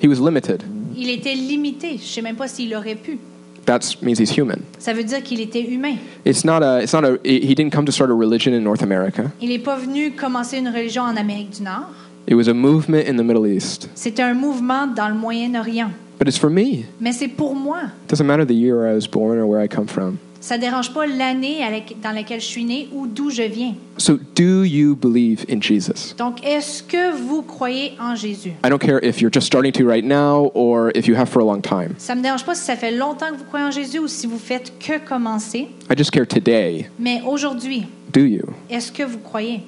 He 0.00 0.08
was 0.08 0.20
limited. 0.20 0.64
Il 0.96 1.08
était 1.10 1.34
limité. 1.34 1.98
Je 1.98 2.04
sais 2.04 2.22
même 2.22 2.36
pas 2.36 2.48
s'il 2.48 2.74
aurait 2.74 2.96
pu. 2.96 3.18
That 3.66 3.96
means 4.02 4.18
he's 4.18 4.36
human. 4.36 4.62
Ça 4.78 4.92
veut 4.92 5.04
dire 5.04 5.22
qu'il 5.22 5.40
était 5.40 5.62
humain. 5.62 5.96
It's 6.24 6.44
not 6.44 6.62
a. 6.62 6.82
It's 6.82 6.92
not 6.92 7.04
a. 7.04 7.18
He 7.24 7.54
didn't 7.54 7.72
come 7.72 7.86
to 7.86 7.92
start 7.92 8.10
a 8.10 8.14
religion 8.14 8.52
in 8.52 8.64
North 8.64 8.82
America. 8.82 9.30
Il 9.40 9.50
n'est 9.50 9.62
pas 9.62 9.76
venu 9.76 10.12
commencer 10.12 10.58
une 10.58 10.68
religion 10.68 11.02
en 11.02 11.16
Amérique 11.16 11.50
du 11.50 11.62
Nord. 11.62 11.86
It 12.26 12.34
was 12.34 12.48
a 12.48 12.54
movement 12.54 13.08
in 13.08 13.16
the 13.16 13.24
Middle 13.24 13.46
East. 13.46 13.88
C'est 13.94 14.18
un 14.20 14.34
mouvement 14.34 14.86
dans 14.88 15.08
le 15.08 15.14
Moyen-Orient. 15.14 15.90
But 16.18 16.28
it's 16.28 16.38
for 16.38 16.50
me. 16.50 16.84
Mais 17.00 17.12
c'est 17.12 17.28
pour 17.28 17.54
moi. 17.54 17.82
It 18.04 18.10
doesn't 18.10 18.26
matter 18.26 18.44
the 18.44 18.54
year 18.54 18.86
I 18.86 18.94
was 18.94 19.06
born 19.08 19.38
or 19.38 19.46
where 19.46 19.62
I 19.62 19.68
come 19.68 19.86
from. 19.86 20.18
Ça 20.42 20.56
ne 20.56 20.60
dérange 20.60 20.92
pas 20.92 21.06
l'année 21.06 21.60
dans 22.02 22.10
laquelle 22.10 22.40
je 22.40 22.46
suis 22.46 22.64
né 22.64 22.88
ou 22.92 23.06
d'où 23.06 23.30
je 23.30 23.44
viens. 23.44 23.74
So, 23.96 24.18
do 24.34 24.64
you 24.64 24.96
believe 24.96 25.44
in 25.48 25.60
Jesus? 25.62 26.14
Donc, 26.18 26.44
est-ce 26.44 26.82
que 26.82 27.12
vous 27.16 27.42
croyez 27.42 27.92
en 28.00 28.16
Jésus? 28.16 28.50
I 28.64 28.68
don't 28.68 28.80
care 28.80 28.98
if 29.04 29.20
you're 29.20 29.32
just 29.32 29.46
starting 29.46 29.70
to 29.72 29.86
right 29.88 30.04
now 30.04 30.50
or 30.54 30.90
if 30.96 31.06
you 31.06 31.14
have 31.14 31.28
for 31.28 31.40
a 31.40 31.44
long 31.44 31.60
time. 31.62 31.94
Ça 31.96 32.14
ne 32.14 32.18
me 32.18 32.24
dérange 32.24 32.44
pas 32.44 32.56
si 32.56 32.62
ça 32.64 32.74
fait 32.74 32.90
longtemps 32.90 33.30
que 33.32 33.36
vous 33.38 33.44
croyez 33.44 33.64
en 33.66 33.70
Jésus 33.70 34.00
ou 34.00 34.08
si 34.08 34.26
vous 34.26 34.38
faites 34.38 34.72
que 34.80 34.98
commencer. 34.98 35.68
I 35.88 35.96
just 35.96 36.10
care 36.10 36.26
today. 36.26 36.86
Mais 36.98 37.22
aujourd'hui, 37.24 37.86
Do 38.12 38.20
you? 38.20 38.42
est-ce 38.68 38.90
que 38.90 39.04
vous 39.04 39.18
croyez? 39.18 39.60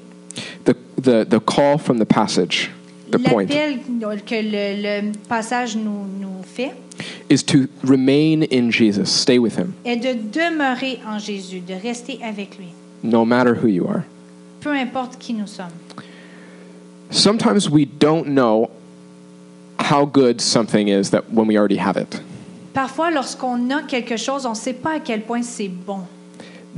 The 0.65 0.75
the 1.01 1.25
the 1.25 1.39
call 1.39 1.79
from 1.79 1.99
the 2.01 2.05
passage, 2.05 2.73
the 3.19 3.29
point 3.29 3.47
que 3.47 4.35
le, 4.35 4.83
le 4.83 5.13
passage 5.29 5.77
nous, 5.77 6.07
nous 6.21 6.43
fait 6.43 6.73
is 7.29 7.43
to 7.43 7.69
remain 7.83 8.45
in 8.51 8.71
Jesus, 8.71 9.11
stay 9.11 9.39
with 9.39 9.57
Him, 9.57 9.75
est 9.85 9.97
de 9.97 10.15
demeurer 10.15 11.01
en 11.07 11.19
Jésus, 11.19 11.61
de 11.61 11.75
rester 11.75 12.19
avec 12.23 12.59
lui, 12.59 12.69
no 13.03 13.25
matter 13.25 13.55
who 13.55 13.67
you 13.67 13.87
are. 13.87 14.05
peu 14.61 14.71
importe 14.73 15.19
qui 15.19 15.35
nous 15.35 15.47
sommes. 15.47 15.73
Sometimes 17.11 17.69
we 17.71 17.87
don't 17.87 18.27
know 18.29 18.71
how 19.79 20.05
good 20.05 20.41
something 20.41 20.89
is 20.89 21.11
that 21.11 21.31
when 21.33 21.47
we 21.47 21.57
already 21.57 21.77
have 21.77 21.97
it. 21.97 22.21
Parfois, 22.73 23.11
lorsqu'on 23.11 23.71
a 23.71 23.83
quelque 23.83 24.17
chose, 24.17 24.47
on 24.47 24.51
ne 24.51 24.57
sait 24.57 24.73
pas 24.73 24.95
à 24.95 25.01
quel 25.01 25.23
point 25.23 25.43
c'est 25.43 25.69
bon. 25.69 26.01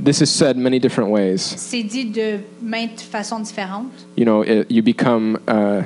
This 0.03 0.21
is 0.21 0.27
said 0.27 0.57
many 0.57 0.79
different 0.79 1.09
ways. 1.09 1.39
C'est 1.39 1.81
dit 1.81 2.05
de 2.05 2.39
maintes 2.61 3.01
façons 3.01 3.39
différentes. 3.39 3.91
You 4.15 4.25
know, 4.25 4.43
it, 4.43 4.67
you 4.69 4.83
become 4.83 5.39
uh, 5.47 5.83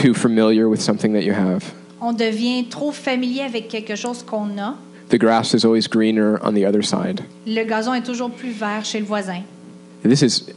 too 0.00 0.14
familiar 0.14 0.68
with 0.68 0.80
something 0.80 1.12
that 1.12 1.22
you 1.24 1.32
have. 1.32 1.72
On 2.00 2.12
devient 2.12 2.68
trop 2.68 2.92
familier 2.92 3.42
avec 3.42 3.68
quelque 3.68 3.96
chose 3.96 4.22
qu'on 4.22 4.56
a. 4.58 4.76
The 5.10 5.18
grass 5.18 5.54
is 5.54 5.64
always 5.64 5.88
greener 5.88 6.38
on 6.42 6.52
the 6.54 6.64
other 6.64 6.82
side. 6.82 7.22
Le 7.46 7.64
gazon 7.64 7.94
est 7.94 8.02
toujours 8.04 8.30
plus 8.30 8.50
vert 8.52 8.84
chez 8.84 9.00
le 9.00 9.06
voisin. 9.06 9.42
This 10.04 10.22
is 10.22 10.52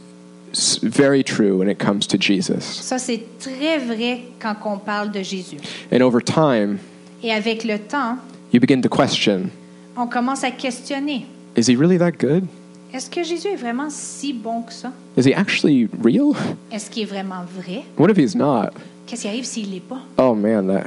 very 0.84 1.24
true 1.24 1.58
when 1.58 1.70
it 1.70 1.80
comes 1.80 2.06
to 2.08 2.18
Jesus. 2.20 2.62
Ça, 2.82 3.00
c'est 3.00 3.24
très 3.40 3.78
vrai 3.78 4.22
quand 4.40 4.56
on 4.66 4.78
parle 4.78 5.12
de 5.12 5.24
Jésus. 5.24 5.58
And 5.92 6.02
over 6.02 6.22
time, 6.22 6.80
Et 7.24 7.32
avec 7.32 7.64
le 7.64 7.80
temps, 7.80 8.18
you 8.52 8.60
begin 8.60 8.82
to 8.82 8.90
question 8.90 9.50
on 9.96 10.08
commence 10.08 10.44
à 10.44 10.52
questionner. 10.52 11.26
is 11.56 11.68
he 11.68 11.76
really 11.76 11.98
that 11.98 12.14
good? 12.20 12.46
Est-ce 12.94 13.10
que 13.10 13.24
Jésus 13.24 13.48
est 13.48 13.56
vraiment 13.56 13.90
si 13.90 14.34
bon 14.34 14.64
que 14.64 14.74
ça? 14.74 14.92
Is 15.18 15.26
he 15.26 15.34
actually 15.34 15.88
real? 16.04 16.34
Est-ce 16.72 16.90
qu'il 16.90 17.04
est 17.04 17.06
vraiment 17.06 17.44
vrai? 17.46 17.84
What 17.98 18.10
if 18.10 18.18
he's 18.18 18.36
not? 18.36 18.72
Qu'est-ce 19.12 19.24
qui 19.24 19.28
arrive 19.28 19.44
s'il 19.44 19.72
l'est 19.72 19.82
pas? 19.82 20.00
Oh 20.18 20.34
man, 20.34 20.68
that. 20.68 20.86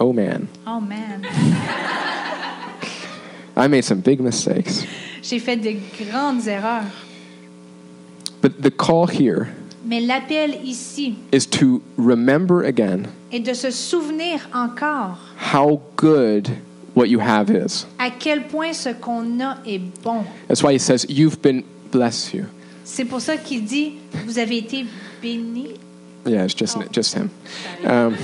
Oh 0.00 0.10
man. 0.10 0.48
Oh 0.66 0.80
man, 0.80 1.22
I 3.58 3.68
made 3.68 3.84
some 3.84 4.00
big 4.00 4.20
mistakes. 4.22 4.86
j'ai 5.22 5.38
fait 5.38 5.56
de 5.58 5.76
grandes 6.10 6.48
erreurs. 6.48 6.90
But 8.40 8.62
the 8.62 8.70
call 8.70 9.06
here 9.06 9.48
Mais 9.84 10.00
l'appel 10.00 10.54
ici 10.64 11.16
is 11.30 11.44
to 11.58 11.82
remember 11.98 12.64
again 12.64 13.08
est 13.30 13.40
de 13.40 13.52
se 13.52 13.70
souvenir 13.70 14.48
encore 14.54 15.18
how 15.52 15.82
good 15.96 16.48
what 16.94 17.10
you 17.10 17.20
have 17.20 17.50
is. 17.50 17.84
à 17.98 18.08
quel 18.08 18.46
point 18.46 18.72
ce 18.72 18.94
qu'on 18.94 19.40
a 19.42 19.58
est 19.66 19.82
bon. 20.02 20.24
That's 20.48 20.62
why 20.62 20.72
he 20.72 20.78
says, 20.78 21.04
You've 21.06 21.42
been, 21.42 21.64
bless 21.92 22.32
you. 22.32 22.46
C'est 22.82 23.04
pour 23.04 23.20
ça 23.20 23.36
qu'il 23.36 23.66
dit, 23.66 23.96
vous 24.24 24.38
avez 24.38 24.56
été 24.56 24.86
bénis. 25.20 25.74
Yeah, 26.28 26.44
it's 26.44 26.54
just, 26.54 26.76
Oh. 26.76 26.84
just 26.92 27.14
him. 27.14 27.30
Um, 27.84 28.14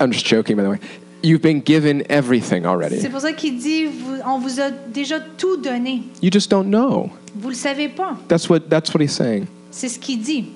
I'm 0.00 0.12
just 0.12 0.26
joking, 0.26 0.56
by 0.56 0.62
the 0.62 0.70
way. 0.70 0.78
You've 1.22 1.42
been 1.42 1.60
given 1.60 2.04
everything 2.08 2.64
already. 2.64 3.00
C'est 3.00 3.08
pour 3.10 3.20
ça 3.20 3.32
qu'il 3.32 3.58
dit, 3.58 3.86
vous- 3.86 4.20
on 4.24 4.38
vous 4.38 4.60
a 4.60 4.70
déjà 4.70 5.18
tout 5.36 5.56
donné. 5.56 6.02
You 6.22 6.30
just 6.32 6.48
don't 6.50 6.68
know. 6.70 7.10
Vous 7.34 7.48
le 7.48 7.54
savez 7.56 7.88
pas. 7.88 8.16
That's 8.28 8.48
what, 8.48 8.68
that's 8.70 8.94
what 8.94 9.00
he's 9.02 9.12
saying. 9.12 9.48
C'est 9.72 9.88
ce 9.88 9.98
qu'il 9.98 10.22
dit. 10.22 10.46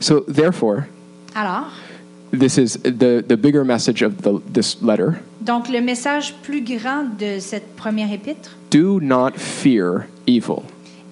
So, 0.00 0.20
therefore, 0.26 0.86
Alors, 1.34 1.66
this 2.32 2.56
is 2.56 2.78
the, 2.82 3.22
the 3.26 3.36
bigger 3.36 3.62
message 3.64 4.02
of 4.02 4.22
the, 4.22 4.40
this 4.52 4.78
letter. 4.82 5.20
donc 5.42 5.68
le 5.68 5.80
message 5.82 6.34
plus 6.42 6.62
grand 6.62 7.04
de 7.18 7.38
cette 7.38 7.76
première 7.76 8.10
épître 8.10 8.50
Do 8.70 8.98
not 9.00 9.32
fear 9.36 10.06
evil. 10.26 10.62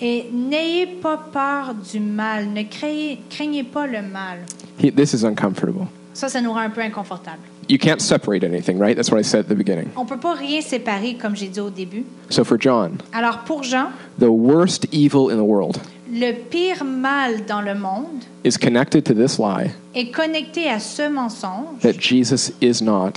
Est 0.04 0.32
n'ayez 0.32 0.86
pas 0.86 1.16
peur 1.16 1.74
du 1.74 2.00
mal, 2.00 2.48
ne 2.48 2.62
craignez, 2.62 3.20
craignez 3.30 3.64
pas 3.64 3.86
le 3.86 4.02
mal. 4.02 4.38
He, 4.78 4.92
this 4.92 5.12
is 5.12 5.24
uncomfortable. 5.24 5.86
Ça, 6.12 6.28
ça 6.28 6.40
nous 6.40 6.52
rend 6.52 6.60
un 6.60 6.70
peu 6.70 6.80
inconfortable. 6.80 7.40
You 7.68 7.78
can't 7.78 8.00
separate 8.00 8.44
anything, 8.44 8.78
right? 8.78 8.94
That's 8.94 9.10
what 9.10 9.18
I 9.18 9.24
said 9.24 9.46
at 9.46 9.48
the 9.48 9.56
beginning. 9.56 9.88
On 9.96 10.04
peut 10.04 10.18
pas 10.18 10.34
rien 10.34 10.60
séparer, 10.60 11.14
comme 11.14 11.34
j'ai 11.34 11.48
dit 11.48 11.60
au 11.60 11.70
début. 11.70 12.04
So, 12.28 12.44
for 12.44 12.58
John, 12.60 12.98
Alors 13.12 13.38
pour 13.38 13.62
Jean, 13.62 13.88
the 14.18 14.28
worst 14.28 14.86
evil 14.92 15.30
in 15.30 15.36
the 15.36 15.46
world 15.46 15.78
le 16.14 16.32
pire 16.32 16.84
mal 16.84 17.44
dans 17.46 17.60
le 17.62 17.74
monde 17.74 18.22
is 18.44 18.56
connected 18.56 19.04
to 19.04 19.14
this 19.14 19.38
lie 19.38 19.70
est 19.94 20.10
connecté 20.12 20.68
à 20.68 20.78
ce 20.78 21.08
mensonge 21.08 21.80
that 21.80 21.94
Jesus 21.98 22.52
is 22.60 22.82
not 22.82 23.14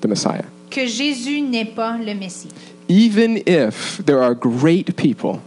the 0.00 0.08
Messiah. 0.08 0.44
que 0.70 0.86
Jésus 0.86 1.42
n'est 1.42 1.66
pas 1.66 1.96
le 1.98 2.14
Messie. 2.14 2.48
Even 2.88 3.42
if 3.46 4.02
there 4.06 4.22
are 4.22 4.34
great 4.34 4.96
people 4.96 5.40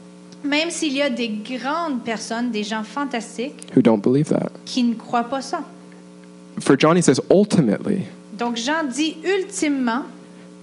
Même 0.46 0.70
s'il 0.70 0.94
y 0.94 1.02
a 1.02 1.10
des 1.10 1.30
grandes 1.30 2.04
personnes, 2.04 2.52
des 2.52 2.64
gens 2.64 2.84
fantastiques, 2.84 3.68
who 3.76 3.82
don't 3.82 4.02
believe 4.02 4.28
that. 4.30 4.50
qui 4.66 4.84
ne 4.84 4.94
croient 4.96 5.24
pas 5.24 5.42
ça. 5.42 5.62
For 6.60 6.78
John, 6.80 6.96
he 6.98 7.02
says, 7.02 7.20
ultimately, 7.30 8.04
Donc 8.38 8.56
Jean 8.58 8.84
dit 8.90 9.18
ultimement, 9.24 10.04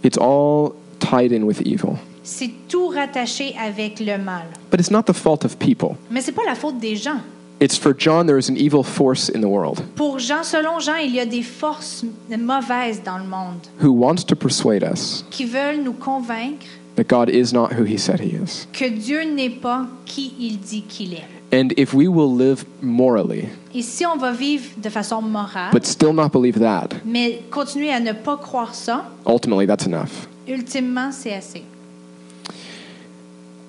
it's 0.03 0.19
all 0.19 0.73
tied 1.01 1.33
in 1.33 1.43
with 1.45 1.61
evil. 1.67 1.97
c'est 2.23 2.51
tout 2.69 2.89
rattaché 2.89 3.55
avec 3.59 3.99
le 4.01 4.17
mal. 4.19 4.45
But 4.71 4.81
it's 4.81 4.91
not 4.91 5.03
the 5.05 5.13
fault 5.13 5.45
of 5.45 5.57
people. 5.59 5.97
Mais 6.11 6.21
c'est 6.21 6.33
pas 6.33 6.45
la 6.47 6.55
faute 6.55 6.79
des 6.79 6.97
gens. 6.97 7.21
It's 7.61 7.77
for 7.79 7.95
John, 7.97 8.27
there 8.27 8.39
is 8.39 8.49
an 8.51 8.57
evil 8.57 8.83
force 8.83 9.29
in 9.33 9.41
the 9.41 9.47
world 9.47 9.81
Pour 9.95 10.19
Jean, 10.19 10.43
selon 10.43 10.81
Jean, 10.81 10.97
il 10.97 11.15
y 11.15 11.21
a 11.21 11.27
des 11.27 11.43
forces 11.43 12.05
mauvaises 12.29 13.03
dans 13.05 13.19
le 13.19 13.25
monde 13.25 13.59
who 13.81 13.91
wants 13.93 14.25
to 14.27 14.35
persuade 14.35 14.83
us 14.83 15.25
qui 15.31 15.45
veulent 15.45 15.81
nous 15.85 15.93
convaincre 15.93 16.67
that 16.97 17.05
God 17.09 17.29
is 17.29 17.53
not 17.53 17.73
who 17.73 17.85
he 17.85 17.97
said 17.99 18.21
he 18.21 18.35
is. 18.37 18.67
que 18.73 18.89
Dieu 18.89 19.23
n'est 19.25 19.51
pas 19.61 19.87
qui 20.05 20.35
il 20.39 20.59
dit 20.59 20.83
qu'il 20.83 21.15
est. 21.15 21.25
And 21.55 21.73
if 21.77 21.93
we 21.93 22.09
will 22.09 22.35
live 22.35 22.65
morally, 22.81 23.47
Et 23.75 23.83
si 23.83 24.07
on 24.07 24.17
va 24.17 24.33
vivre 24.33 24.65
de 24.79 24.89
façon 24.89 25.21
morale, 25.23 25.71
but 25.73 25.85
still 25.85 26.13
not 26.15 26.31
believe 26.31 26.59
that, 26.59 26.89
mais 27.05 27.43
continuer 27.51 27.91
à 27.93 28.01
ne 28.01 28.13
pas 28.13 28.37
croire 28.39 28.75
ça, 28.75 29.11
ultimately 29.27 29.67
that's 29.67 29.87
enough. 29.87 30.29
ultimement, 30.49 31.13
c'est 31.13 31.35
assez. 31.35 31.63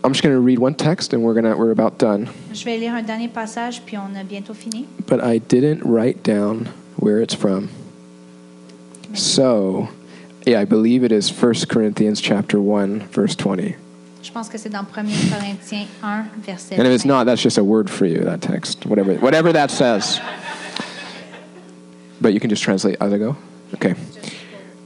I'm 0.06 0.12
just 0.12 0.22
going 0.22 0.36
to 0.36 0.42
read 0.42 0.60
one 0.60 0.76
text 0.76 1.14
and 1.14 1.24
we're 1.24 1.34
gonna 1.34 1.56
we're 1.56 1.72
about 1.72 1.98
done. 1.98 2.28
Je 2.54 2.66
vais 2.66 2.78
lire 2.78 2.94
un 2.94 3.04
dernier 3.04 3.30
passage, 3.30 3.82
puis 3.86 3.98
on 3.98 4.14
a 4.20 4.24
bientôt 4.24 4.54
fini. 4.54 4.86
But 5.08 5.22
I 5.24 5.40
didn't 5.40 5.82
write 5.86 6.24
down 6.24 6.68
where 7.00 7.22
it's 7.22 7.34
from. 7.36 7.70
So, 9.14 9.88
yeah, 10.46 10.60
I 10.60 10.66
believe 10.66 11.04
it 11.04 11.12
is 11.12 11.30
1 11.32 11.54
Corinthians 11.70 12.20
chapter 12.22 12.60
1 12.60 13.00
verse 13.12 13.36
20. 13.36 13.76
Je 14.22 14.32
pense 14.32 14.48
que 14.50 14.58
c'est 14.58 14.70
dans 14.72 14.86
1 14.86 15.04
Corinthiens 15.30 15.88
1, 16.02 16.26
verset 16.46 16.78
And 16.80 16.88
if 16.88 16.94
it's 16.94 17.04
20. 17.04 17.08
not, 17.08 17.26
that's 17.26 17.42
just 17.42 17.58
a 17.58 17.64
word 17.64 17.90
for 17.90 18.06
you, 18.06 18.24
that 18.24 18.42
text. 18.42 18.86
Whatever 18.86 19.16
whatever 19.16 19.52
that 19.54 19.70
says. 19.70 20.20
But 22.22 22.34
you 22.34 22.40
can 22.40 22.50
just 22.50 22.64
translate 22.64 22.96
as 23.02 23.12
I 23.12 23.18
go. 23.18 23.36
Okay. 23.74 23.96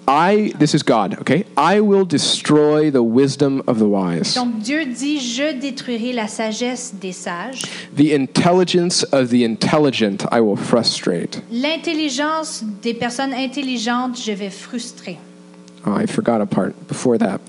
I 0.10 0.54
this 0.58 0.74
is 0.74 0.84
God, 0.84 1.20
okay? 1.20 1.44
I 1.58 1.82
will 1.82 2.06
destroy 2.06 2.90
the 2.90 3.04
wisdom 3.04 3.62
of 3.68 3.78
the 3.78 3.88
wise. 3.88 4.34
Donc 4.36 4.64
Dieu 4.64 4.86
dit, 4.86 5.20
je 5.20 5.54
détruirai 5.60 6.14
la 6.14 6.28
sagesse 6.28 6.94
des 7.00 7.12
sages, 7.12 7.64
The 7.96 8.14
intelligence 8.14 9.04
of 9.12 9.30
the 9.30 9.44
intelligent 9.44 10.26
I 10.32 10.40
will 10.40 10.56
frustrate. 10.56 11.42
l'intelligence 11.52 12.64
des 12.82 12.94
personnes 12.94 13.34
intelligentes, 13.34 14.18
je 14.18 14.32
vais 14.32 14.50
frustrer. 14.50 15.18
Oh, 15.88 15.94
I 15.94 16.06
forgot 16.06 16.42
a 16.42 16.46
part 16.46 16.74
before 16.90 17.18
that. 17.20 17.40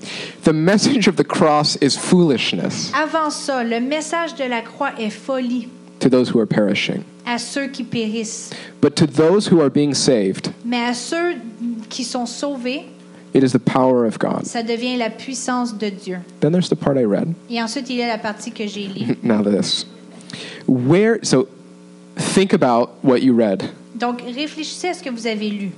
The 0.43 0.53
message 0.53 1.07
of 1.09 1.17
the 1.17 1.25
cross 1.25 1.75
is 1.81 1.97
foolishness 1.97 2.89
Avant 2.93 3.29
ça, 3.31 3.63
le 3.67 3.81
message 3.81 4.35
de 4.35 4.45
la 4.47 4.61
croix 4.61 4.91
est 4.97 5.09
folie 5.09 5.67
to 5.99 6.09
those 6.09 6.29
who 6.29 6.39
are 6.39 6.45
perishing. 6.47 7.03
à 7.25 7.37
ceux 7.37 7.67
qui 7.67 7.83
périssent, 7.83 8.51
But 8.81 8.95
to 8.95 9.05
those 9.05 9.47
who 9.51 9.59
are 9.61 9.69
being 9.69 9.93
saved, 9.93 10.53
mais 10.63 10.79
à 10.89 10.93
ceux 10.93 11.35
qui 11.89 12.05
sont 12.05 12.25
sauvés, 12.25 12.85
it 13.33 13.43
is 13.43 13.51
the 13.51 13.59
power 13.59 14.05
of 14.05 14.17
God. 14.19 14.45
ça 14.45 14.63
devient 14.63 14.95
la 14.97 15.09
puissance 15.09 15.73
de 15.77 15.89
Dieu. 15.89 16.19
Then 16.39 16.53
there's 16.53 16.69
the 16.69 16.77
part 16.77 16.97
I 16.97 17.03
read. 17.03 17.33
Et 17.49 17.61
ensuite, 17.61 17.89
il 17.89 17.97
y 17.97 18.03
a 18.03 18.07
la 18.07 18.17
partie 18.17 18.51
que 18.51 18.65
j'ai 18.65 18.87
lue. 18.87 19.17
Now 19.23 19.43
this. 19.43 19.85
Where 20.65 21.19
so 21.23 21.49
think 22.15 22.53
about 22.53 22.91
what 23.03 23.17
you 23.21 23.33
read. 23.35 23.63
Donc, 23.95 24.21
réfléchissez 24.21 24.87
à 24.89 24.93
ce 24.93 25.03
que 25.03 25.09
vous 25.09 25.27
avez 25.27 25.49
lu. 25.49 25.71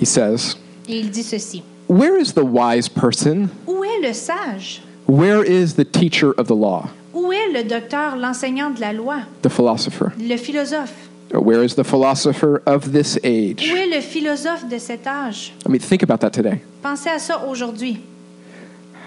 He 0.00 0.06
says, 0.06 0.54
Et 0.88 0.98
il 1.00 1.10
dit 1.10 1.22
ceci. 1.22 1.62
Where 1.88 2.16
is 2.20 2.32
the 2.34 2.44
wise 2.44 2.88
person? 2.88 3.48
Où 3.66 3.84
est 3.84 4.00
le 4.06 4.12
sage? 4.12 4.82
Where 5.06 5.42
is 5.44 5.74
the 5.74 5.84
teacher 5.84 6.32
of 6.38 6.46
the 6.48 6.54
law? 6.56 6.88
Où 7.14 7.32
est 7.32 7.52
le 7.52 7.62
docteur, 7.64 8.16
l'enseignant 8.16 8.70
de 8.74 8.80
la 8.80 8.92
loi, 8.92 9.22
The 9.42 9.48
philosopher. 9.48 10.12
le 10.18 10.36
philosophe? 10.36 11.08
Or 11.34 11.40
where 11.40 11.62
is 11.64 11.74
the 11.74 11.84
philosopher 11.84 12.62
of 12.66 12.92
this 12.92 13.18
age? 13.24 13.68
Où 13.70 13.76
est 13.76 13.86
le 13.94 14.00
philosophe 14.00 14.68
de 14.68 14.78
cet 14.78 15.06
âge? 15.06 15.52
I 15.66 15.68
mean, 15.70 15.80
think 15.80 16.02
about 16.02 16.20
that 16.20 16.30
today. 16.32 16.60
Pensez 16.82 17.08
à 17.10 17.18
ça 17.18 17.44
aujourd'hui. 17.48 17.98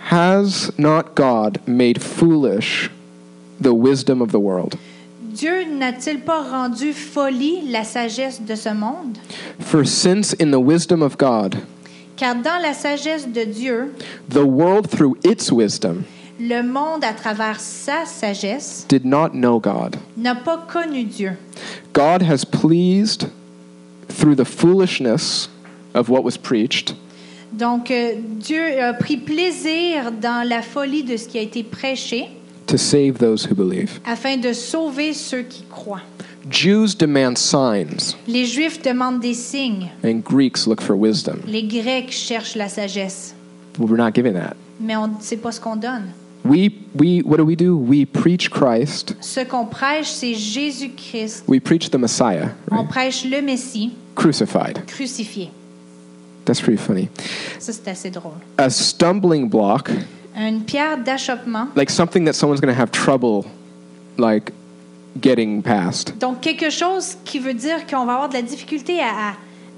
Has 0.10 0.72
not 0.78 1.16
God 1.16 1.60
made 1.68 2.02
foolish 2.02 2.90
the 3.62 3.74
wisdom 3.74 4.22
of 4.22 4.32
the 4.32 4.40
world? 4.40 4.78
Dieu 5.40 5.64
n'a-t-il 5.64 6.20
pas 6.20 6.42
rendu 6.42 6.92
folie 6.92 7.62
la 7.70 7.86
sagesse 7.86 8.42
de 8.42 8.56
ce 8.56 8.74
monde? 8.74 9.18
For 9.62 9.86
since 9.86 10.36
in 10.38 10.52
the 10.52 10.60
wisdom 10.60 11.02
of 11.02 11.18
God, 11.18 11.56
Car 12.18 12.36
dans 12.36 12.62
la 12.62 12.74
sagesse 12.74 13.26
de 13.26 13.46
Dieu, 13.46 13.94
the 14.30 14.44
world 14.44 14.90
through 14.90 15.16
its 15.24 15.50
wisdom 15.50 16.04
le 16.42 16.62
monde 16.62 17.06
à 17.06 17.14
travers 17.14 17.62
sa 17.62 18.06
sagesse 18.06 18.86
did 18.90 19.06
not 19.06 19.30
know 19.30 19.62
God, 19.62 19.96
n'a 20.18 20.36
pas 20.36 20.58
connu 20.58 21.06
Dieu. 21.06 21.38
God 21.94 22.22
has 22.22 22.44
pleased 22.44 23.30
through 24.10 24.36
the 24.36 24.44
foolishness 24.44 25.48
of 25.94 26.10
what 26.10 26.26
was 26.26 26.38
preached 26.38 26.96
Donc 27.54 27.92
euh, 27.92 28.16
Dieu 28.18 28.82
a 28.82 28.94
pris 28.94 29.16
plaisir 29.16 30.12
dans 30.12 30.46
la 30.46 30.62
folie 30.62 31.04
de 31.04 31.16
ce 31.16 31.30
qui 31.30 31.38
a 31.40 31.42
été 31.42 31.64
prêché 31.64 32.28
to 32.70 32.78
save 32.78 33.18
those 33.20 33.46
who 33.50 33.56
believe. 33.56 34.00
afin 34.06 34.38
de 34.38 34.54
sauver 34.54 35.14
ceux 35.14 35.44
qui 35.44 35.64
croient. 35.70 36.02
Jews 36.50 36.96
demand 36.98 37.38
signs, 37.38 38.16
Les 38.28 38.46
Juifs 38.46 38.82
demandent 38.82 39.20
des 39.22 39.34
signes. 39.34 39.90
and 40.04 40.22
Greeks 40.24 40.66
look 40.68 40.82
for 40.82 40.96
wisdom. 40.96 41.42
Les 41.46 41.64
Grecs 41.64 42.12
cherchent 42.14 42.56
la 42.56 42.70
sagesse. 42.70 43.34
We're 43.78 43.98
not 43.98 44.14
giving 44.16 44.34
that. 44.34 44.56
Mais 44.80 44.96
on 44.96 45.08
ne 45.08 45.22
sait 45.22 45.38
pas 45.38 45.52
ce 45.52 45.60
qu'on 45.60 45.76
donne. 45.76 46.12
We, 46.46 46.70
we, 46.96 47.22
what 47.26 47.38
do 47.38 47.44
we 47.46 47.56
do? 47.58 47.76
We 47.78 48.06
preach 48.06 48.50
Christ. 48.50 49.14
Ce 49.20 49.42
qu'on 49.44 49.66
prêche, 49.66 50.08
c'est 50.08 50.34
Jésus-Christ. 50.34 51.44
We 51.48 51.60
preach 51.60 51.90
the 51.92 51.98
Messiah, 51.98 52.50
On 52.72 52.78
right? 52.78 52.90
prêche 52.90 53.26
le 53.26 53.42
Messie 53.42 53.92
crucified. 54.16 54.86
crucifié. 54.88 55.52
That's 56.46 56.62
pretty 56.62 56.78
funny. 56.82 57.10
Ça, 57.60 57.74
c'est 57.74 57.88
assez 57.90 58.10
drôle. 58.10 58.34
A 58.58 58.70
stumbling 58.70 59.50
block, 59.50 59.92
Une 60.36 60.62
pierre 60.64 60.98
d'achoppement. 61.04 61.68
like 61.76 61.90
something 61.90 62.26
that 62.26 62.34
someone's 62.34 62.62
going 62.62 62.74
to 62.74 62.80
have 62.80 62.92
trouble, 62.92 63.46
like 64.18 64.52
getting 65.22 65.62
past. 65.62 66.14
Donc, 66.20 66.42
quelque 66.42 66.70
chose 66.70 67.18
qui 67.26 67.40
veut 67.40 67.54
dire 67.54 67.86
qu'on 67.88 68.06
va 68.06 68.14
avoir 68.14 68.30
de 68.30 68.36
la 68.36 68.42
difficulté 68.44 69.00
à, 69.02 69.32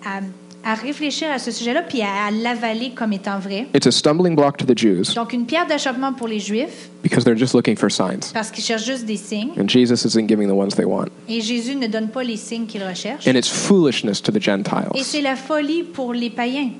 à, 0.05 0.19
à- 0.63 0.75
réfléchir 0.75 1.31
à 1.31 1.39
ce 1.39 1.49
sujet-là 1.51 1.81
puis 1.83 2.01
à, 2.01 2.27
à 2.27 2.31
l'avaler 2.31 2.91
comme 2.93 3.13
étant 3.13 3.39
vrai. 3.39 3.67
It's 3.73 3.87
a 3.87 3.91
stumbling 3.91 4.35
block 4.35 4.57
to 4.57 4.65
the 4.65 4.77
Jews 4.77 5.13
Donc, 5.15 5.31
une 5.33 5.45
pierre 5.45 5.65
d'achoppement 5.65 6.13
pour 6.13 6.27
les 6.27 6.39
Juifs 6.39 6.89
because 7.01 7.23
they're 7.23 7.37
just 7.37 7.53
looking 7.55 7.75
for 7.77 7.89
signs, 7.89 8.31
parce 8.33 8.51
qu'ils 8.51 8.63
cherchent 8.63 8.85
juste 8.85 9.05
des 9.05 9.15
signes 9.17 9.51
and 9.57 9.67
Jesus 9.69 10.05
isn't 10.05 10.27
giving 10.27 10.47
the 10.47 10.53
ones 10.53 10.75
they 10.75 10.85
want. 10.85 11.07
et 11.29 11.39
Jésus 11.41 11.75
ne 11.75 11.87
donne 11.87 12.09
pas 12.09 12.23
les 12.23 12.37
signes 12.37 12.65
qu'ils 12.67 12.83
recherchent. 12.83 13.25
And 13.27 13.31
it's 13.35 13.49
foolishness 13.49 14.21
to 14.21 14.31
the 14.31 14.35
Et 14.37 14.41
Gentiles. 14.41 14.89
c'est 15.03 15.21
la 15.21 15.35
folie 15.37 15.83
pour 15.83 16.13
les 16.13 16.29
païens. 16.29 16.71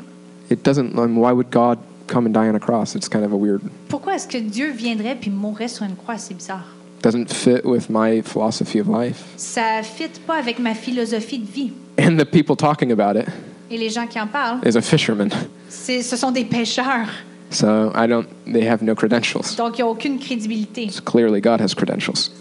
It 0.51 0.63
doesn't. 0.63 0.91
I 0.93 1.07
mean, 1.07 1.15
why 1.17 1.31
would 1.31 1.49
God 1.49 1.79
come 2.11 2.25
and 2.27 2.31
die 2.33 2.49
on 2.49 2.55
a 2.55 2.59
cross? 2.59 2.95
It's 2.95 3.07
kind 3.09 3.23
of 3.23 3.31
a 3.33 3.37
weird. 3.37 3.61
Pourquoi 3.89 4.15
est-ce 4.15 4.27
que 4.27 4.37
Dieu 4.37 4.71
viendrait 4.71 5.15
puis 5.19 5.29
mourrait 5.31 5.67
sur 5.69 5.85
une 5.85 5.95
croix? 5.95 6.17
C'est 6.17 6.33
bizarre. 6.35 6.65
Doesn't 7.03 7.29
fit 7.33 7.61
with 7.63 7.89
my 7.89 8.21
philosophy 8.21 8.79
of 8.79 8.87
life. 8.87 9.23
Ça 9.37 9.79
ne 9.79 9.83
fit 9.83 10.09
pas 10.27 10.35
avec 10.37 10.59
ma 10.59 10.73
philosophie 10.75 11.39
de 11.39 11.51
vie. 11.51 11.71
And 11.99 12.17
the 12.17 12.25
people 12.25 12.55
talking 12.55 12.91
about 12.91 13.17
it 13.19 13.25
Et 13.71 13.77
les 13.77 13.89
gens 13.89 14.05
qui 14.05 14.19
en 14.19 14.27
parlent, 14.27 14.59
is 14.65 14.77
a 14.77 14.81
fisherman. 14.81 15.29
c'est- 15.69 16.01
ce 16.03 16.15
sont 16.15 16.31
des 16.31 16.43
pêcheurs. 16.45 17.07
So 17.49 17.91
I 17.95 18.07
don't. 18.07 18.27
They 18.45 18.67
have 18.67 18.81
no 18.83 18.93
credentials. 18.95 19.55
Donc, 19.57 19.77
il 19.77 19.81
n'y 19.83 19.87
a 19.87 19.87
aucune 19.87 20.19
crédibilité. 20.19 20.89
So 20.89 21.01
clearly, 21.01 21.41
God 21.41 21.59
has 21.61 21.73
credentials. 21.75 22.31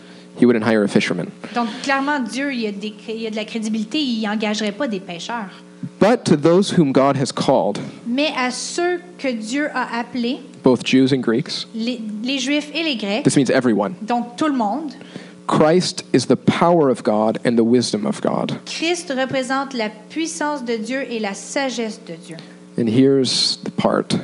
He 0.41 0.45
wouldn't 0.47 0.65
hire 0.65 0.83
a 0.85 0.89
fisherman. 0.89 1.27
Donc, 1.55 1.67
clairement, 1.83 2.21
Dieu, 2.21 2.53
il 2.53 2.61
y 2.61 2.67
a, 2.67 2.73
des- 2.73 2.95
il 3.09 3.21
y 3.23 3.27
a 3.27 3.31
de 3.31 3.37
la 3.37 3.45
crédibilité. 3.45 3.99
Il 3.99 4.23
n'engagerait 4.23 4.73
pas 4.73 4.87
des 4.89 5.01
pêcheurs. 5.01 5.51
But 5.99 6.25
to 6.27 6.37
those 6.37 6.71
whom 6.77 6.93
God 6.93 7.17
has 7.17 7.33
called, 7.33 7.79
Mais 8.07 8.33
à 8.35 8.51
ceux 8.53 9.01
que 9.19 9.33
Dieu 9.33 9.71
a 9.75 10.03
appelés, 10.03 10.41
both 10.63 10.85
Jews 10.85 11.13
and 11.13 11.23
Greeks, 11.23 11.67
les, 11.75 12.01
les 12.23 12.39
Juifs 12.39 12.71
et 12.75 12.83
les 12.83 12.97
Grecs, 12.97 13.25
this 13.25 13.37
means 13.37 13.51
everyone. 13.51 13.97
donc 14.03 14.37
tout 14.37 14.47
le 14.49 14.57
monde, 14.57 14.95
Christ 15.47 16.05
is 16.13 16.27
the 16.27 16.37
power 16.37 16.91
of 16.91 17.03
God 17.03 17.39
and 17.45 17.57
the 17.57 17.65
wisdom 17.65 18.07
of 18.07 18.21
God. 18.21 18.59
Christ 18.67 19.09
représente 19.11 19.75
la 19.75 19.89
puissance 20.11 20.63
de 20.63 20.77
Dieu 20.79 21.03
et 21.03 21.19
la 21.21 21.33
sagesse 21.35 21.99
de 22.07 22.17
Dieu. 22.17 22.37
And 22.79 22.89
here's 22.89 23.59
the 23.65 23.71
part. 23.71 24.15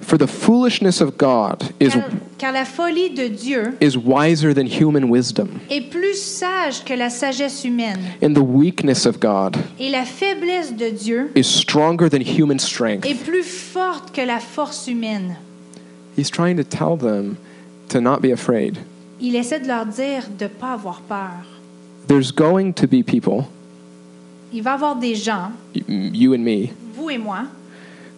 For 0.00 0.16
the 0.16 0.26
foolishness 0.26 1.00
of 1.02 1.18
God 1.18 1.70
is, 1.80 1.92
Car, 1.92 2.10
car 2.38 2.52
la 2.52 2.64
folie 2.64 3.10
de 3.10 3.28
Dieu 3.28 3.76
is 3.80 3.96
wiser 3.98 4.54
than 4.54 4.66
human 4.66 5.10
wisdom, 5.10 5.60
est 5.70 5.90
plus 5.90 6.14
sage 6.22 6.82
que 6.84 6.94
la 6.96 7.08
sagesse 7.10 7.62
humaine. 7.64 7.98
and 8.22 8.34
the 8.34 8.42
weakness 8.42 9.04
of 9.06 9.18
God 9.20 9.56
Et 9.78 9.90
la 9.90 10.04
faiblesse 10.04 10.72
de 10.74 10.90
Dieu 10.90 11.30
is 11.34 11.44
stronger 11.46 12.08
than 12.08 12.20
human 12.22 12.58
strength. 12.58 13.04
est 13.04 13.22
plus 13.22 13.42
forte 13.44 14.12
que 14.14 14.24
la 14.24 14.38
force 14.40 14.86
humaine. 14.88 15.36
He's 16.16 16.30
trying 16.30 16.56
to 16.56 16.64
tell 16.64 16.96
them 16.96 17.36
to 17.90 18.00
not 18.00 18.20
be 18.22 18.30
afraid. 18.32 18.78
Il 19.20 19.34
essaie 19.36 19.60
de 19.60 19.66
leur 19.68 19.84
dire 19.84 20.22
de 20.38 20.46
pas 20.48 20.72
avoir 20.74 21.00
peur. 21.02 21.44
There's 22.06 22.30
going 22.32 22.72
to 22.74 22.86
be 22.86 23.02
people, 23.02 23.46
Il 24.52 24.62
va 24.62 24.70
y 24.70 24.74
avoir 24.74 24.96
des 24.96 25.14
gens, 25.16 25.50
you 25.86 26.32
and 26.32 26.38
me, 26.44 26.68
vous 26.96 27.10
et 27.10 27.18
moi, 27.18 27.40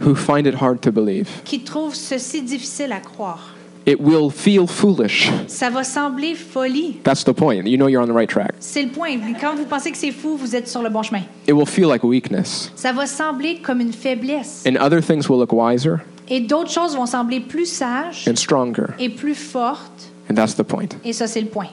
who 0.00 0.14
find 0.14 0.46
it 0.46 0.54
hard 0.60 0.80
to 0.82 0.90
believe. 0.90 1.28
qui 1.44 1.60
trouvent 1.60 1.94
ceci 1.94 2.42
difficile 2.42 2.92
à 2.92 3.00
croire. 3.00 3.54
It 3.86 3.98
will 3.98 4.30
feel 4.30 4.66
foolish. 4.66 5.30
Ça 5.48 5.70
va 5.70 5.82
sembler 5.82 6.34
folie. 6.34 6.98
That's 7.02 7.24
the 7.24 7.32
point. 7.32 7.66
You 7.66 7.76
know 7.78 7.88
you're 7.88 8.02
on 8.02 8.06
the 8.08 8.14
right 8.14 8.28
track. 8.28 8.52
C'est 8.60 8.82
le 8.82 8.90
point. 8.90 9.16
Quand 9.40 9.54
vous 9.56 9.64
pensez 9.64 9.90
que 9.90 9.96
c'est 9.96 10.12
fou, 10.12 10.36
vous 10.36 10.54
êtes 10.54 10.68
sur 10.68 10.82
le 10.82 10.90
bon 10.90 11.02
chemin. 11.02 11.22
It 11.48 11.54
will 11.54 11.66
feel 11.66 11.88
like 11.88 12.04
weakness. 12.04 12.70
Ça 12.76 12.92
va 12.92 13.06
sembler 13.06 13.56
comme 13.62 13.80
une 13.80 13.92
faiblesse. 13.92 14.64
And 14.68 14.76
other 14.76 15.00
things 15.02 15.28
will 15.28 15.38
look 15.38 15.52
wiser 15.52 15.96
Et 16.28 16.40
d'autres 16.40 16.70
choses 16.70 16.94
vont 16.94 17.06
sembler 17.06 17.40
plus 17.40 17.66
sages 17.66 18.28
and 18.28 18.36
stronger. 18.36 18.88
et 18.98 19.08
plus 19.08 19.34
fortes. 19.34 20.10
And 20.30 20.34
that's 20.34 20.54
the 20.54 20.62
point. 20.62 20.90
Et 21.04 21.12
ça, 21.14 21.26
c'est 21.26 21.40
le 21.40 21.48
point. 21.48 21.68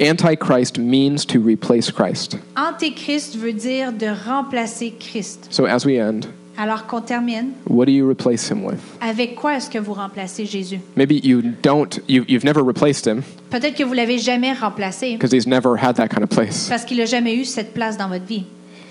Antichrist 0.00 0.78
means 0.78 1.24
to 1.26 1.40
replace 1.40 1.90
Christ. 1.90 2.36
Antéchrist 2.56 3.36
veut 3.36 3.52
dire 3.52 3.92
de 3.92 4.06
remplacer 4.26 4.94
Christ. 4.98 5.46
So 5.50 5.66
as 5.66 5.84
we 5.86 5.98
end, 5.98 6.26
Alors 6.62 6.86
qu'on 6.86 7.00
termine, 7.00 7.52
what 7.66 7.86
do 7.86 7.90
you 7.90 8.06
replace 8.06 8.50
him 8.50 8.62
with? 8.66 8.78
avec 9.00 9.34
quoi 9.34 9.56
est-ce 9.56 9.70
que 9.70 9.78
vous 9.78 9.94
remplacez 9.94 10.44
Jésus? 10.44 10.78
Maybe 10.94 11.12
you 11.24 11.40
don't, 11.62 11.88
you, 12.06 12.22
you've 12.28 12.44
never 12.44 12.62
replaced 12.62 13.06
him 13.06 13.22
Peut-être 13.48 13.74
que 13.74 13.82
vous 13.82 13.94
l'avez 13.94 14.18
jamais 14.18 14.52
remplacé 14.52 15.14
because 15.14 15.32
he's 15.32 15.46
never 15.46 15.78
had 15.82 15.96
that 15.96 16.08
kind 16.08 16.22
of 16.22 16.28
place. 16.28 16.68
parce 16.68 16.84
qu'il 16.84 16.98
n'a 16.98 17.06
jamais 17.06 17.34
eu 17.34 17.46
cette 17.46 17.72
place 17.72 17.96
dans 17.96 18.08
votre 18.08 18.26
vie. 18.26 18.44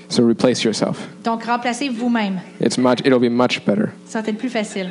So 0.07 0.25
replace 0.25 0.63
yourself. 0.63 0.97
Donc, 1.23 1.43
remplacez 1.43 1.89
vous-même. 1.89 2.39
It's 2.59 2.79
much, 2.79 3.01
it'll 3.05 3.19
be 3.19 3.29
much 3.29 3.63
better. 3.63 3.89
Ça 4.07 4.21
va 4.21 4.29
être 4.29 4.39
plus 4.39 4.49
facile. 4.49 4.89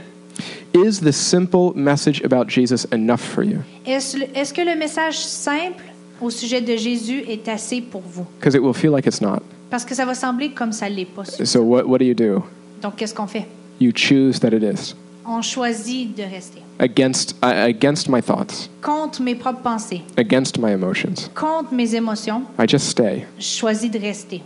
Is 0.72 1.00
the 1.00 1.10
simple 1.10 1.72
message 1.74 2.22
about 2.24 2.48
Jesus 2.48 2.86
enough 2.92 3.18
for 3.18 3.42
you? 3.42 3.58
Est-ce 3.86 4.16
est-ce 4.36 4.54
que 4.54 4.60
le 4.60 4.78
message 4.78 5.18
simple 5.18 5.82
au 6.20 6.30
sujet 6.30 6.60
de 6.60 6.76
Jésus 6.76 7.24
est 7.28 7.48
assez 7.48 7.80
pour 7.80 8.02
vous? 8.02 8.24
Because 8.38 8.54
it 8.54 8.62
will 8.62 8.72
feel 8.72 8.92
like 8.92 9.06
it's 9.06 9.20
not. 9.20 9.40
Parce 9.68 9.84
que 9.84 9.96
ça 9.96 10.04
va 10.04 10.14
sembler 10.14 10.50
comme 10.50 10.70
ça 10.70 10.88
l'est 10.88 11.04
pas. 11.04 11.24
So, 11.24 11.62
what, 11.62 11.84
what 11.84 11.98
do 11.98 12.04
you 12.04 12.14
do? 12.14 12.44
Donc, 12.82 12.96
qu'est-ce 12.96 13.14
qu'on 13.14 13.26
fait? 13.26 13.46
You 13.80 13.92
choose 13.94 14.40
that 14.40 14.48
it 14.52 14.62
is. 14.62 14.94
On 15.26 15.42
choisit 15.42 16.16
de 16.16 16.22
rester. 16.22 16.62
Against, 16.80 17.34
uh, 17.42 17.46
against 17.68 18.08
my 18.08 18.22
thoughts, 18.22 18.68
Contre 18.80 19.20
mes 19.20 19.34
propres 19.34 19.60
pensées, 19.62 20.02
against 20.16 20.58
my 20.58 20.70
emotions. 20.72 21.28
contre 21.34 21.74
mes 21.74 21.94
émotions, 21.94 22.42
I 22.58 22.66
just 22.68 22.88
stay. 22.88 23.26
je 23.38 23.44
choisis 23.44 23.90
de 23.90 23.98
rester. 23.98 24.42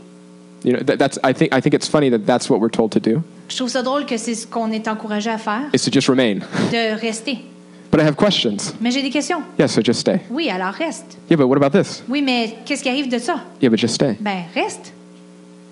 You 0.64 0.72
know, 0.74 0.82
that, 0.84 0.96
that's, 0.98 1.18
I, 1.24 1.32
think, 1.34 1.52
I 1.54 1.60
think 1.60 1.74
it's 1.74 1.88
funny 1.88 2.08
that 2.10 2.20
that's 2.26 2.48
what 2.48 2.58
we're 2.60 2.70
told 2.70 2.90
to 2.92 3.00
do, 3.00 3.22
Je 3.48 3.56
trouve 3.56 3.68
ça 3.68 3.82
drôle 3.82 4.06
que 4.06 4.16
c'est 4.16 4.34
ce 4.34 4.46
qu'on 4.46 4.70
est 4.72 4.88
encouragé 4.88 5.28
à 5.30 5.38
faire, 5.38 5.62
is 5.74 5.80
to 5.84 5.90
just 5.92 6.08
remain. 6.08 6.40
de 6.72 6.98
rester. 7.00 7.38
But 7.90 8.00
I 8.00 8.04
have 8.04 8.16
questions. 8.16 8.72
Mais 8.80 8.90
j'ai 8.90 9.02
des 9.02 9.10
questions. 9.10 9.42
Yeah, 9.58 9.68
so 9.68 9.82
just 9.84 10.00
stay. 10.00 10.20
Oui, 10.30 10.48
alors 10.48 10.72
reste. 10.72 11.18
Yeah, 11.28 11.36
but 11.36 11.46
what 11.46 11.56
about 11.62 11.78
this? 11.78 12.02
Oui, 12.08 12.22
mais 12.22 12.54
qu'est-ce 12.64 12.82
qui 12.82 12.88
arrive 12.88 13.08
de 13.10 13.18
ça? 13.18 13.40
Yeah, 13.60 13.68
but 13.68 13.78
just 13.78 13.94
stay. 13.94 14.16
Ben, 14.18 14.44
reste. 14.54 14.92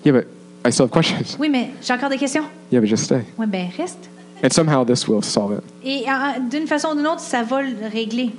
Yeah, 0.05 0.13
but 0.13 0.27
I 0.65 0.71
still 0.71 0.85
have 0.85 0.91
questions. 0.91 1.37
Oui, 1.39 1.49
mais 1.49 1.71
j'ai 1.81 1.93
encore 1.93 2.09
des 2.09 2.17
questions. 2.17 2.43
Yeah, 2.71 2.81
but 2.81 2.87
just 2.89 3.05
stay. 3.05 3.21
Oui, 3.37 3.45
ben, 3.47 3.67
reste. 3.77 4.09
And 4.43 4.51
somehow 4.51 4.83
this 4.85 5.07
will 5.07 5.23
solve 5.23 5.53
it. 5.57 5.63
Et 5.83 6.05
euh, 6.09 6.39
d'une 6.49 6.67
façon 6.67 6.89
ou 6.89 6.95
d'une 6.95 7.07
autre, 7.07 7.19
ça 7.19 7.43
va 7.43 7.61
le 7.61 7.75
régler. 7.91 8.31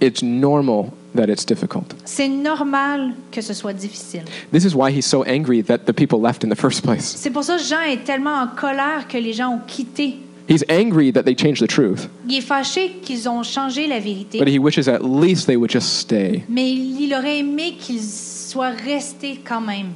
It's 0.00 0.22
normal 0.22 0.90
that 1.14 1.28
it's 1.28 1.46
difficult. 1.46 1.94
C'est 2.04 2.28
normal 2.28 3.14
que 3.32 3.40
ce 3.40 3.54
soit 3.54 3.72
difficile. 3.72 4.22
This 4.52 4.64
is 4.64 4.74
why 4.74 4.90
he's 4.90 5.06
so 5.06 5.24
angry 5.24 5.62
that 5.64 5.78
the 5.86 5.92
people 5.92 6.20
left 6.20 6.44
in 6.44 6.50
the 6.50 6.58
first 6.58 6.82
place. 6.82 7.14
C'est 7.16 7.30
pour 7.30 7.44
ça 7.44 7.56
que 7.56 7.62
Jean 7.62 7.80
est 7.82 8.04
tellement 8.04 8.42
en 8.42 8.48
colère 8.48 9.08
que 9.08 9.16
les 9.18 9.32
gens 9.32 9.54
ont 9.54 9.60
quitté. 9.66 10.16
He's 10.48 10.64
angry 10.68 11.12
that 11.12 11.24
they 11.24 11.34
changed 11.36 11.60
the 11.60 11.66
truth, 11.68 12.08
Il 12.28 12.36
est 12.36 12.40
fâché 12.40 12.98
qu'ils 13.02 13.28
ont 13.28 13.42
changé 13.42 13.88
la 13.88 13.98
vérité, 13.98 14.38
but 14.38 14.46
he 14.48 14.60
wishes 14.60 14.86
at 14.88 15.00
least 15.02 15.46
they 15.46 15.56
would 15.56 15.70
just 15.72 15.88
stay. 15.98 16.44
mais 16.48 16.70
il 16.70 17.12
aurait 17.18 17.38
aimé 17.38 17.74
qu'ils 17.80 18.02
soient 18.02 18.70
restés 18.70 19.40
quand 19.44 19.60
même. 19.60 19.88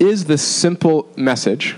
Is 0.00 0.24
the 0.24 0.38
simple 0.38 1.04
message 1.16 1.76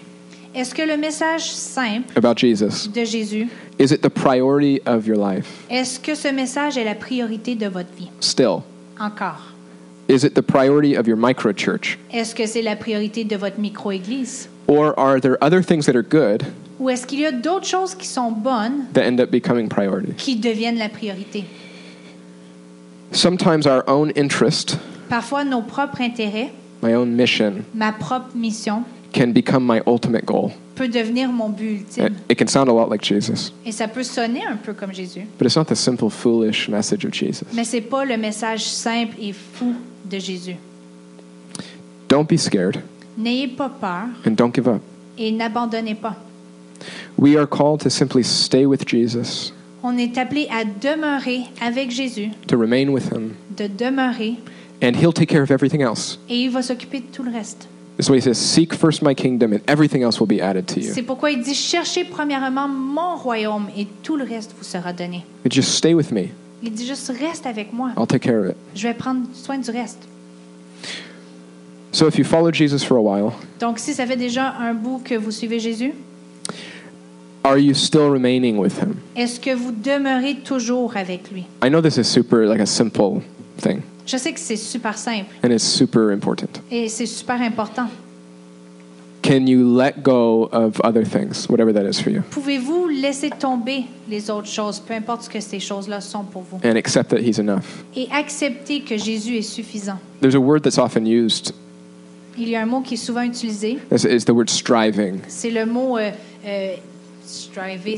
Est-ce 0.55 0.75
que 0.75 0.83
le 0.87 0.97
message 0.97 1.51
simple 1.51 2.12
about 2.16 2.37
Jesus? 2.39 2.87
de 2.87 3.05
Jésus, 3.05 3.49
is 3.79 3.91
it 3.93 4.03
the 4.03 4.11
priority 4.11 4.81
of 4.87 5.07
your 5.07 5.16
life? 5.16 5.64
est-ce 5.70 5.99
que 5.99 6.14
ce 6.14 6.29
message 6.29 6.77
est 6.77 6.85
la 6.85 6.95
priorité 6.95 7.55
de 7.57 7.66
votre 7.68 7.93
vie? 7.97 8.11
Still, 8.20 8.62
Encore. 9.01 9.53
is 10.09 10.25
it 10.25 10.35
the 10.35 10.43
priority 10.43 10.95
of 10.97 11.09
your 11.09 11.16
micro 11.16 11.53
church? 11.53 11.99
Est-ce 12.12 12.35
que 12.35 12.47
c'est 12.47 12.62
la 12.62 12.77
priorité 12.77 13.25
de 13.25 13.37
votre 13.37 13.59
micro-église? 13.59 14.49
Or 14.68 14.95
are 14.99 15.18
there 15.20 15.37
other 15.43 15.62
things 15.64 15.87
that 15.87 15.97
are 15.97 16.03
good 16.05 16.45
Ou 16.79 16.91
est-ce 16.91 17.07
qu'il 17.07 17.20
y 17.20 17.27
a 17.27 17.33
d'autres 17.33 17.66
choses 17.66 17.95
qui 17.95 18.07
sont 18.07 18.31
bonnes 18.31 18.87
that 18.93 19.05
end 19.05 19.18
up 19.20 19.31
becoming 19.33 19.68
priority? 19.68 20.12
qui 20.16 20.37
deviennent 20.37 20.79
la 20.79 20.89
priorité? 20.89 21.45
Sometimes 23.11 23.66
our 23.66 23.83
own 23.89 24.12
interest, 24.16 24.77
Parfois, 25.09 25.45
nos 25.45 25.61
propres 25.62 26.01
intérêts, 26.01 26.51
my 26.83 26.95
own 26.95 27.14
mission, 27.16 27.64
ma 27.74 27.93
propre 27.93 28.35
mission, 28.37 28.85
can 29.12 29.33
become 29.33 29.64
my 29.64 29.80
ultimate 29.87 30.24
goal. 30.26 30.53
peut 30.74 30.89
devenir 30.89 31.30
mon 31.30 31.51
but 31.51 31.99
It, 31.99 32.12
it 32.30 32.39
can 32.39 32.47
sound 32.49 32.68
a 32.68 32.72
lot 32.72 32.89
like 32.89 33.03
Jesus, 33.03 33.53
Et 33.64 33.72
ça 33.72 33.87
peut 33.89 34.03
sonner 34.03 34.43
un 34.45 34.57
peu 34.57 34.72
comme 34.72 34.93
Jésus. 34.93 35.26
but 35.39 35.47
it's 35.47 35.57
not 35.57 35.66
the 35.66 35.76
simple, 35.76 36.09
foolish 36.11 36.68
message 36.68 37.05
of 37.05 37.12
Jesus. 37.12 37.47
Mais 37.55 37.64
c'est 37.64 37.83
pas 37.83 38.05
le 38.05 38.16
message 38.16 38.64
simple 38.64 39.14
et 39.20 39.33
fou 39.33 39.74
de 40.11 40.18
Jésus. 40.18 40.57
Don't 42.09 42.26
be 42.28 42.37
scared 42.39 42.83
N'ayez 43.18 43.49
pas 43.49 43.68
peur 43.68 44.07
and 44.26 44.33
don't 44.37 44.53
give 44.55 44.66
up. 44.68 44.80
et 45.18 45.30
n'abandonnez 45.30 45.95
pas. 45.95 46.16
We 47.18 47.37
are 47.37 47.47
called 47.47 47.80
to 47.83 47.91
simply 47.91 48.24
stay 48.24 48.64
with 48.66 48.87
Jesus, 48.89 49.53
On 49.85 49.99
est 49.99 50.16
appelé 50.16 50.49
à 50.51 50.64
demeurer 50.64 51.43
avec 51.61 51.91
Jésus, 51.91 52.30
to 52.49 52.57
remain 52.57 52.89
with 52.89 53.12
him, 53.12 53.35
de 53.57 53.66
demeurer, 53.66 54.37
and 54.83 54.97
he'll 54.97 55.12
take 55.12 55.28
care 55.28 55.43
of 55.43 55.51
everything 55.51 55.80
else. 55.83 56.18
et 56.28 56.37
il 56.43 56.51
va 56.51 56.62
s'occuper 56.62 57.01
de 57.01 57.07
tout 57.12 57.22
le 57.22 57.30
reste. 57.30 57.68
This 57.99 58.07
is 58.07 58.11
why 58.11 58.16
he 58.16 58.22
says, 58.22 58.39
Seek 58.39 58.74
first 58.74 59.03
my 59.03 59.14
kingdom, 59.14 59.53
and 59.53 59.61
everything 59.68 60.03
else 60.03 60.18
will 60.18 60.26
be 60.26 60.41
added 60.41 60.66
to 60.68 60.80
you. 60.80 60.93
C'est 60.95 61.03
pourquoi 61.03 61.30
il 61.30 61.43
dit 61.43 61.55
cherchez 61.55 62.05
premièrement 62.05 62.66
mon 62.66 63.16
royaume 63.16 63.66
et 63.76 63.87
tout 64.03 64.16
le 64.16 64.24
reste 64.24 64.55
vous 64.59 64.64
sera 64.64 64.93
donné. 64.93 65.24
But 65.45 65.53
just 65.53 65.70
stay 65.74 65.93
with 65.95 66.11
me. 66.11 66.28
Il 66.62 66.72
dit 66.72 66.87
juste 66.87 67.12
reste 67.18 67.45
avec 67.47 67.72
moi. 67.72 67.91
I'll 67.99 68.07
take 68.07 68.22
care 68.22 68.41
of 68.41 68.49
it. 68.51 68.57
Je 68.74 68.89
vais 68.89 68.95
prendre 68.95 69.22
soin 69.35 69.59
du 69.59 69.70
reste. 69.70 69.99
So 71.93 72.07
if 72.09 72.16
you 72.16 72.24
follow 72.24 72.51
Jesus 72.51 72.83
for 72.83 72.97
a 72.97 73.03
while, 73.03 73.33
Donc 73.61 73.78
si 73.78 73.93
ça 73.93 74.07
fait 74.07 74.16
déjà 74.16 74.55
un 74.59 74.72
bout 74.72 75.03
que 75.05 75.14
vous 75.14 75.30
suivez 75.30 75.61
Jésus, 75.61 75.93
are 77.45 77.59
you 77.59 77.74
still 77.74 78.09
remaining 78.11 78.57
with 78.57 78.78
him? 78.80 78.97
est-ce 79.14 79.39
que 79.39 79.55
vous 79.55 79.72
demeurez 79.72 80.37
toujours 80.37 80.97
avec 80.97 81.30
lui? 81.30 81.45
I 81.62 81.68
know 81.68 81.83
this 81.83 81.99
is 81.99 82.05
super, 82.05 82.47
like 82.47 82.61
a 82.61 82.66
simple 82.66 83.20
thing, 83.59 83.83
Je 84.13 84.19
sais 84.19 84.33
que 84.35 84.41
c'est 84.41 84.57
super 84.57 84.99
simple 84.99 85.35
and 85.43 85.49
it's 85.51 85.65
super 85.65 86.11
important. 86.11 86.61
et 86.71 86.89
c'est 86.91 87.07
super 87.07 87.41
important. 87.41 87.89
Can 89.23 89.47
you 89.47 89.65
let 89.65 90.03
go 90.03 90.51
of 90.53 90.79
other 90.85 91.03
things, 91.05 91.49
whatever 91.49 91.73
that 91.73 91.89
is 91.89 91.99
for 92.03 92.11
you, 92.11 92.21
Pouvez-vous 92.31 92.89
laisser 92.89 93.31
tomber 93.31 93.85
les 94.11 94.29
autres 94.31 94.49
choses, 94.49 94.81
peu 94.81 94.93
importe 94.93 95.23
ce 95.23 95.31
que 95.31 95.41
ces 95.41 95.61
choses-là 95.61 96.03
sont 96.03 96.25
pour 96.25 96.43
vous, 96.43 96.59
and 96.63 96.77
accept 96.77 97.09
that 97.11 97.21
he's 97.21 97.39
enough? 97.39 97.63
et 97.97 98.07
accepter 98.13 98.81
que 98.83 98.99
Jésus 98.99 99.39
est 99.39 99.43
suffisant? 99.43 99.99
There's 100.21 100.35
a 100.35 100.41
word 100.41 100.61
that's 100.63 100.77
often 100.79 101.07
used, 101.07 101.55
Il 102.37 102.49
y 102.51 102.57
a 102.57 102.61
un 102.63 102.67
mot 102.67 102.81
qui 102.83 102.95
est 102.95 102.97
souvent 102.99 103.23
utilisé, 103.23 103.79
is, 103.91 104.05
is 104.05 104.25
the 104.27 104.31
word 104.35 104.51
striving. 104.51 105.21
c'est 105.29 105.51
le 105.51 105.65
mot 105.65 105.97
euh, 105.97 106.11
euh, 106.45 106.75
striver, 107.25 107.97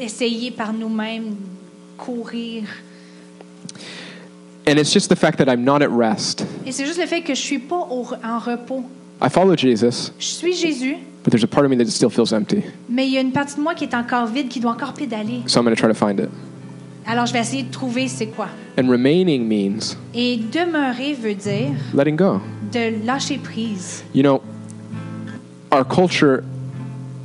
essayer 0.00 0.50
par 0.50 0.72
nous-mêmes, 0.72 1.36
courir. 1.98 2.64
And 4.72 4.78
it's 4.78 4.90
just 4.92 5.10
the 5.10 5.16
fact 5.16 5.36
that 5.38 5.48
I'm 5.52 5.64
not 5.64 5.82
at 5.82 5.90
rest. 5.90 6.46
Et 6.66 6.72
c'est 6.72 6.86
juste 6.86 6.98
le 6.98 7.06
fait 7.06 7.20
que 7.20 7.34
je 7.34 7.40
suis 7.40 7.58
pas 7.58 7.86
au- 7.90 8.06
en 8.24 8.38
repos. 8.38 8.82
I 9.20 9.28
follow 9.28 9.54
Jesus, 9.54 10.10
Je 10.18 10.24
suis 10.24 10.54
Jésus, 10.54 10.96
but 11.22 11.30
there's 11.30 11.44
a 11.44 11.46
part 11.46 11.64
of 11.66 11.70
me 11.70 11.76
that 11.76 11.84
still 11.90 12.08
feels 12.08 12.32
empty. 12.32 12.62
mais 12.88 13.06
il 13.06 13.12
y 13.12 13.18
a 13.18 13.20
une 13.20 13.32
partie 13.32 13.56
de 13.56 13.60
moi 13.60 13.74
qui 13.74 13.84
est 13.84 13.94
encore 13.94 14.26
vide, 14.26 14.48
qui 14.48 14.60
doit 14.60 14.70
encore 14.72 14.94
pédaler. 14.94 15.42
So 15.46 15.60
I'm 15.60 15.64
going 15.66 15.74
to 15.76 15.80
try 15.80 15.88
to 15.88 15.94
find 15.94 16.18
it. 16.20 16.30
Alors 17.06 17.26
je 17.26 17.32
vais 17.34 17.40
essayer 17.40 17.64
de 17.64 17.70
trouver 17.70 18.08
c'est 18.08 18.28
quoi. 18.28 18.46
And 18.80 18.88
remaining 18.88 19.46
means 19.46 19.96
Et 20.14 20.38
demeurer 20.38 21.12
veut 21.14 21.34
dire 21.34 21.72
letting 21.94 22.16
go. 22.16 22.40
de 22.72 23.04
lâcher 23.04 23.36
prise. 23.38 24.02
You 24.14 24.22
know, 24.22 24.40
our 25.70 25.84
culture, 25.84 26.42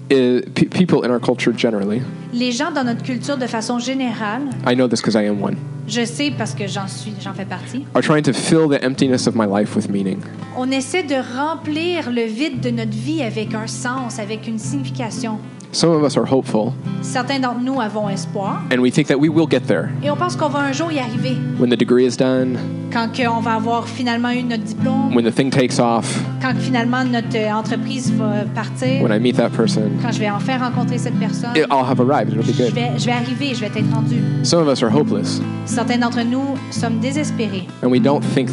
is, 0.09 0.41
pe- 0.53 0.65
people 0.67 1.05
in 1.05 1.11
our 1.11 1.19
culture 1.21 1.53
generally, 1.57 2.01
Les 2.33 2.51
gens 2.51 2.71
dans 2.71 2.83
notre 2.83 3.03
culture 3.03 3.37
de 3.37 3.47
façon 3.47 3.79
générale, 3.79 4.41
I 4.69 4.75
know 4.75 4.87
this 4.87 4.99
because 5.01 5.15
I 5.15 5.25
am 5.27 5.41
one, 5.41 5.55
je 5.87 6.05
sais 6.05 6.31
parce 6.37 6.53
que 6.53 6.67
j'en 6.67 6.87
suis, 6.87 7.13
j'en 7.21 7.33
fais 7.33 7.45
partie. 7.45 7.85
are 7.95 8.01
trying 8.01 8.23
to 8.23 8.33
fill 8.33 8.67
the 8.67 8.83
emptiness 8.83 9.27
of 9.27 9.35
my 9.35 9.45
life 9.45 9.75
with 9.75 9.89
meaning. 9.89 10.19
On 10.55 10.69
essaie 10.71 11.03
de 11.03 11.15
remplir 11.15 12.11
le 12.11 12.23
vide 12.23 12.61
de 12.61 12.69
notre 12.69 12.91
vie 12.91 13.21
avec 13.21 13.53
un 13.53 13.67
sens, 13.67 14.19
avec 14.19 14.47
une 14.47 14.59
signification. 14.59 15.39
Some 15.71 15.91
of 15.91 16.03
us 16.03 16.17
are 16.17 16.25
hopeful, 16.25 16.73
Certains 17.01 17.39
d'entre 17.39 17.59
nous 17.61 17.79
avons 17.79 18.09
espoir. 18.09 18.61
And 18.71 18.79
we 18.81 18.89
think 18.91 19.07
that 19.07 19.17
we 19.19 19.29
will 19.29 19.47
get 19.49 19.61
there. 19.67 19.89
Et 20.03 20.09
on 20.09 20.15
pense 20.15 20.35
qu'on 20.35 20.49
va 20.49 20.59
un 20.59 20.71
jour 20.71 20.91
y 20.91 20.99
arriver. 20.99 21.37
when 21.59 21.69
the 21.69 21.77
degree 21.77 22.05
is 22.05 22.15
done, 22.17 22.57
Quand 22.91 23.09
que 23.11 23.27
on 23.27 23.41
va 23.41 23.55
avoir 23.55 23.85
finalement 23.87 24.31
eu 24.31 24.43
notre 24.43 24.63
diplôme, 24.63 25.13
when 25.13 25.25
the 25.25 25.33
thing 25.33 25.49
takes 25.51 25.77
off, 25.77 26.19
quand 26.41 26.55
finalement 26.57 27.03
notre 27.03 27.35
euh, 27.35 27.51
entreprise 27.51 28.11
va 28.13 28.45
partir, 28.55 29.01
when 29.03 29.11
I 29.11 29.19
meet 29.19 29.35
that 29.35 29.49
person. 29.51 29.91
quand 30.01 30.11
je 30.11 30.19
vais 30.19 30.29
enfin 30.29 30.57
rencontrer 30.57 30.97
cette 30.97 31.19
personne, 31.19 31.51
It, 31.55 31.65
I'll 31.69 31.83
have 31.85 31.99
arrived. 31.99 32.31
It'll 32.33 32.43
be 32.43 32.53
je 32.53 32.63
good. 32.63 32.73
vais, 32.73 32.97
je 32.97 33.05
vais 33.05 33.11
arriver, 33.11 33.53
je 33.53 33.59
vais 33.59 33.67
être 33.67 33.93
rendu. 33.93 34.15
Some 34.43 34.61
of 34.61 34.67
us 34.69 34.81
are 34.81 34.89
hopeless, 34.89 35.41
Certains 35.65 35.97
d'entre 35.97 36.21
nous 36.23 36.55
sommes 36.71 36.99
désespérés. 36.99 37.67
And 37.83 37.89
we 37.91 37.99
don't 38.01 38.21
think 38.33 38.49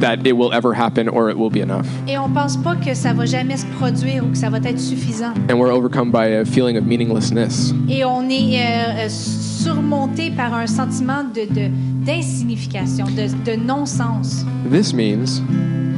that 0.00 0.16
it 0.26 0.32
will 0.36 0.52
ever 0.52 0.72
happen 0.74 1.08
or 1.08 1.30
it 1.30 1.36
will 1.36 1.50
be 1.50 1.60
enough. 1.60 1.86
et 2.06 2.18
on 2.18 2.28
pense 2.28 2.56
pas 2.56 2.76
que 2.76 2.94
ça 2.94 3.12
va 3.12 3.24
jamais 3.26 3.56
se 3.56 3.66
produire 3.78 4.24
ou 4.24 4.28
que 4.30 4.36
ça 4.38 4.50
va 4.50 4.58
être 4.58 4.78
suffisant. 4.80 5.32
And 5.50 5.54
we're 5.58 5.72
overcome 5.72 6.10
by 6.10 6.26
a 6.40 6.44
feeling 6.44 6.76
of 6.76 6.84
meaninglessness. 6.84 7.72
Et 7.88 8.04
on 8.04 8.28
est 8.28 8.60
euh, 8.60 9.04
euh, 9.06 9.08
surmonté 9.08 10.30
par 10.30 10.54
un 10.54 10.66
sentiment 10.66 11.24
de, 11.24 11.42
de- 11.52 11.70
d'insignification, 12.04 13.06
de, 13.06 13.26
de 13.50 13.56
non-sens. 13.56 14.44
This 14.70 14.92
means 14.92 15.42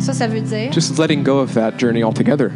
Ça, 0.00 0.12
ça 0.14 0.26
veut 0.26 0.40
dire 0.40 0.72
just 0.72 0.98
letting 0.98 1.22
go 1.22 1.38
of 1.40 1.52
that 1.54 1.72
journey 1.78 2.02
altogether 2.02 2.50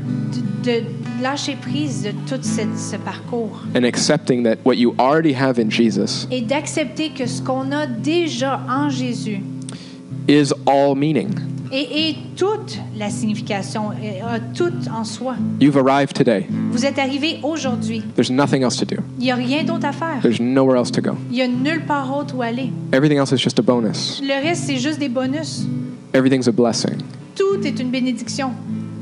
de, 0.65 0.71
de 0.81 0.83
lâcher 1.23 1.57
prise 1.61 2.03
de 2.03 2.11
tout 2.27 2.41
cette- 2.43 2.79
ce 2.79 2.97
parcours 2.97 3.61
and 3.77 3.85
accepting 3.85 4.43
that 4.45 4.57
what 4.65 4.77
you 4.79 4.95
already 4.99 5.35
have 5.35 5.59
in 5.59 5.69
Jesus 5.71 6.27
et 6.31 6.41
d'accepter 6.41 7.11
que 7.11 7.27
ce 7.27 7.43
qu'on 7.43 7.71
a 7.71 7.87
déjà 7.87 8.61
en 8.69 8.89
Jésus 8.89 9.41
is 10.29 10.53
all 10.67 10.95
meaning. 10.97 11.31
et, 11.73 12.11
et 12.11 12.17
toute 12.37 12.79
la 12.97 13.11
signification, 13.11 13.91
a 13.91 14.39
tout 14.55 14.73
en 14.93 15.03
soi. 15.05 15.35
You've 15.61 15.77
arrived 15.77 16.13
today. 16.15 16.47
Vous 16.71 16.85
êtes 16.87 16.99
arrivé 16.99 17.39
aujourd'hui. 17.43 18.03
There's 18.15 18.31
nothing 18.31 18.63
else 18.63 18.77
to 18.77 18.85
do. 18.85 18.97
Il 19.19 19.25
n'y 19.25 19.31
a 19.33 19.35
rien 19.35 19.65
d'autre 19.65 19.87
à 19.87 19.93
faire. 19.93 20.21
There's 20.23 20.41
nowhere 20.41 20.77
else 20.77 20.93
to 20.93 21.01
go. 21.01 21.17
Il 21.31 21.37
n'y 21.37 21.43
a 21.43 21.49
nulle 21.49 21.85
part 21.85 22.17
autre 22.17 22.37
où 22.37 22.43
aller. 22.43 22.71
Everything 22.93 23.19
else 23.19 23.33
is 23.33 23.39
just 23.39 23.59
a 23.59 23.63
bonus. 23.63 24.21
Le 24.23 24.41
reste, 24.43 24.65
c'est 24.67 24.77
juste 24.79 24.99
des 25.01 25.09
bonus. 25.09 25.67
Everything's 26.13 26.47
a 26.47 26.53
blessing. 26.53 26.97
Tout 27.35 27.67
est 27.67 27.81
une 27.81 27.91
bénédiction. 27.91 28.53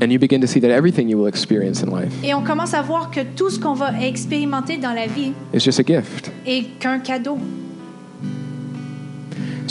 And 0.02 0.10
you 0.10 0.18
begin 0.18 0.40
to 0.40 0.46
see 0.46 0.60
that 0.60 0.70
everything 0.70 1.08
you 1.08 1.16
will 1.18 1.28
experience 1.28 1.82
in 1.82 1.90
life 1.94 2.12
Et 2.24 2.34
on 2.34 2.42
commence 2.42 2.74
à 2.74 2.82
voir 2.82 3.10
que 3.10 3.20
tout 3.36 3.50
ce 3.50 3.60
qu'on 3.60 3.74
va 3.74 3.92
expérimenter 4.02 4.76
dans 4.78 4.94
la 4.94 5.06
vie 5.06 5.32
is 5.54 5.60
just 5.60 5.78
a 5.78 5.84
gift. 5.84 6.32
est 6.46 6.64
qu'un 6.80 6.98
cadeau. 6.98 7.36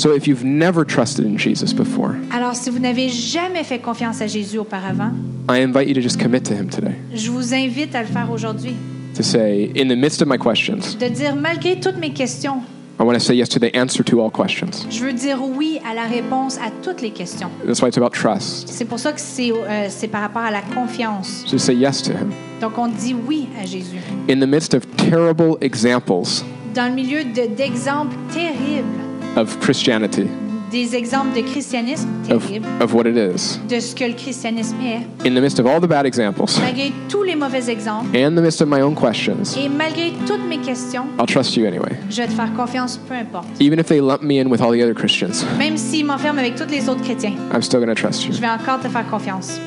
So 0.01 0.15
if 0.15 0.25
you've 0.27 0.43
never 0.43 0.83
trusted 0.83 1.27
in 1.27 1.37
Jesus 1.37 1.73
before, 1.73 2.15
Alors, 2.33 2.55
si 2.55 2.71
vous 2.71 2.79
n'avez 2.79 3.07
jamais 3.07 3.63
fait 3.63 3.77
confiance 3.77 4.19
à 4.19 4.25
Jésus 4.25 4.57
auparavant, 4.57 5.11
I 5.47 5.61
invite 5.61 5.87
you 5.87 5.93
to 5.93 6.01
just 6.01 6.19
commit 6.19 6.41
to 6.41 6.55
Him 6.55 6.69
today. 6.69 6.95
je 7.13 7.29
vous 7.29 7.53
invite 7.53 7.93
à 7.93 8.01
le 8.01 8.07
faire 8.07 8.31
aujourd'hui. 8.31 8.73
To 9.15 9.21
say, 9.21 9.71
in 9.75 9.89
the 9.89 9.95
midst 9.95 10.23
of 10.23 10.27
my 10.27 10.39
questions, 10.39 10.95
De 10.99 11.07
dire, 11.07 11.35
malgré 11.35 11.79
toutes 11.79 11.97
mes 11.99 12.13
questions, 12.13 12.63
I 12.99 13.03
want 13.03 13.13
to 13.13 13.19
say 13.19 13.35
yes 13.35 13.47
to 13.49 13.59
the 13.59 13.69
answer 13.75 14.03
to 14.05 14.19
all 14.23 14.31
questions. 14.31 14.87
je 14.89 15.05
veux 15.05 15.13
dire 15.13 15.37
oui 15.43 15.79
à 15.87 15.93
la 15.93 16.07
réponse 16.07 16.57
à 16.57 16.71
toutes 16.81 17.03
les 17.03 17.11
questions. 17.11 17.51
That's 17.67 17.79
why 17.83 17.89
it's 17.89 17.97
about 17.99 18.09
trust. 18.13 18.69
C'est 18.69 18.85
pour 18.85 18.97
ça 18.97 19.11
que 19.13 19.21
c'est 19.21 19.51
euh, 19.51 19.85
c'est 19.89 20.07
par 20.07 20.21
rapport 20.21 20.41
à 20.41 20.49
la 20.49 20.61
confiance. 20.61 21.45
Just 21.47 21.65
say 21.65 21.75
yes 21.75 22.01
to 22.01 22.11
Him. 22.13 22.31
Donc, 22.59 22.75
on 22.79 22.87
dit 22.87 23.15
oui 23.27 23.49
à 23.61 23.67
Jésus. 23.67 23.99
In 24.27 24.39
the 24.39 24.47
midst 24.47 24.73
of 24.73 24.81
terrible 24.97 25.57
examples 25.61 26.41
Dans 26.73 26.87
le 26.89 26.95
milieu 26.95 27.23
de- 27.23 27.53
d'exemples 27.55 28.15
terribles, 28.33 28.87
of 29.35 29.59
Christianity, 29.59 30.27
des 30.71 30.95
exemples 30.95 31.33
de 31.35 31.41
christianisme 31.41 32.07
of, 32.29 32.45
terribles, 32.47 32.65
of 32.81 32.93
what 32.93 33.05
it 33.05 33.17
is, 33.17 33.59
de 33.67 33.79
ce 33.81 33.93
que 33.93 34.05
le 34.05 34.13
christianisme 34.13 34.75
est, 34.81 35.27
in 35.27 35.33
the 35.35 35.41
midst 35.41 35.59
of 35.59 35.65
all 35.65 35.81
the 35.81 35.87
bad 35.87 36.05
examples, 36.05 36.57
malgré 36.61 36.93
tous 37.09 37.23
les 37.23 37.35
mauvais 37.35 37.69
exemples 37.69 38.15
and 38.15 38.35
the 38.37 38.41
midst 38.41 38.61
of 38.61 38.67
my 38.69 38.81
own 38.81 38.95
questions, 38.95 39.57
et 39.57 39.67
malgré 39.67 40.13
toutes 40.25 40.45
mes 40.47 40.59
questions, 40.59 41.05
I'll 41.19 41.25
trust 41.25 41.57
you 41.57 41.65
anyway. 41.65 41.97
je 42.09 42.21
vais 42.21 42.27
te 42.27 42.33
faire 42.33 42.53
confiance, 42.55 42.97
peu 42.97 43.13
importe. 43.15 43.47
Even 43.59 43.79
if 43.79 43.87
they 43.87 43.99
lump 43.99 44.21
me 44.21 44.39
in 44.39 44.49
with 44.49 44.61
all 44.61 44.71
the 44.71 44.81
other 44.81 44.93
Christians, 44.95 45.43
Même 45.57 45.75
s'il 45.77 46.05
m'enferme 46.05 46.39
avec 46.39 46.55
tous 46.55 46.69
les 46.69 46.87
autres 46.87 47.01
chrétiens, 47.03 47.33
I'm 47.53 47.61
still 47.61 47.79
going 47.81 47.93
to 47.93 48.01
trust 48.01 48.25
you. 48.25 48.33
je 48.33 48.39
vais 48.39 48.47
encore 48.47 48.79
te 48.79 48.87
faire 48.87 49.05
confiance. 49.09 49.59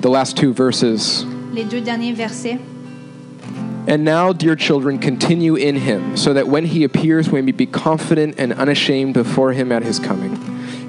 The 0.00 0.08
last 0.08 0.36
two 0.36 0.52
verses. 0.52 1.26
Les 1.54 1.64
deux 1.64 1.80
derniers 1.80 2.12
versets. 2.12 2.58
And 3.86 4.02
now, 4.02 4.32
dear 4.32 4.56
children, 4.56 4.98
continue 4.98 5.56
in 5.56 5.76
him, 5.76 6.16
so 6.16 6.32
that 6.32 6.48
when 6.48 6.64
he 6.64 6.84
appears, 6.84 7.28
we 7.28 7.42
may 7.42 7.52
be 7.52 7.66
confident 7.66 8.36
and 8.38 8.54
unashamed 8.54 9.12
before 9.12 9.52
him 9.52 9.70
at 9.70 9.82
his 9.82 9.98
coming. 9.98 10.38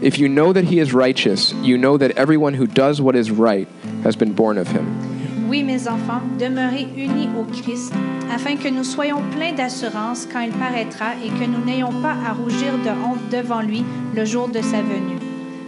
If 0.01 0.17
you 0.17 0.29
know 0.29 0.53
that 0.53 0.63
he 0.63 0.79
is 0.79 0.93
righteous, 0.93 1.53
you 1.61 1.77
know 1.77 1.97
that 1.97 2.11
everyone 2.11 2.53
who 2.53 2.67
does 2.67 3.01
what 3.01 3.15
is 3.15 3.31
right 3.31 3.67
has 4.03 4.15
been 4.15 4.31
born 4.31 4.57
of 4.57 4.69
him. 4.69 4.85
Oui, 5.49 5.61
mes 5.61 5.87
enfants, 5.87 6.21
demeurez 6.39 6.87
unis 6.95 7.27
au 7.37 7.43
Christ, 7.43 7.91
afin 8.31 8.55
que 8.55 8.69
nous 8.69 8.85
soyons 8.85 9.21
pleins 9.31 9.53
d'assurance 9.53 10.25
quand 10.25 10.41
il 10.41 10.51
paraîtra 10.53 11.15
et 11.23 11.29
que 11.37 11.45
nous 11.45 11.63
n'ayons 11.65 12.01
pas 12.01 12.15
à 12.25 12.31
rougir 12.31 12.77
de 12.83 12.89
honte 12.89 13.29
devant 13.29 13.61
lui 13.61 13.83
le 14.15 14.23
jour 14.23 14.47
de 14.47 14.61
sa 14.61 14.81
venue. 14.81 15.19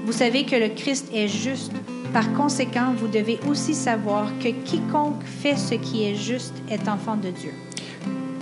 Vous 0.06 0.14
savez 0.14 0.46
que 0.46 0.56
le 0.56 0.70
Christ 0.70 1.10
est 1.14 1.28
juste. 1.28 1.74
Par 2.18 2.34
conséquent, 2.34 2.96
vous 2.98 3.08
devez 3.08 3.38
aussi 3.48 3.76
savoir 3.76 4.32
que 4.40 4.48
quiconque 4.50 5.22
fait 5.24 5.56
ce 5.56 5.76
qui 5.76 6.04
est 6.04 6.16
juste 6.16 6.56
est 6.68 6.90
enfant 6.90 7.16
de 7.16 7.30
Dieu. 7.30 7.52